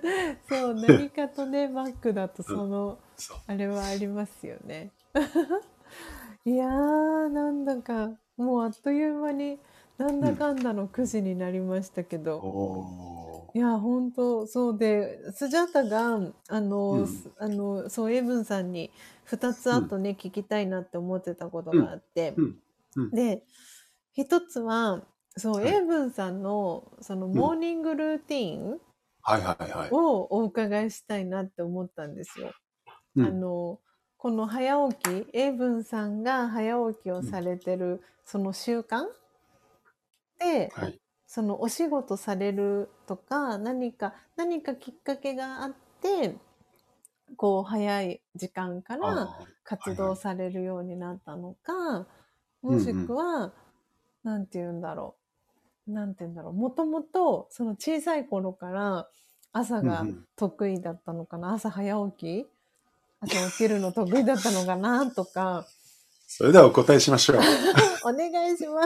[0.50, 3.38] そう、何かとね、Mac だとその、そう。
[3.46, 4.92] あれはありますよね。
[6.46, 9.60] いやー、なんだか、もうあっという間に、
[9.98, 12.38] なんだかんだの9時になりましたけど。
[12.38, 17.08] おいや、本当そうで、スジャータが、あの、うん。
[17.08, 18.92] すあの、そう、エイブンさんに
[19.26, 22.60] 2つあとね、聞きたいなって思ってたことがあって、うん。
[22.96, 23.12] うん。
[23.12, 23.44] で、
[24.14, 25.04] 一つは、
[25.36, 25.74] そう、はい。
[25.74, 28.80] エイブンさんの、その、モーニングルーティン。
[29.92, 32.54] をお伺いしたいなって思ったんですよ。
[33.16, 33.26] うん。
[33.26, 33.80] あの、
[34.18, 39.12] この早起き、エイブンさんが早起きをされてる、その習慣で、
[40.74, 41.00] はい。
[41.26, 46.36] そのお仕事されるとか何か何かきっかけがあって
[47.36, 52.06] こう早い時間からあ活動されるようになったのか、いはい
[52.62, 53.54] もしくは、
[54.24, 55.16] なんて言うんだろ
[55.88, 55.92] う。
[55.92, 56.54] なんて言うんだろう。
[56.54, 59.10] もともとその小さい頃から
[59.52, 60.26] 朝がうんうん。
[60.36, 62.48] 得意だったのかな、朝早起き？
[63.20, 65.68] 朝起きるの得意だったのかなとか
[66.28, 67.38] それではお答えしましょう。
[68.04, 68.84] お願いしま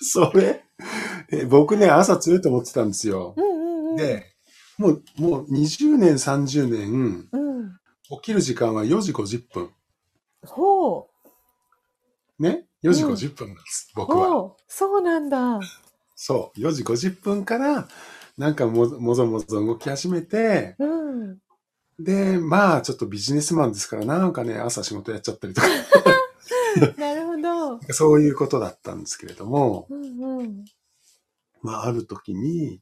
[0.00, 0.10] す。
[0.12, 0.64] それ、
[1.30, 3.34] え僕ね、朝強いと思ってたんですよ。
[3.36, 3.96] うんうんうん。
[3.96, 4.26] で、
[4.78, 7.78] もう、もう20年、30年、うん。
[8.10, 9.70] 起きる時間は4時50分。
[10.46, 11.08] ほ
[12.38, 12.42] う。
[12.42, 14.36] ね ?4 時50分なんです、僕は。
[14.36, 15.60] おうそうなんだ。
[16.14, 16.58] そう。
[16.58, 17.88] 4時50分から、
[18.38, 21.38] なんかももぞもぞ動き始めて、うん。
[21.98, 25.66] で、まあ、ちょっとビジネスマンですから、なんかね、朝仕事やっちゃったりとか、
[26.98, 27.36] なるほ
[27.80, 27.80] ど。
[27.92, 30.64] そういうことだったんですけれども、うんうん。
[31.62, 32.80] まあ、ある時に、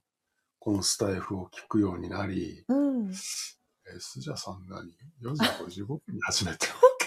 [0.59, 3.10] このスタイフを聞くようになり、うん。
[3.10, 3.14] え、
[3.98, 4.90] スジャさん何
[5.23, 7.06] ?4 時55分に始めたわけ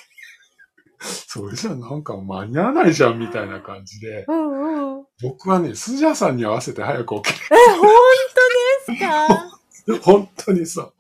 [1.27, 5.05] それじゃなんか間に合わないじゃんみたいな感じで、うんうん。
[5.21, 7.89] 僕はね、スジャさんに合わせて早く起きえ、本
[8.87, 9.27] 当ですか？
[9.87, 9.99] る。
[10.03, 10.93] 本当にそ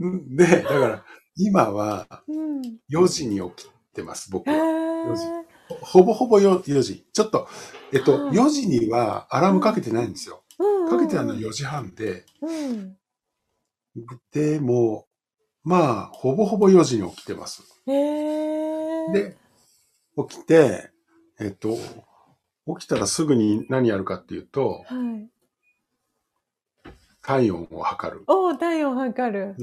[0.00, 0.06] う。
[0.06, 1.04] んで、だから、
[1.36, 2.62] 今はうん。
[2.90, 4.64] 4時に起きてます、僕へは。
[4.64, 5.22] ー4時
[5.68, 7.04] ほぼほぼ 4, 4時。
[7.12, 7.48] ちょっと、
[7.92, 10.42] えっと、はい4時にはアラームかけてないんですよ。
[10.58, 12.96] うんうんかけてあるの4時半で、うん。
[14.32, 15.06] で、も
[15.64, 17.62] う、まあ、ほぼほぼ4時に起きてます。
[17.86, 19.36] で、
[20.16, 20.90] 起きて、
[21.38, 21.76] えっと、
[22.78, 25.28] 起きたらすぐに何やるかっていうと、はい。
[27.22, 28.24] 体温を測る。
[28.26, 29.54] おう、体温測る。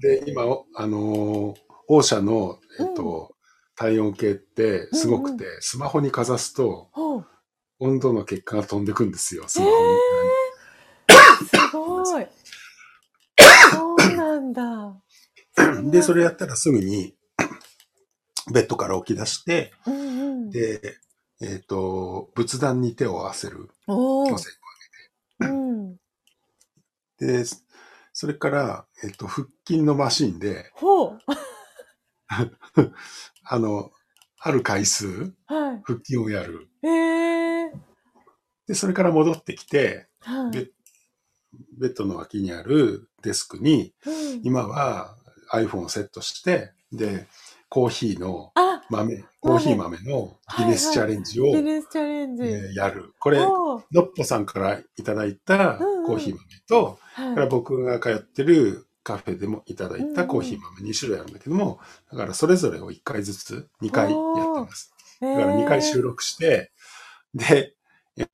[0.00, 3.34] で、今、おあのー、オーシャの、えっと、
[3.74, 6.90] 体温計ってすごくて、スマホにかざすと。
[7.80, 9.76] 温度の結果が飛んでくんですよ、スマホに。
[11.48, 12.26] すごい。
[13.70, 14.96] そうなんだ。
[15.90, 17.14] で、それやったらすぐに、
[18.52, 20.50] ベッドから起き出して、うんうん。
[20.50, 20.98] で、
[21.40, 23.70] えっ、と、仏壇に手を合わせる。
[23.86, 24.36] おうん。
[24.36, 24.42] 香
[27.18, 27.44] で、
[28.12, 31.18] それから、えっ、と、腹筋のマシンで、ほう。
[33.44, 33.90] あの、
[34.40, 36.68] ある回数、は腹筋をやる。
[38.66, 40.50] で、それから戻ってきて、はい。
[40.50, 40.70] で
[41.78, 45.16] ベッドの脇にあるデスクに、うん今は
[45.52, 47.26] iPhone をセットして、で、
[47.70, 52.42] コーヒーのあ、豆、コーヒー豆のギネスチャレンジを、ギネスチャレンジ。
[52.44, 53.14] えーやる。
[53.18, 61.80] これ、のっぽさんからいただいたうんうんコーヒー豆と、はいこれは僕が通ってるカフェでもいただいたコーヒー豆2種類あるんだけども、
[62.12, 64.92] だからそれぞれを1回ずつ2回やってます。
[65.22, 66.72] だから2回収録して、
[67.34, 67.72] で、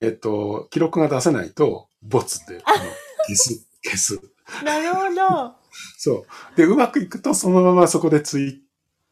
[0.00, 2.84] えっと、記録が出せないと、ボツで、あの
[3.28, 4.20] 消す、消す。
[4.64, 5.54] なるほど。
[5.96, 6.56] そう。
[6.56, 8.58] で、うまくいくとそのままそこでツイー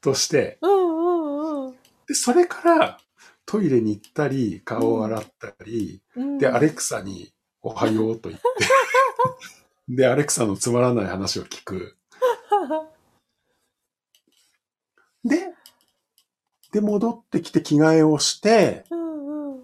[0.01, 1.77] トして、うんうんうん
[2.09, 2.99] で、それから
[3.47, 6.39] トイレに行ったり、顔を洗ったり、うん。
[6.39, 7.33] で、アレクサに
[7.63, 8.47] おはようと言って、
[9.89, 11.97] で、アレクサのつまらない話を聞く。
[15.25, 15.53] で、
[16.73, 19.63] で、戻ってきて着替えをして、うんうん。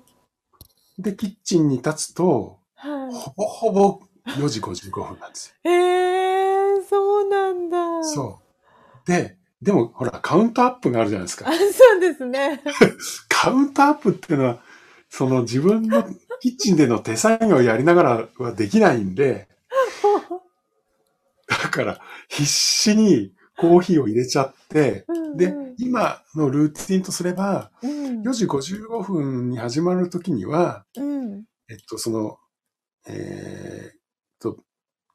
[0.98, 5.70] で、キッチンに立つと、はほぼほぼ4時55分なんですよ。
[5.70, 5.74] い。
[5.74, 8.04] えー、そうなんだ。
[8.04, 8.40] そ
[9.06, 9.10] う。
[9.10, 11.52] で、でも、ほら、カウントアップがあるじゃないですかあ、。
[11.52, 12.62] そうですね。
[13.28, 14.62] カウントアップっていうのは、
[15.08, 16.04] その自分の
[16.40, 19.57] キッチンでの手作業をやりながらはできないんで、だ
[21.78, 25.04] から必死にコーヒーを入れちゃって、
[25.36, 31.44] で、今のルーティンとすれば、うん、4時55分に始まるときには、うん。
[31.68, 32.38] えっと、その、
[33.08, 34.00] えーっ
[34.40, 34.58] と、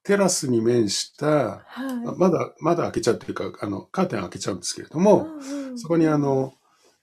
[0.04, 1.64] テラスに面した、は
[1.94, 2.18] い。
[2.18, 6.54] まだ、まだ開けちゃうというか、あの、カーテン開けちゃうんですけれども、うんうんそこにあ、の、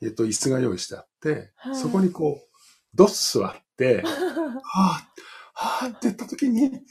[0.00, 2.48] えっと、椅子が用意してあって、はいそこにこう、
[2.94, 5.10] ドッ座って、 はぁ、
[5.54, 6.82] はぁって言った時に、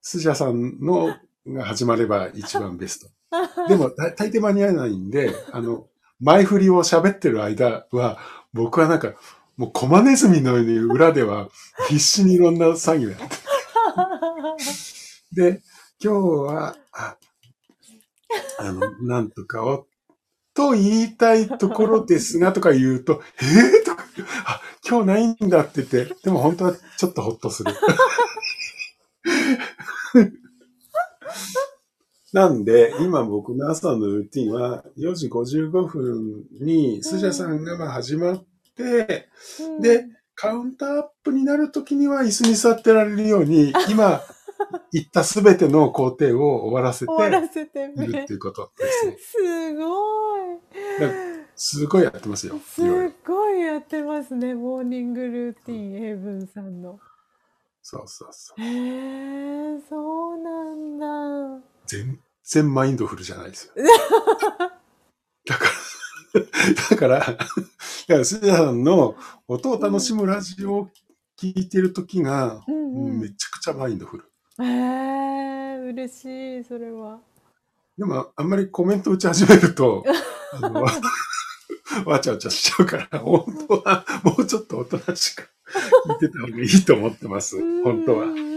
[0.00, 1.14] スジャさんの
[1.46, 3.08] が始まれば一番ベスト。
[3.68, 5.86] でも、大抵間に合わないんで、あの、
[6.20, 8.18] 前振りを喋ってる間は、
[8.52, 9.14] 僕はなんか、
[9.56, 11.48] もうコマネズミのように裏では
[11.88, 13.36] 必死にいろんな詐欺をやって。
[15.32, 15.62] で、
[16.02, 17.16] 今日は、あ、
[18.58, 19.86] あの、なんとかを、
[20.54, 24.04] と言いたいところですが、とか言うと、えー、とか、
[24.46, 27.72] あ、今日ないんだって言って、でも本当はちょっとほっとする。
[32.32, 38.44] なんで、今僕の朝のルーティンは、4時55分に、スジャさんがまあ始まっ
[38.76, 39.28] て、
[39.80, 44.22] で、カウンターアップになるときには椅子に座ってられるように、今
[44.92, 49.16] 言ったすべての工程を終わらせて終わらせているねっていうことですね。
[49.18, 50.60] すごい。
[51.56, 52.58] すごいやってますよ。
[52.64, 52.80] す
[53.26, 56.98] ごいやってますね、モーニングルーティン、エイブンさんの。
[57.82, 58.62] そうそうそう。
[58.62, 61.64] へえ、そうなんだ。
[61.90, 63.72] 全然マインドフルじゃないですよ。
[65.44, 66.40] だから、
[66.90, 67.38] だから、だか
[68.06, 69.16] ら、スジャさんの
[69.48, 70.88] 音を楽しむラジオを
[71.36, 74.64] 聞いてるときが、うんうんめちゃくちゃマインドフル。
[74.64, 77.18] へえ、嬉しい、それは。
[77.98, 80.04] でも、あんまりコメント打ち始めると、
[80.62, 80.82] あの、
[82.06, 85.50] わちゃわちゃしちゃうから、本当はもうちょっとおとなしく
[86.06, 87.58] 聞いてた方がいいと思ってます。
[87.82, 88.49] 本当は。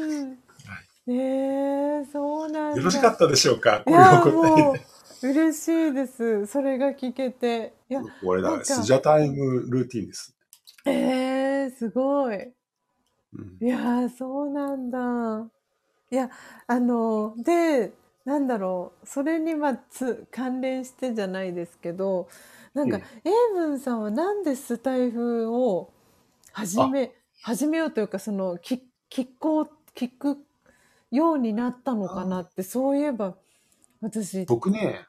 [1.11, 2.77] え、そうなんだ。
[2.77, 3.83] よろしかったでしょうか？
[3.85, 6.45] こいや、お答えもう、嬉しいです。
[6.47, 7.73] それが聞けて。
[7.89, 8.09] いや、で。
[8.21, 10.35] これだ、スジャタイムルーティンです。
[10.85, 12.53] ええすごい。
[13.33, 15.49] うんいやー、そうなんだ。
[16.11, 16.29] いや、
[16.67, 17.93] あの、で、
[18.25, 22.27] なんだろう、それにまあつ関連してじゃないですけど、
[22.73, 25.91] なんか、うんエイブンさんはなんでスタイフを
[26.53, 27.11] 始め、
[27.41, 28.81] 始めようというか、その、聞
[29.11, 30.37] 聞こう、聞く
[31.13, 33.37] ようになったのかなって、そういえば、
[34.01, 35.05] 私、僕ね、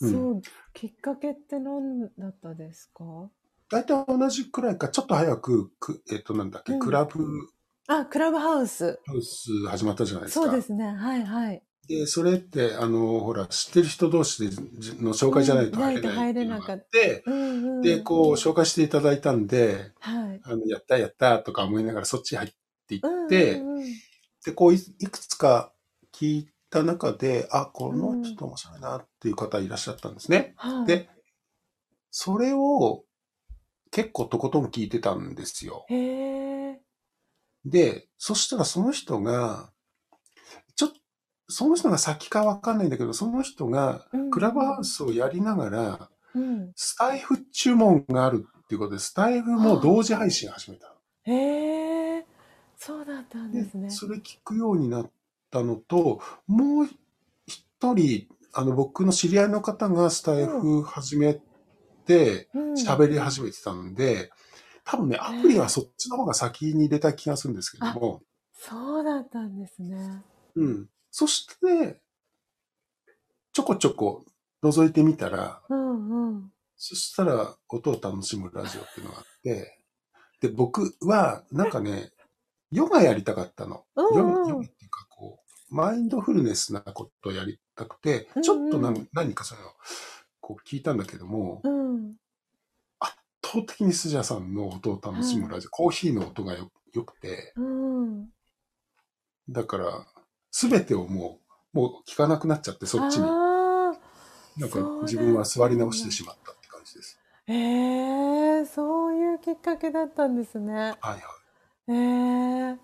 [0.00, 3.04] うんそう、きっかけって何だったですか？
[3.70, 7.18] 大体同じくらいか、ちょっと早く、くえっと、なんだっけ、うんクラブ
[7.88, 9.00] あ、クラブハウス。
[9.04, 10.46] ハウス始まったじゃないですか。
[10.46, 10.84] そうですね。
[10.86, 11.62] はいはい。
[11.88, 14.54] で、それって、あの、ほら、知ってる人同士で
[15.02, 17.80] の紹介じゃないと入れないっていうのがあって、うんうん。
[17.80, 20.40] で、こう、紹介していただいたんで、はい。
[20.44, 22.50] あの、やったやったとか思いながらそっち入っ
[22.86, 23.84] ていうんって、うんうん
[24.44, 25.72] で、こうい、いくつか
[26.12, 30.54] 聞いた中で、あ、この人面白いなっていう方いらっしゃったんですね。
[30.56, 31.08] はい、で、
[32.10, 33.04] それを
[33.90, 35.86] 結構とことん聞いてたんですよ。
[37.64, 39.70] で、そしたらその人が、
[40.76, 40.96] ちょっと、
[41.48, 46.72] その人が先かわかんないんだけど、その人がうんクラブハウスをやりながら、うん。
[46.76, 50.94] スタイフ注文があるっていうことで、スタイフも同時配信始めた。
[51.24, 51.97] へえ。
[52.78, 53.90] そうだったんですね。
[53.90, 55.10] それ聞くようになっ
[55.50, 56.88] たのと、もう
[57.46, 61.34] 一人、あの、僕の知り合いの方がスタイフ始め
[62.06, 64.30] て、うん喋り始めてたんで、
[64.84, 68.22] 多分ね、アプリはそっちの方が先に入れた気がするんですけども、
[68.54, 70.22] そうだったんですね。
[70.54, 70.88] うん。
[71.10, 72.00] そして、
[73.52, 74.24] ちょこちょこ
[74.62, 76.52] 覗いてみたら、うんうん。
[76.76, 79.78] そしたら音を楽しむラジオっていうのがあって、
[80.40, 82.12] で、僕はなんかね、
[82.70, 83.84] ヨガやりたかったの。
[83.96, 85.40] うんヨガっていうかこ
[85.70, 89.72] う、マインドフルネスなことをやりたくてちょっと何何かそういうの、
[90.40, 92.14] こう聞いたんだけども、うん。
[92.98, 93.14] 圧
[93.44, 98.28] 倒的にスジャさんの音を楽しむラジオ、コーヒーの音がよよくて、うん。
[99.48, 100.06] だから、
[100.50, 101.40] すべてをも
[101.74, 103.22] う、もう聞かなくなっちゃって、そっちに。
[104.58, 107.20] なんか自分は座り直してしまったって感じです。
[107.46, 110.72] ええそういうきっかけだったんですね。
[110.74, 111.22] はいはい。
[111.88, 112.78] ええ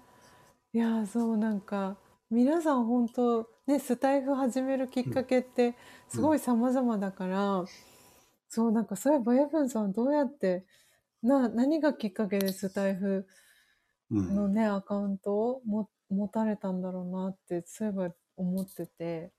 [0.72, 1.98] いや、そう、なんか、
[2.30, 5.76] 皆さん本当、ね、スタイフ始めるきっかけって、
[6.08, 7.64] すごい様々だから、
[8.48, 10.64] そう、なんか、そういえば、エブンさんどうやって、
[11.22, 13.26] な、何がきっかけでスタイフ
[14.10, 14.34] うん。
[14.34, 19.32] のね、アカウントをも持たれたんだろうなって、そういえば思ってて。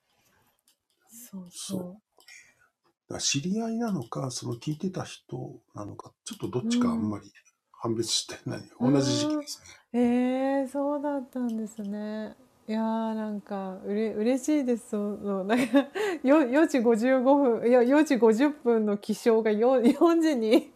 [1.10, 2.02] そうそうそ
[3.08, 7.32] だから知り合いなのか、その聞いてた人なのか、ちょっとどっちかあんまり
[7.86, 8.60] 判別してない。
[8.80, 9.66] うん同じ時期ですね。
[9.94, 9.98] う。
[9.98, 12.36] ええそうだったんですね。
[12.68, 14.90] いやーなんかうれ嬉しいです。
[14.90, 15.80] そのなんか
[16.24, 20.72] よ4時55分いや4時50分の起床が 4, 4時に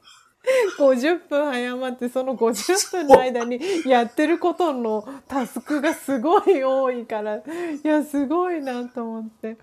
[0.77, 7.41] 50分早まってその50分の間にやってることのタスクがすごい多いからい
[7.83, 9.57] やすごいなと思って。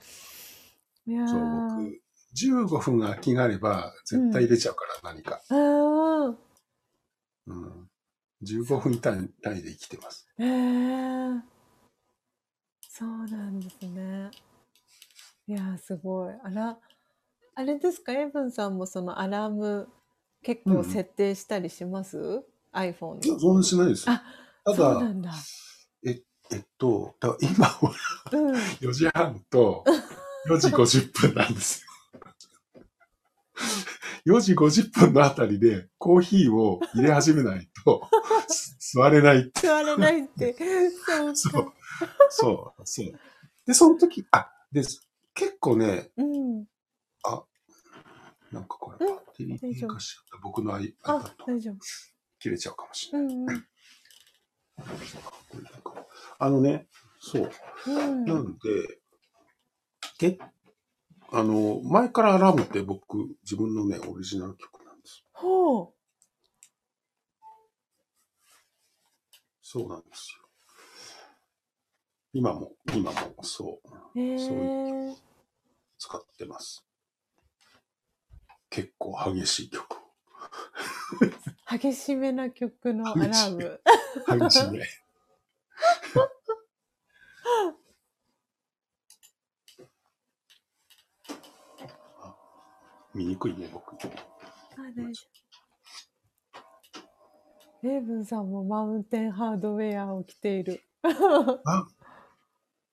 [1.07, 2.01] いやーそう、僕、
[2.37, 5.41] 15分空きがあれば、絶対入れちゃうから、何か。
[5.49, 6.46] あー
[7.47, 7.91] うん。
[8.43, 10.29] 15分単位で生きてます。
[10.39, 11.57] ええ
[12.89, 14.31] そうなんですね。
[15.47, 16.35] いやー、すごい。
[16.43, 16.79] あら、
[17.55, 19.89] あれですか、エブンさんもそのアラーム
[20.43, 23.41] 結構設定したりします、?iPhone の。
[23.41, 24.15] そんなしないですよ。
[24.15, 24.23] あ
[24.65, 25.33] ただ、そうなんだ。
[26.53, 27.93] えっと、だ今は
[28.33, 28.55] うん。
[28.55, 29.85] 4時半と
[30.49, 31.91] 4時50分なんですよ。
[34.27, 38.09] 4時50分のあたりでコーヒーを入れ始めないと
[38.49, 39.61] す座れないって。
[39.61, 40.55] 座れないって。
[41.35, 41.75] そうか。
[42.31, 42.83] そう。
[42.85, 43.13] そう。
[43.67, 44.83] で、その時、あ、で、
[45.35, 46.67] 結構ね、うん。
[48.53, 50.39] なんかこれ、バッテリー低下しちゃった。
[50.43, 50.95] 僕の iPad、
[51.47, 51.77] 大丈夫。
[52.39, 53.65] 切れちゃうかもしれない。
[56.39, 56.87] あのね、
[57.21, 57.51] そう。
[57.87, 58.25] うん。
[58.25, 59.01] なんで、
[60.19, 60.39] け
[61.33, 65.25] あの、前からアラームって僕、自分のね、オリジナル曲なんです。
[65.33, 65.93] ほ
[69.61, 70.49] そうなんですよ。
[72.33, 74.21] 今も、今も、そう、う。
[74.21, 75.15] へそうえ。
[75.99, 76.85] 使ってます。
[78.71, 79.97] 結構激しい曲を。
[81.71, 83.81] 激しめな曲のアラーム。
[84.29, 84.81] 激しめ。
[84.81, 85.06] あ
[93.17, 93.95] 見にくいね、僕。
[93.95, 93.99] あ、
[94.95, 95.23] 大丈
[97.83, 97.89] 夫。
[97.89, 100.83] レイブンさんもマウンテンハードウェアを着ている。
[101.03, 101.87] あ、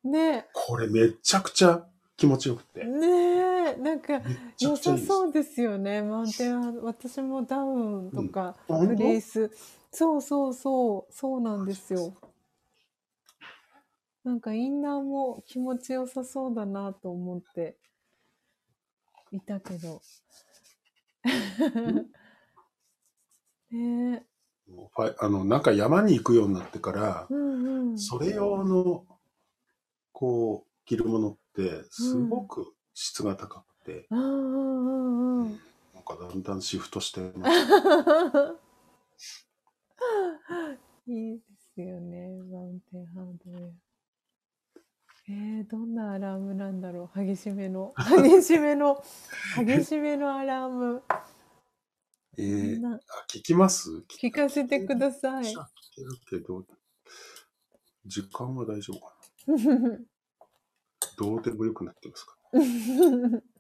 [0.03, 1.85] ねこれめちゃくちゃ
[2.15, 2.85] 気持ちよくえ、て。
[2.85, 3.07] ね
[3.71, 4.21] え、なんか
[4.59, 4.75] 良。
[4.75, 6.83] さそうですよね、マウンテンハード。
[6.83, 8.95] 私もダウンとか、あ本当？
[8.95, 9.51] フリース。
[9.91, 12.13] そうそうそう、そうなんですよ。
[14.23, 17.75] なんかインナーも気持ちよさそうだなと思って
[19.33, 20.01] いたけど。
[23.71, 24.25] ね
[25.17, 27.99] あの、なんか山に行くようになってから、うんうん。
[27.99, 29.05] それ用の、
[30.11, 35.49] こう、着るものって、すごく質が高くて、うんうん。
[35.93, 37.57] なんかだんだんシフトしてます。
[41.11, 41.43] いいで
[41.75, 43.92] すよね、マウンテンハードウェア。
[45.29, 47.19] えー、どんなアラームなんだろう？
[47.25, 47.93] 激しめの。
[48.23, 49.01] 激しめの、
[49.65, 51.01] 激しめのアラーム。
[52.37, 52.95] えー、な。
[52.95, 53.89] あ聞きます？
[54.21, 55.45] 聞かせてください。
[55.45, 55.55] 聞
[55.95, 56.65] けるけど、
[58.05, 59.15] 時間は大丈夫か
[59.47, 59.97] な？
[61.17, 62.35] どうでもよくなってますか？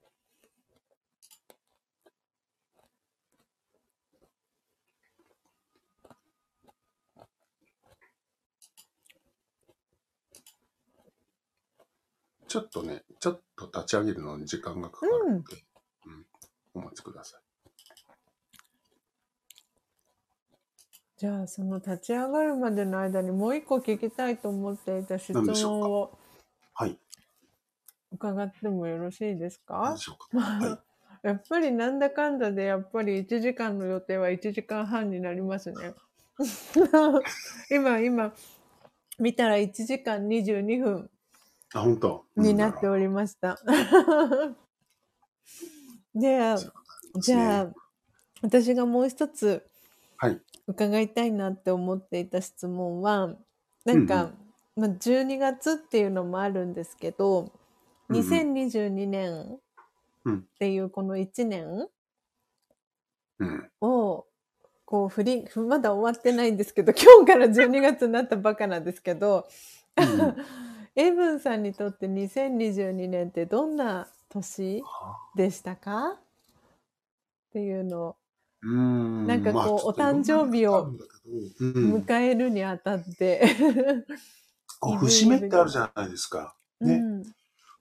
[12.53, 15.55] ちょっとね、ちょっと立ち上げるのに時間がかかるので、
[16.05, 16.25] うん
[16.75, 17.41] お待ちください。
[21.17, 26.15] じゃあ、その立ち上がるまでの間にもう一個聞きたいと思っていた質問を
[26.75, 26.99] はい。
[28.11, 29.97] 伺ってもよろしいですか？
[30.35, 30.79] は
[31.23, 31.27] い。
[31.27, 35.95] やっぱりなんだかんだでやっぱり1時間の予定は1時間半になりますね。
[37.71, 38.31] 今今
[39.17, 41.09] 見たら1時間22分
[41.73, 42.25] あ、本当？
[42.35, 43.57] になっておりました。
[46.15, 46.55] で、
[47.15, 47.73] じゃあ
[48.41, 49.65] 私がもう一つ
[50.17, 50.41] はい。
[50.67, 53.35] 伺いたいなって思っていた質問は
[53.83, 54.31] なんか、
[54.75, 57.51] まあ、12月っていうのもあるんですけど
[58.09, 58.23] うんうん。
[58.23, 59.59] 2022年
[60.25, 60.37] うん。
[60.39, 61.87] っていうこの1年
[63.39, 63.69] うん。
[63.81, 64.25] を
[64.85, 69.47] こう振りまだ終わってないんですけど 今日から12月になったばかなんですけど
[69.97, 70.35] うん
[70.95, 74.83] エイブンさんにとって2022年ってどんな年
[75.35, 76.09] でしたか？
[76.09, 76.17] っ
[77.51, 78.15] ていうのを。
[78.61, 80.93] うーんなんかこうまあお誕生日を
[81.59, 83.43] 迎えるにあたって、
[84.79, 86.55] こう節目ってあるじゃないですか。
[86.79, 86.95] ね。
[86.95, 87.23] うん。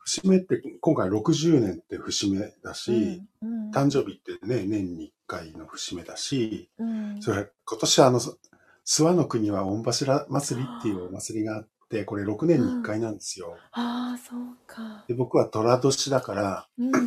[0.04, 3.70] 節目って、今回60年って節目だし、うん。
[3.70, 7.22] 誕生日ってね、年に1回の節目だし、うん。
[7.22, 8.36] それ今年はあの、諏
[9.04, 11.71] 訪の国は御柱祭りっていうお祭りがあって、
[12.04, 13.56] これ6年に1回なんですよ。
[13.72, 15.04] ああそうか。
[15.06, 16.98] で僕は寅年だから、うんう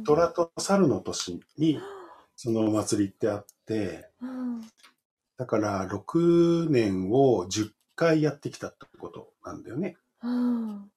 [0.00, 1.78] ん虎と猿の年に
[2.34, 4.62] そのお祭りってあって、うん
[5.36, 9.96] だから6年を10回やってきたってことなんだよね。
[10.22, 10.90] うん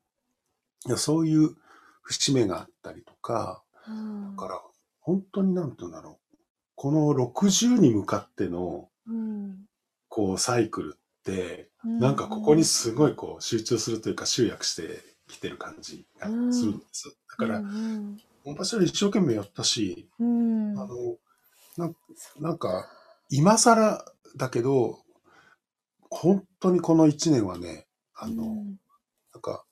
[0.87, 1.55] いやそういう
[2.03, 4.61] 節目があったりとか、うんだから
[4.99, 6.37] 本当になんて言うんだろう。
[6.75, 9.65] この60に向かってのうん
[10.09, 17.15] こうサイクルって、うんなんかここにすごいこう集中するというか集約してきてる感じがするんです。
[17.29, 20.79] だから、うん本場所で一生懸命やったし、うん。
[20.79, 20.95] あの、
[21.77, 21.93] な
[22.39, 22.87] なんか、
[23.29, 24.03] 今更
[24.35, 24.99] だけど、
[26.09, 27.85] 本当にこの1年はね、
[28.15, 28.79] あの、うん。
[29.33, 29.63] なんか、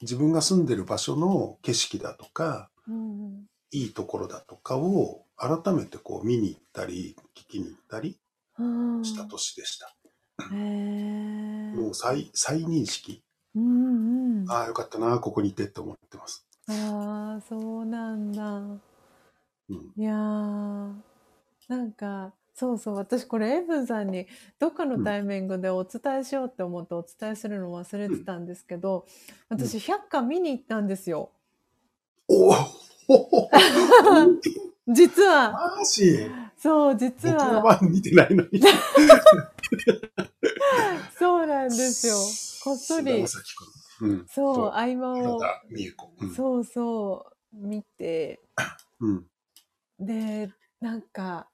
[0.00, 8.16] 自分が住んでる場所の景色だとか、うんいいところだとかを改めてこう見に行ったり、聞きに行ったり
[8.56, 8.64] う
[9.00, 9.92] んした年でした。
[10.42, 13.22] へえもう再、再認識。
[13.54, 14.50] うんうん。
[14.50, 16.46] ああ、よかったな、ここにいてって思ってます。
[16.68, 18.58] ああそうなんだ。
[18.58, 19.92] うん。
[19.96, 20.92] いやー。
[21.68, 24.26] なんかそうそう私これエイブンさんに
[24.58, 29.06] どっかのタイミングでお伝えしようって思ってお伝えするの忘れてたんですけど、
[29.48, 31.30] 私百花見に行ったんですよ。
[32.28, 32.54] おお
[34.88, 35.52] 実は。
[35.52, 36.30] マジ？
[36.56, 37.60] そう実は。
[37.60, 38.60] 番見てないのに。
[41.18, 42.14] そうなんですよ
[42.64, 43.24] こっそり
[44.00, 44.26] うん。
[44.28, 45.40] そうと合間を。
[46.20, 46.34] うん。
[46.34, 48.40] そうそう見て
[49.00, 49.26] うん。
[49.98, 51.48] でなんか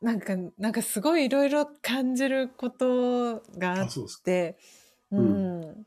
[0.00, 4.22] なんかなんかすごいいろいろ感じることがあっあ、そうですか。
[4.24, 4.58] て、
[5.10, 5.86] う、うん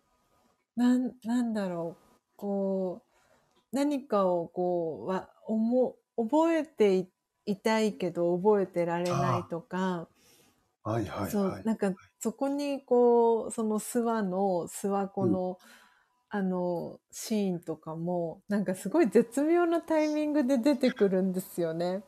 [0.76, 2.04] なんなんだろう
[2.36, 7.08] こう何かをこうわ思覚えてい
[7.46, 10.08] いたいけど覚えてられないとか、
[10.84, 11.32] はいはいはい。
[11.32, 15.58] そうなんかそこにこうその諏訪の諏訪湖の、
[16.30, 22.04] あのシーンとかもなんかすごい絶妙なタイミングで出てくるんですよね。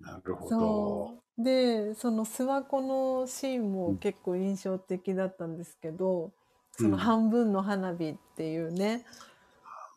[0.00, 0.56] なるほど。
[0.56, 2.80] そうでその諏訪湖
[3.20, 6.32] のシーンうんも結構印象的だったんですけど、
[6.72, 9.04] そのうん半分の花火っていうね、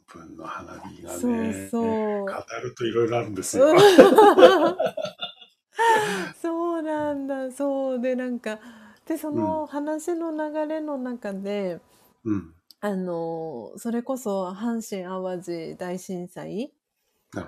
[0.07, 1.19] 分の花火がね。
[1.19, 3.67] そうそう語るといろいろあるんですよ。
[6.41, 8.59] そうなんだそうでなんか
[9.05, 11.81] でその話の流れの中で、
[12.23, 12.53] うん。
[12.81, 16.73] あのそれこそ阪神・淡路大震災。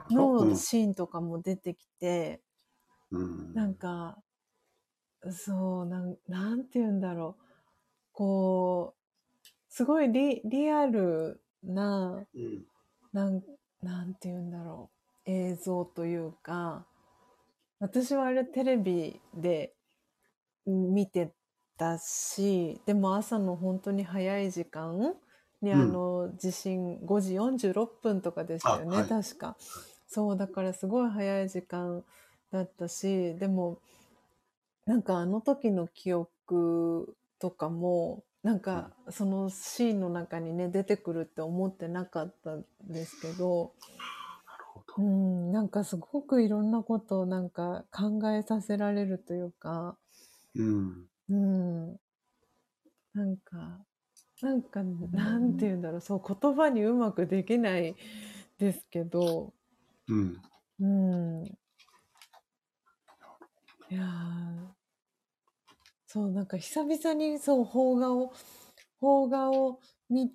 [0.10, 2.42] のシーンとかも出てきて、
[3.12, 3.54] うん。
[3.54, 4.18] なんか
[5.32, 7.44] そうなんなんて言うんだろう
[8.14, 12.66] こうすごいリリアルなうん。
[13.14, 13.44] なん
[13.82, 14.90] なんて言うんだろ
[15.28, 16.86] う映像というか
[17.82, 19.74] 私はあれテレビで
[20.68, 21.34] 見て
[21.78, 25.16] たしでも朝の本当に早い時間
[25.64, 25.92] にあうん。
[25.92, 29.10] の地震5時46分とかでしたよね、あはい。
[29.10, 29.58] 確か。
[30.08, 32.04] そうだからすごい早い時間
[32.52, 33.80] だったしでも
[34.86, 43.74] なんかあの時の記憶とかもなんかそのシーンの中にね出てくるって思ってなかったんですけど、
[44.98, 45.04] うど。
[45.04, 49.98] ん、なんかすごくいろんなことをなんか考えさせられるというか、
[50.56, 51.08] うん。
[51.30, 51.98] うん、
[53.14, 53.80] なんか
[54.42, 56.02] なんかなんて言うんだろう。
[56.02, 57.96] そう言葉にうまくできない
[58.58, 59.54] ですけど、
[60.08, 60.42] うん。
[60.80, 61.58] うん、い
[63.90, 64.68] やー。
[66.08, 68.34] そうなんか久々にそう邦画を
[69.00, 70.30] 邦画を見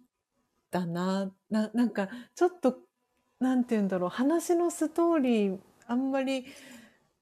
[0.71, 2.79] たなななんかちょっと
[3.41, 6.47] なんて言うんだろう話のストーリーあんまり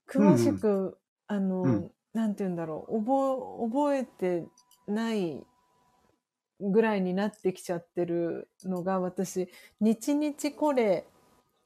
[0.09, 4.47] 詳しく、あの、うんなんて言うんだろう覚覚えて
[4.87, 5.45] ない
[6.61, 9.49] ぐらいになってきちゃってるのが私
[9.81, 11.09] 「日日これ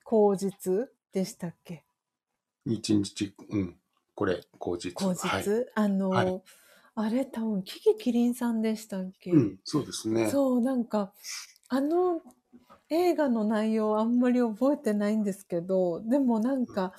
[0.05, 1.85] 口実」でしたっけ？
[2.65, 3.77] 一日、うん。
[4.15, 4.95] これ、口実。
[4.95, 5.67] 口実、はい。
[5.75, 6.43] あの、はい
[7.01, 9.59] あれ多分キキキリンさんでしたっけ、うん。
[9.63, 10.29] そうですね。
[10.29, 11.13] そうなんか
[11.69, 12.21] あの
[12.91, 16.93] 映画の内容あんまり覚えてないんですけどでもなんか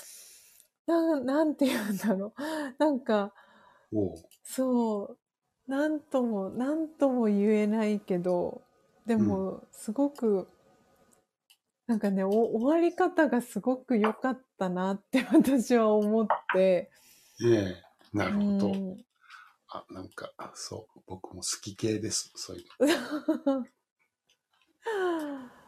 [0.85, 2.41] なんなんて言うんだろう
[2.77, 3.33] なんか
[4.43, 5.17] そ
[5.67, 8.61] うなんともなんとも言えないけど
[9.09, 10.47] でも、すごく、
[11.87, 16.91] なんかねお、終わり方がすごく良かったなって 私は思って。
[17.43, 17.83] ええ
[18.13, 18.67] なるほど。
[18.67, 19.05] うん
[19.71, 22.31] あ、なんか、あそう、僕も好き系です。
[22.35, 22.65] そういう
[23.45, 23.65] の。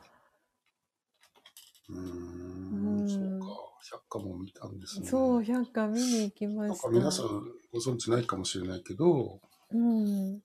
[1.91, 3.47] うんん、そうか。
[3.91, 5.07] 百科も見たんですね。
[5.07, 6.88] そう、百科見に行きまなんした。
[6.88, 7.27] か皆さん
[7.73, 9.39] ご存知ないかもしれないけど、
[9.72, 10.41] うん、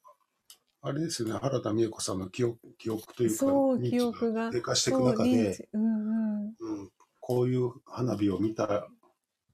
[0.83, 4.51] あれですよね、原田美恵子さんの記憶記憶というか、そう、記憶が。
[4.51, 6.47] 低下していく中で、うんうん。
[6.47, 6.91] うん、
[7.21, 8.89] こういう花火を見た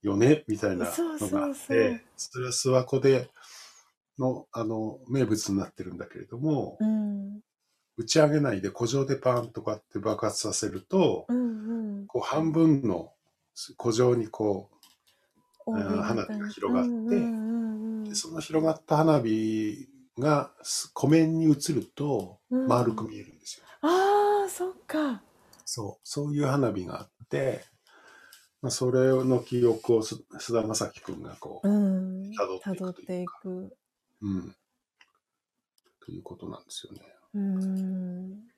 [0.03, 3.31] よね、みたいなのがあっそうて、それは諏訪湖で
[4.19, 7.41] の、あの、名物になってるんだけれども、うん、
[7.97, 11.62] 打ち上げないで古城でパーンとかって爆発させると、うん、うん。
[12.07, 13.13] こう半分の
[13.81, 14.71] 古城にこ
[15.67, 19.89] 帯みたいな花火が広がってうんうんその広がった花火
[20.19, 23.67] がす湖面に映るとうん丸く見えるんですよ。
[23.81, 25.23] ああ、そっか。
[25.65, 27.65] そう、そういう花火があって、
[28.61, 32.31] まあ、それの記憶をす菅田将暉君がこう、うん。
[32.31, 33.77] 辿っていく辿っていく。
[34.21, 34.55] うん。
[36.05, 37.01] ということなんですよね。
[37.35, 38.53] うん。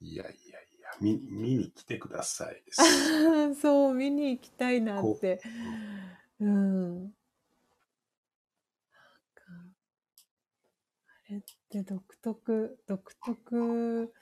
[0.00, 0.69] いやいやいや、
[1.00, 2.80] 見見に来てくださいです。
[3.60, 5.40] そう、見に行きたいなって。
[6.40, 7.02] うん。
[7.02, 7.12] なんか、
[11.06, 14.12] あれって独特、独特、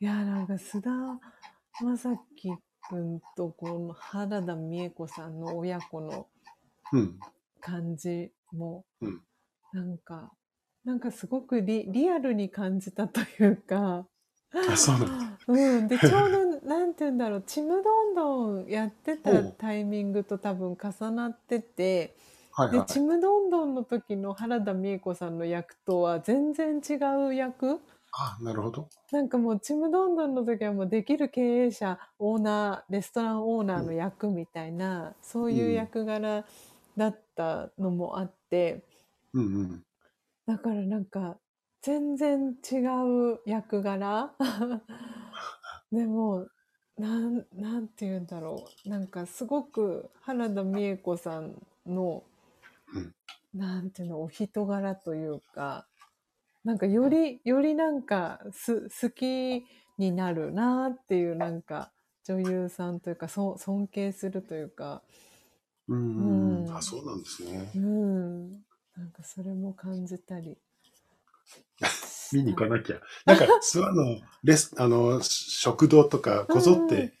[0.00, 0.90] いや、なんか須田
[1.80, 6.28] 将暉くんとこの原田美恵子さんの親子の
[6.92, 7.20] うん。
[7.60, 9.22] 感じも、うん
[9.72, 10.32] なんか、
[10.84, 14.06] なんかすごくリリアルに感じたというか、
[14.52, 15.38] あ、そうなんだ。
[15.48, 22.14] うん、でちょうどなんて言うんだろう「ちむどんどん」やってたタイミングと多分重なっててで
[22.52, 22.86] 「はいはい。
[22.86, 26.94] ちむどんどん」の時の原田美恵子さんの役とは全然違
[27.28, 27.80] う役
[28.12, 28.88] あ、なるほど。
[29.10, 36.44] なんかもう「ちむどんどん」の時はもうできる経営者オーナーレストランオーナーの役みたいな、そういう役柄
[36.96, 38.82] だったのもあって、
[39.32, 39.84] うんうん。
[40.46, 41.38] だからなんか
[41.82, 42.76] 全然違
[43.32, 44.34] う役柄。
[45.92, 46.48] でも
[46.96, 48.88] なんなんて言うんだろう。
[48.88, 52.24] なんかすごく原田美恵子さんの、
[52.94, 53.14] うん。
[53.54, 55.86] なんていうのお人柄というか
[56.64, 59.64] なんかよりよりなんかす好き
[59.96, 61.92] になるなっていうなんか
[62.24, 65.02] 女優さんというかそ尊敬するというか。
[65.88, 66.22] うんう
[66.60, 66.66] ん。
[66.66, 66.76] うん。
[66.76, 67.70] あ、そうなんですね。
[67.74, 67.78] う。
[67.78, 68.50] ん。
[68.94, 70.58] なんかそれも感じたり。
[72.32, 73.00] 見に行かなきゃ。
[73.26, 77.14] なんか、 諏訪のレス、あの、食堂とかこぞっうんて、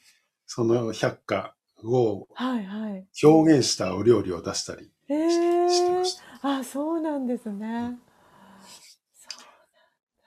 [0.46, 3.06] その百科をはいはい。
[3.22, 5.14] 表現したお料理を出したりえ
[5.68, 6.48] してまーし、た。
[6.58, 7.98] あ、そうなんですね。
[9.14, 9.28] そ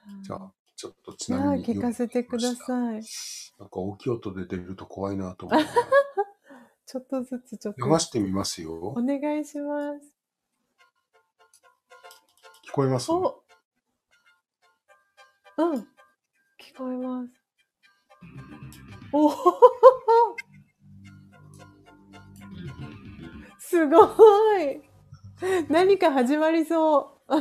[0.07, 0.28] うなんだ。
[0.28, 1.65] じゃあ、ちょっとちなみに。
[1.65, 2.56] 聞かせてくだい。
[2.56, 3.03] さい。
[3.60, 5.60] なんか大きい音で出ると怖いなと思う。
[6.86, 8.94] ちょっとずつちょっと流してみますよお。
[9.02, 10.18] 願いします。
[12.68, 13.11] 聞こえます？
[13.11, 13.41] お、
[15.70, 15.84] うん、聞
[16.76, 17.30] こえます。
[19.14, 19.68] おほほほほ
[23.60, 24.06] すご
[24.60, 24.82] い。
[25.70, 27.36] 何か始まりそう。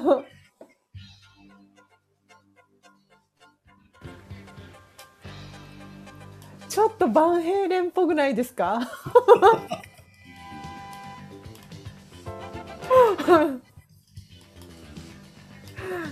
[6.69, 8.81] ちょっとバンヘイレンっぽくないですか？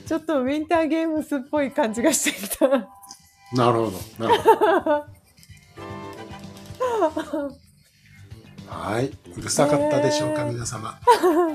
[0.09, 2.67] ちょっとウィンターゲームスっぽい感じがしてきた。
[2.67, 2.89] なる
[3.53, 3.93] ほど。
[4.19, 4.51] なるほ
[7.21, 7.55] ど。
[8.67, 9.13] はい。
[9.37, 10.99] うるさかったでしょうか、皆様。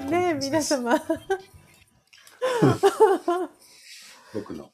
[0.08, 0.94] ねえ、皆様。
[4.36, 4.70] 僕の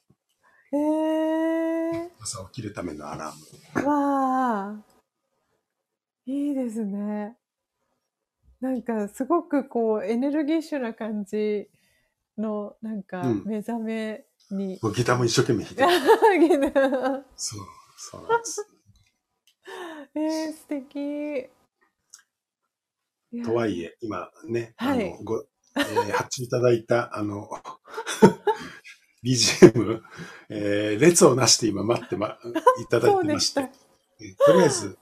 [0.72, 3.88] えー、朝起きるためのアラーム。
[3.88, 4.84] わあ。
[6.26, 7.34] いいですね。
[8.60, 11.70] なんか、すごくこう、エネルギッシュな感じ
[12.40, 14.78] の、なんかうん、目覚めに。
[14.82, 16.66] もうギターも一生懸命弾いてる。
[16.66, 18.66] え そう、そうなんです。
[20.14, 21.50] ー、素敵。
[23.44, 25.38] とはいえ、今ね、はいあの、ご、
[25.76, 27.48] えー発注いただいた、あの、
[29.24, 30.00] BGM、
[30.48, 32.38] えー列をなして今待ってま、
[32.82, 33.60] いただいてまして。
[33.60, 33.68] えー
[34.44, 34.98] とりあえず、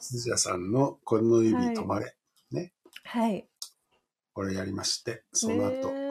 [0.00, 2.16] 鈴谷さんのこの指はい止まれ、
[3.04, 3.46] はい。
[4.32, 6.01] これやりまして、その後、ね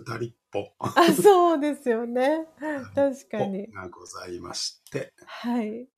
[0.00, 2.46] 二人っぽあ、そうですよね。
[2.94, 3.70] 確かに。
[3.72, 5.88] がございまして、はい。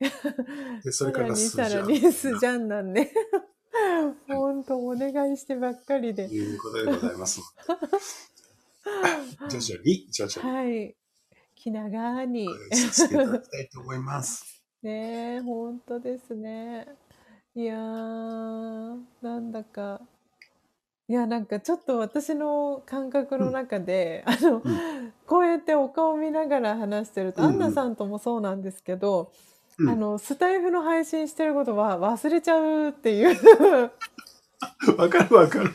[0.84, 3.10] で、それからスジャンさらにスジャンなんで。
[4.28, 6.34] 本当お願いしてばっかりでと。
[6.34, 7.40] いうことでございます。
[9.48, 10.56] 徐々に、徐々に。
[10.56, 10.96] はい。
[11.54, 12.48] 気長に。
[12.72, 14.62] させていただきたいと思います。
[14.82, 16.88] ねえ、本当ですね。
[17.54, 20.00] いやー、なんだか、
[21.12, 24.62] いや、なんかちょっと私の感覚の中で、あの、う
[25.26, 29.30] こうやってお顔見ながら話してると、うんうんアンナさんともそうなんですけど、
[29.78, 33.39] うんあの、スタイフの配信してることは忘れちゃうっていう、
[34.97, 35.70] わかるわかる。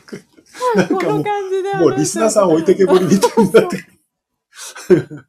[0.74, 5.28] なんこかもの感じでう、もうリスナーさん置いてけぼりみたいになってる。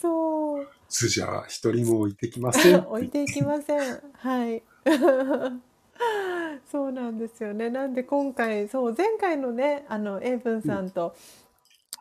[0.00, 0.66] そう。
[0.88, 2.80] スジャは一人も置いてきません。
[2.88, 4.00] 置いていきません。
[4.14, 4.62] はい。
[6.74, 7.70] そうなんですよね。
[7.70, 11.14] なんで今回、そう、前回のね、あの、エイブンさんと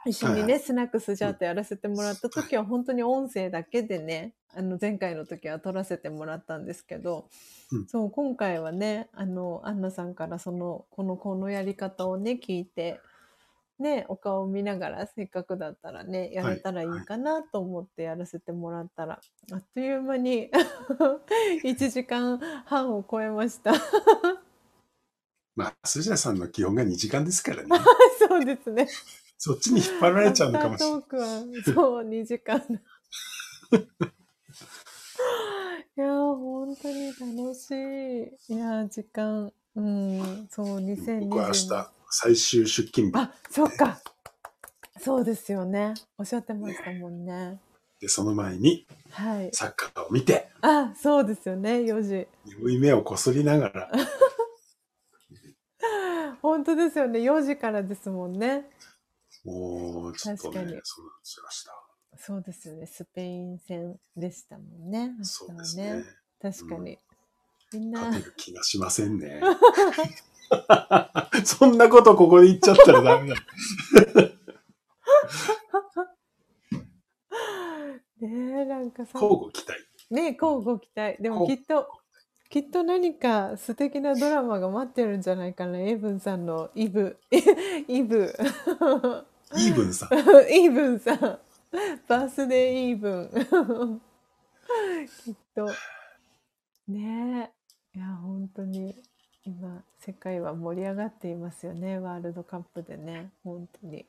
[0.03, 7.27] 一緒にね、はいはいスナックスジャートやらせてもらった時は、本当に音声だけでね、あの、前回の時は撮らせてもらったんですけど、
[7.71, 12.99] うんそう、今回はね、あの、アンナさんからその、この、このやり方をね、聞いて、
[13.77, 19.19] ね、お顔を見ながら、せっかくだったらね、やれたらいいかなと思ってやらせてもらったら、
[19.51, 20.49] あっという間に
[21.63, 23.73] 1時間半を超えました。
[25.55, 27.69] まあ、スジャさんの基本が2時間ですからね。
[28.19, 28.87] そうですね。
[29.37, 31.01] そっちに引っ張られちゃうのかもしれない。
[31.01, 31.25] トークは、
[31.75, 32.57] そう、2時間。
[35.95, 38.53] いやー、本当に楽しい。
[38.53, 39.53] いやー、時間。
[39.75, 43.17] うん、そう、2020僕は明日、最終出勤日。
[43.17, 44.01] あ、そっか。
[44.99, 45.93] そうですよね。
[46.17, 47.59] おっしゃってましたもんね。
[47.99, 49.49] で、その前にはい。
[49.53, 52.27] サッカーを見て、あ、そうですよね、4時。
[52.45, 53.91] 眠い目をこすりながら、
[56.43, 58.69] 本当ですよね、4時からですもんね。
[59.45, 60.99] もう、ちょっとね、そうなんです
[61.39, 61.43] よ、
[62.17, 65.25] そうですよね、スペイン戦でしたもんね、明日。
[65.25, 66.03] そう明日ですねはね。。
[66.41, 66.99] 確かに。
[67.71, 69.39] みんな勝、てる気がしませんね。
[71.45, 73.35] そんなことここで言っちゃったらダメだ。
[78.19, 79.79] ねえ、なんかさ、交互期待。
[80.11, 81.23] ね交互期待。
[81.23, 81.87] でもきっと、
[82.53, 87.17] きっと何か素敵なドラマが待ってるんじゃないかな、エイブンさんのイブ。
[87.89, 88.31] イブ。
[89.57, 90.09] イーブンさん。
[90.53, 91.19] イーブンさん。
[91.19, 94.01] バースデーイーブン。
[95.25, 95.65] きっと。
[96.87, 97.51] ね
[97.95, 97.97] え。
[97.97, 99.01] いや、本当に、
[99.45, 103.31] 今、世界は盛り上がっていますよね、ワールドカップでね。
[103.43, 104.05] 本当に。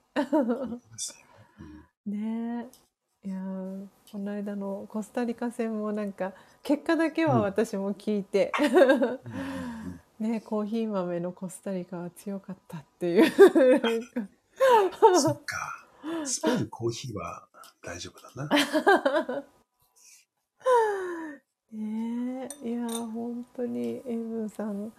[2.05, 2.84] ねえ。
[3.25, 8.53] いやーこの間のコスタリカ戦もなんか、結果だけは私も聞いて、
[10.21, 13.33] ねえコーヒー豆のコスタリカは強かったっていう。
[15.19, 15.87] そっか。
[16.25, 17.49] スペインコーヒーは
[17.83, 19.45] 大丈夫だな。
[21.73, 24.93] ねえ、いや、本当にエイブンさん、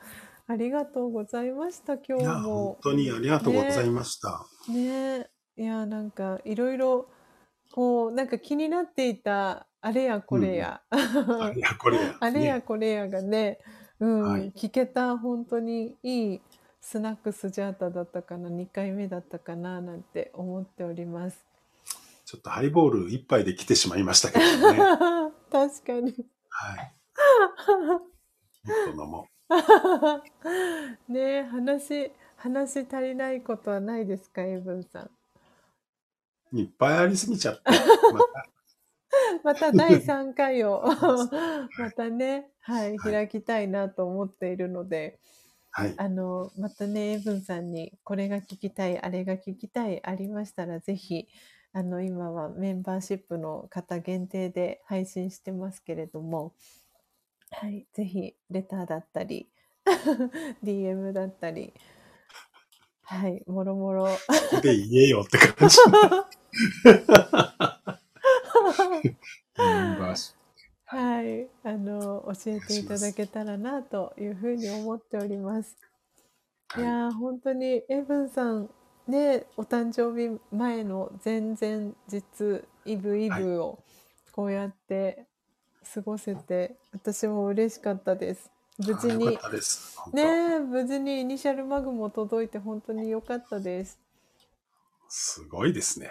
[0.47, 2.77] ありがとうございました、今日も本。
[2.81, 4.45] 当にありがとうございました。
[4.67, 7.07] ねえ、いや、なんか、いろいろ、
[7.75, 12.15] こう、なんか気になっていた、あれやこれや、あれや、これや。
[12.21, 13.59] あれやねこれやがね、
[13.99, 16.41] うん、はい聞けた、本当にいい
[16.79, 21.45] スナックスジャータだったかな、2回目だったかな、なんて思っております。
[22.23, 24.79] ちょっとハイボール一杯で来てしまいましたけどね。
[25.51, 26.15] 確かに。
[26.47, 26.93] はい。
[27.83, 29.27] もっと飲も
[31.09, 35.11] ねえ話話足りないことはないですかエイブンさんう。
[36.53, 37.61] いっぱいありすぎちゃって。
[37.71, 37.75] ま
[38.19, 38.45] た
[39.43, 40.83] また第3回を
[41.77, 45.19] またねはいはい開きたいなと思っているので、
[45.71, 45.93] はい。
[45.97, 51.27] あのまたねエイブンさんにこれが聞きたいあれが聞きたいありましたらぜひ
[51.73, 56.53] あの今はメンバーシップの方限定で配信してますけれども
[57.51, 59.49] はいぜひレターだったり
[60.63, 61.73] DM だったり
[63.07, 64.09] はいもろもろこ
[64.51, 65.77] こで言えよって感じ。
[66.85, 66.93] メ
[69.93, 70.35] ンバーシッ
[70.87, 75.75] はい、あの教えていただけたらなというふうに思っております。
[76.69, 78.69] プいやー本当にエブンさん
[79.07, 83.83] ねお誕生日前の前々日イブイブを
[84.31, 85.25] こうやって
[85.93, 88.51] 過ごせて、私も嬉しかったです。
[88.77, 89.37] 無事に
[90.13, 93.99] ねえ無事にイニシャルマグも届いて本当に良かったです。
[95.07, 96.09] すごいですね。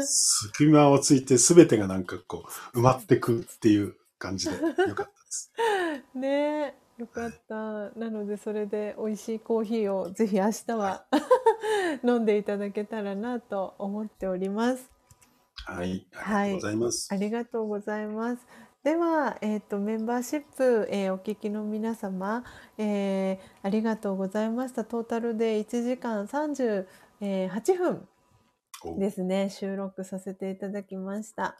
[0.00, 2.44] 隙間をついて全てがなんかこ
[2.74, 5.52] う埋まってくっていう感じでよかったです。
[6.14, 7.54] ねえよかった。
[7.98, 11.06] なのでそれで美味しいコーヒーをぜひ明日は
[12.04, 14.90] 飲んでいただけたらなと思っております。
[15.64, 16.06] はい。
[16.12, 17.08] ありがとうございます。
[17.10, 18.46] ありがとうございます。
[18.82, 22.44] では、えっ、とメンバーシップ、えーお聞きの皆様、
[22.78, 24.84] えーありがとうございました。
[24.84, 26.86] トータルで1時間38
[27.76, 28.08] 分
[28.84, 28.98] お。
[28.98, 29.50] ですね。
[29.50, 31.58] 収録させていただきました。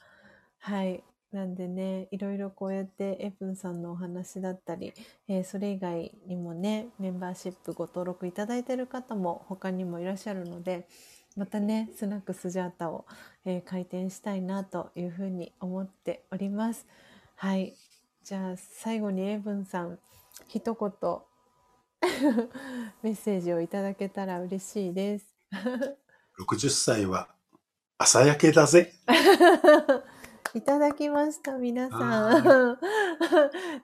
[0.60, 1.05] はい。
[1.30, 4.94] なんでねいろいろこうやってエプンさんのお話だったり、
[5.28, 10.88] えーそれ以外にもねメンバーシップご登録いただいている方も他にもいらっしゃるので
[11.36, 13.05] またねスナックスジャータを、
[13.44, 16.86] えー開店したいなというふうに思っております
[17.42, 17.74] はい。
[18.22, 19.98] じゃあ最後にエブンさん
[20.46, 20.90] 一言。
[23.02, 25.34] メッセージをいただけたら嬉しいです。
[26.38, 27.30] 60歳は
[27.96, 28.92] 朝焼けだぜ。
[30.52, 32.78] いただきました皆さん。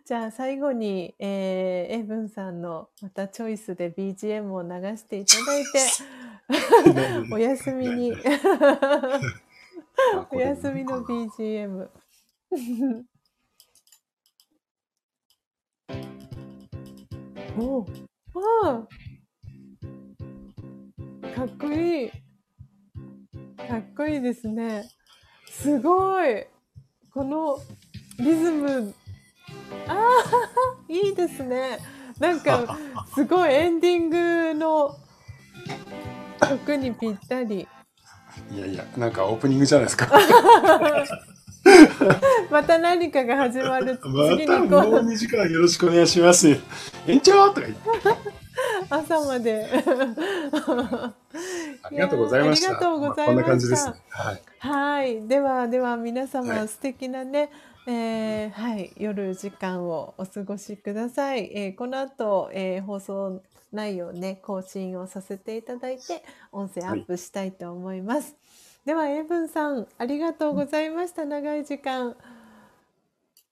[0.04, 7.32] じゃあ最後に、えーエブンさんのまたチョイスで BGM を流していただいて。
[7.32, 8.12] お休みに。
[10.30, 11.88] おれ休みの BGM。
[17.58, 17.86] おう
[18.64, 18.86] ああ
[21.34, 22.10] かっこいい。
[22.10, 24.84] かっこいいですね。
[25.50, 26.46] すごい。
[27.12, 27.58] この
[28.18, 28.94] リズム。
[29.88, 30.12] ああ、
[30.92, 31.78] いいですね。
[32.18, 32.78] なんか、
[33.14, 34.96] すごいエンディングの
[36.48, 37.66] 曲にぴったり。
[38.50, 40.08] いやいや、なんかオープニングじゃないですか。
[42.50, 43.98] また何かが始まる。
[44.02, 46.56] 次にこもうう、2時間よろしくお願いします。
[47.06, 47.80] 延長とか言って。
[48.88, 49.66] 朝まで。
[51.82, 52.68] ありがとうございました。
[52.68, 53.94] ありがとうございましたこんな感じですね。
[54.08, 54.42] はい。
[54.58, 57.50] はい、ではでは皆様、はい素敵なね、
[57.86, 61.50] えーはい、夜時間をお過ごしください。
[61.54, 63.42] えーこの後、えー放送
[63.72, 68.34] 内容ね更新をさせていただいて音声アップしたいと思います。
[68.86, 71.24] ではエイブンさんありがとうございました。
[71.24, 72.16] 長い時間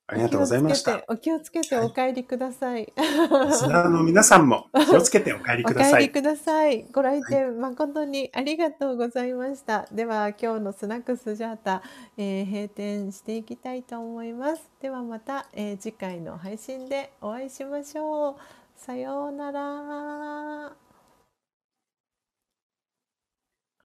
[0.06, 1.02] ありがとうございました。
[1.08, 2.86] お気をつけてお帰りください。
[2.86, 2.92] リ
[3.52, 6.02] スナーの皆さんも 気をつけてお帰りおください。
[6.02, 6.84] 帰りください。
[6.92, 9.88] ご来店誠にありがとうございました。
[9.90, 11.82] では今日のスナックスジャータ、
[12.16, 14.70] えー閉店していきたいと思います。
[14.80, 18.34] ではまた、えー次回の配信でお会いしましょう。
[18.76, 20.83] さようなら。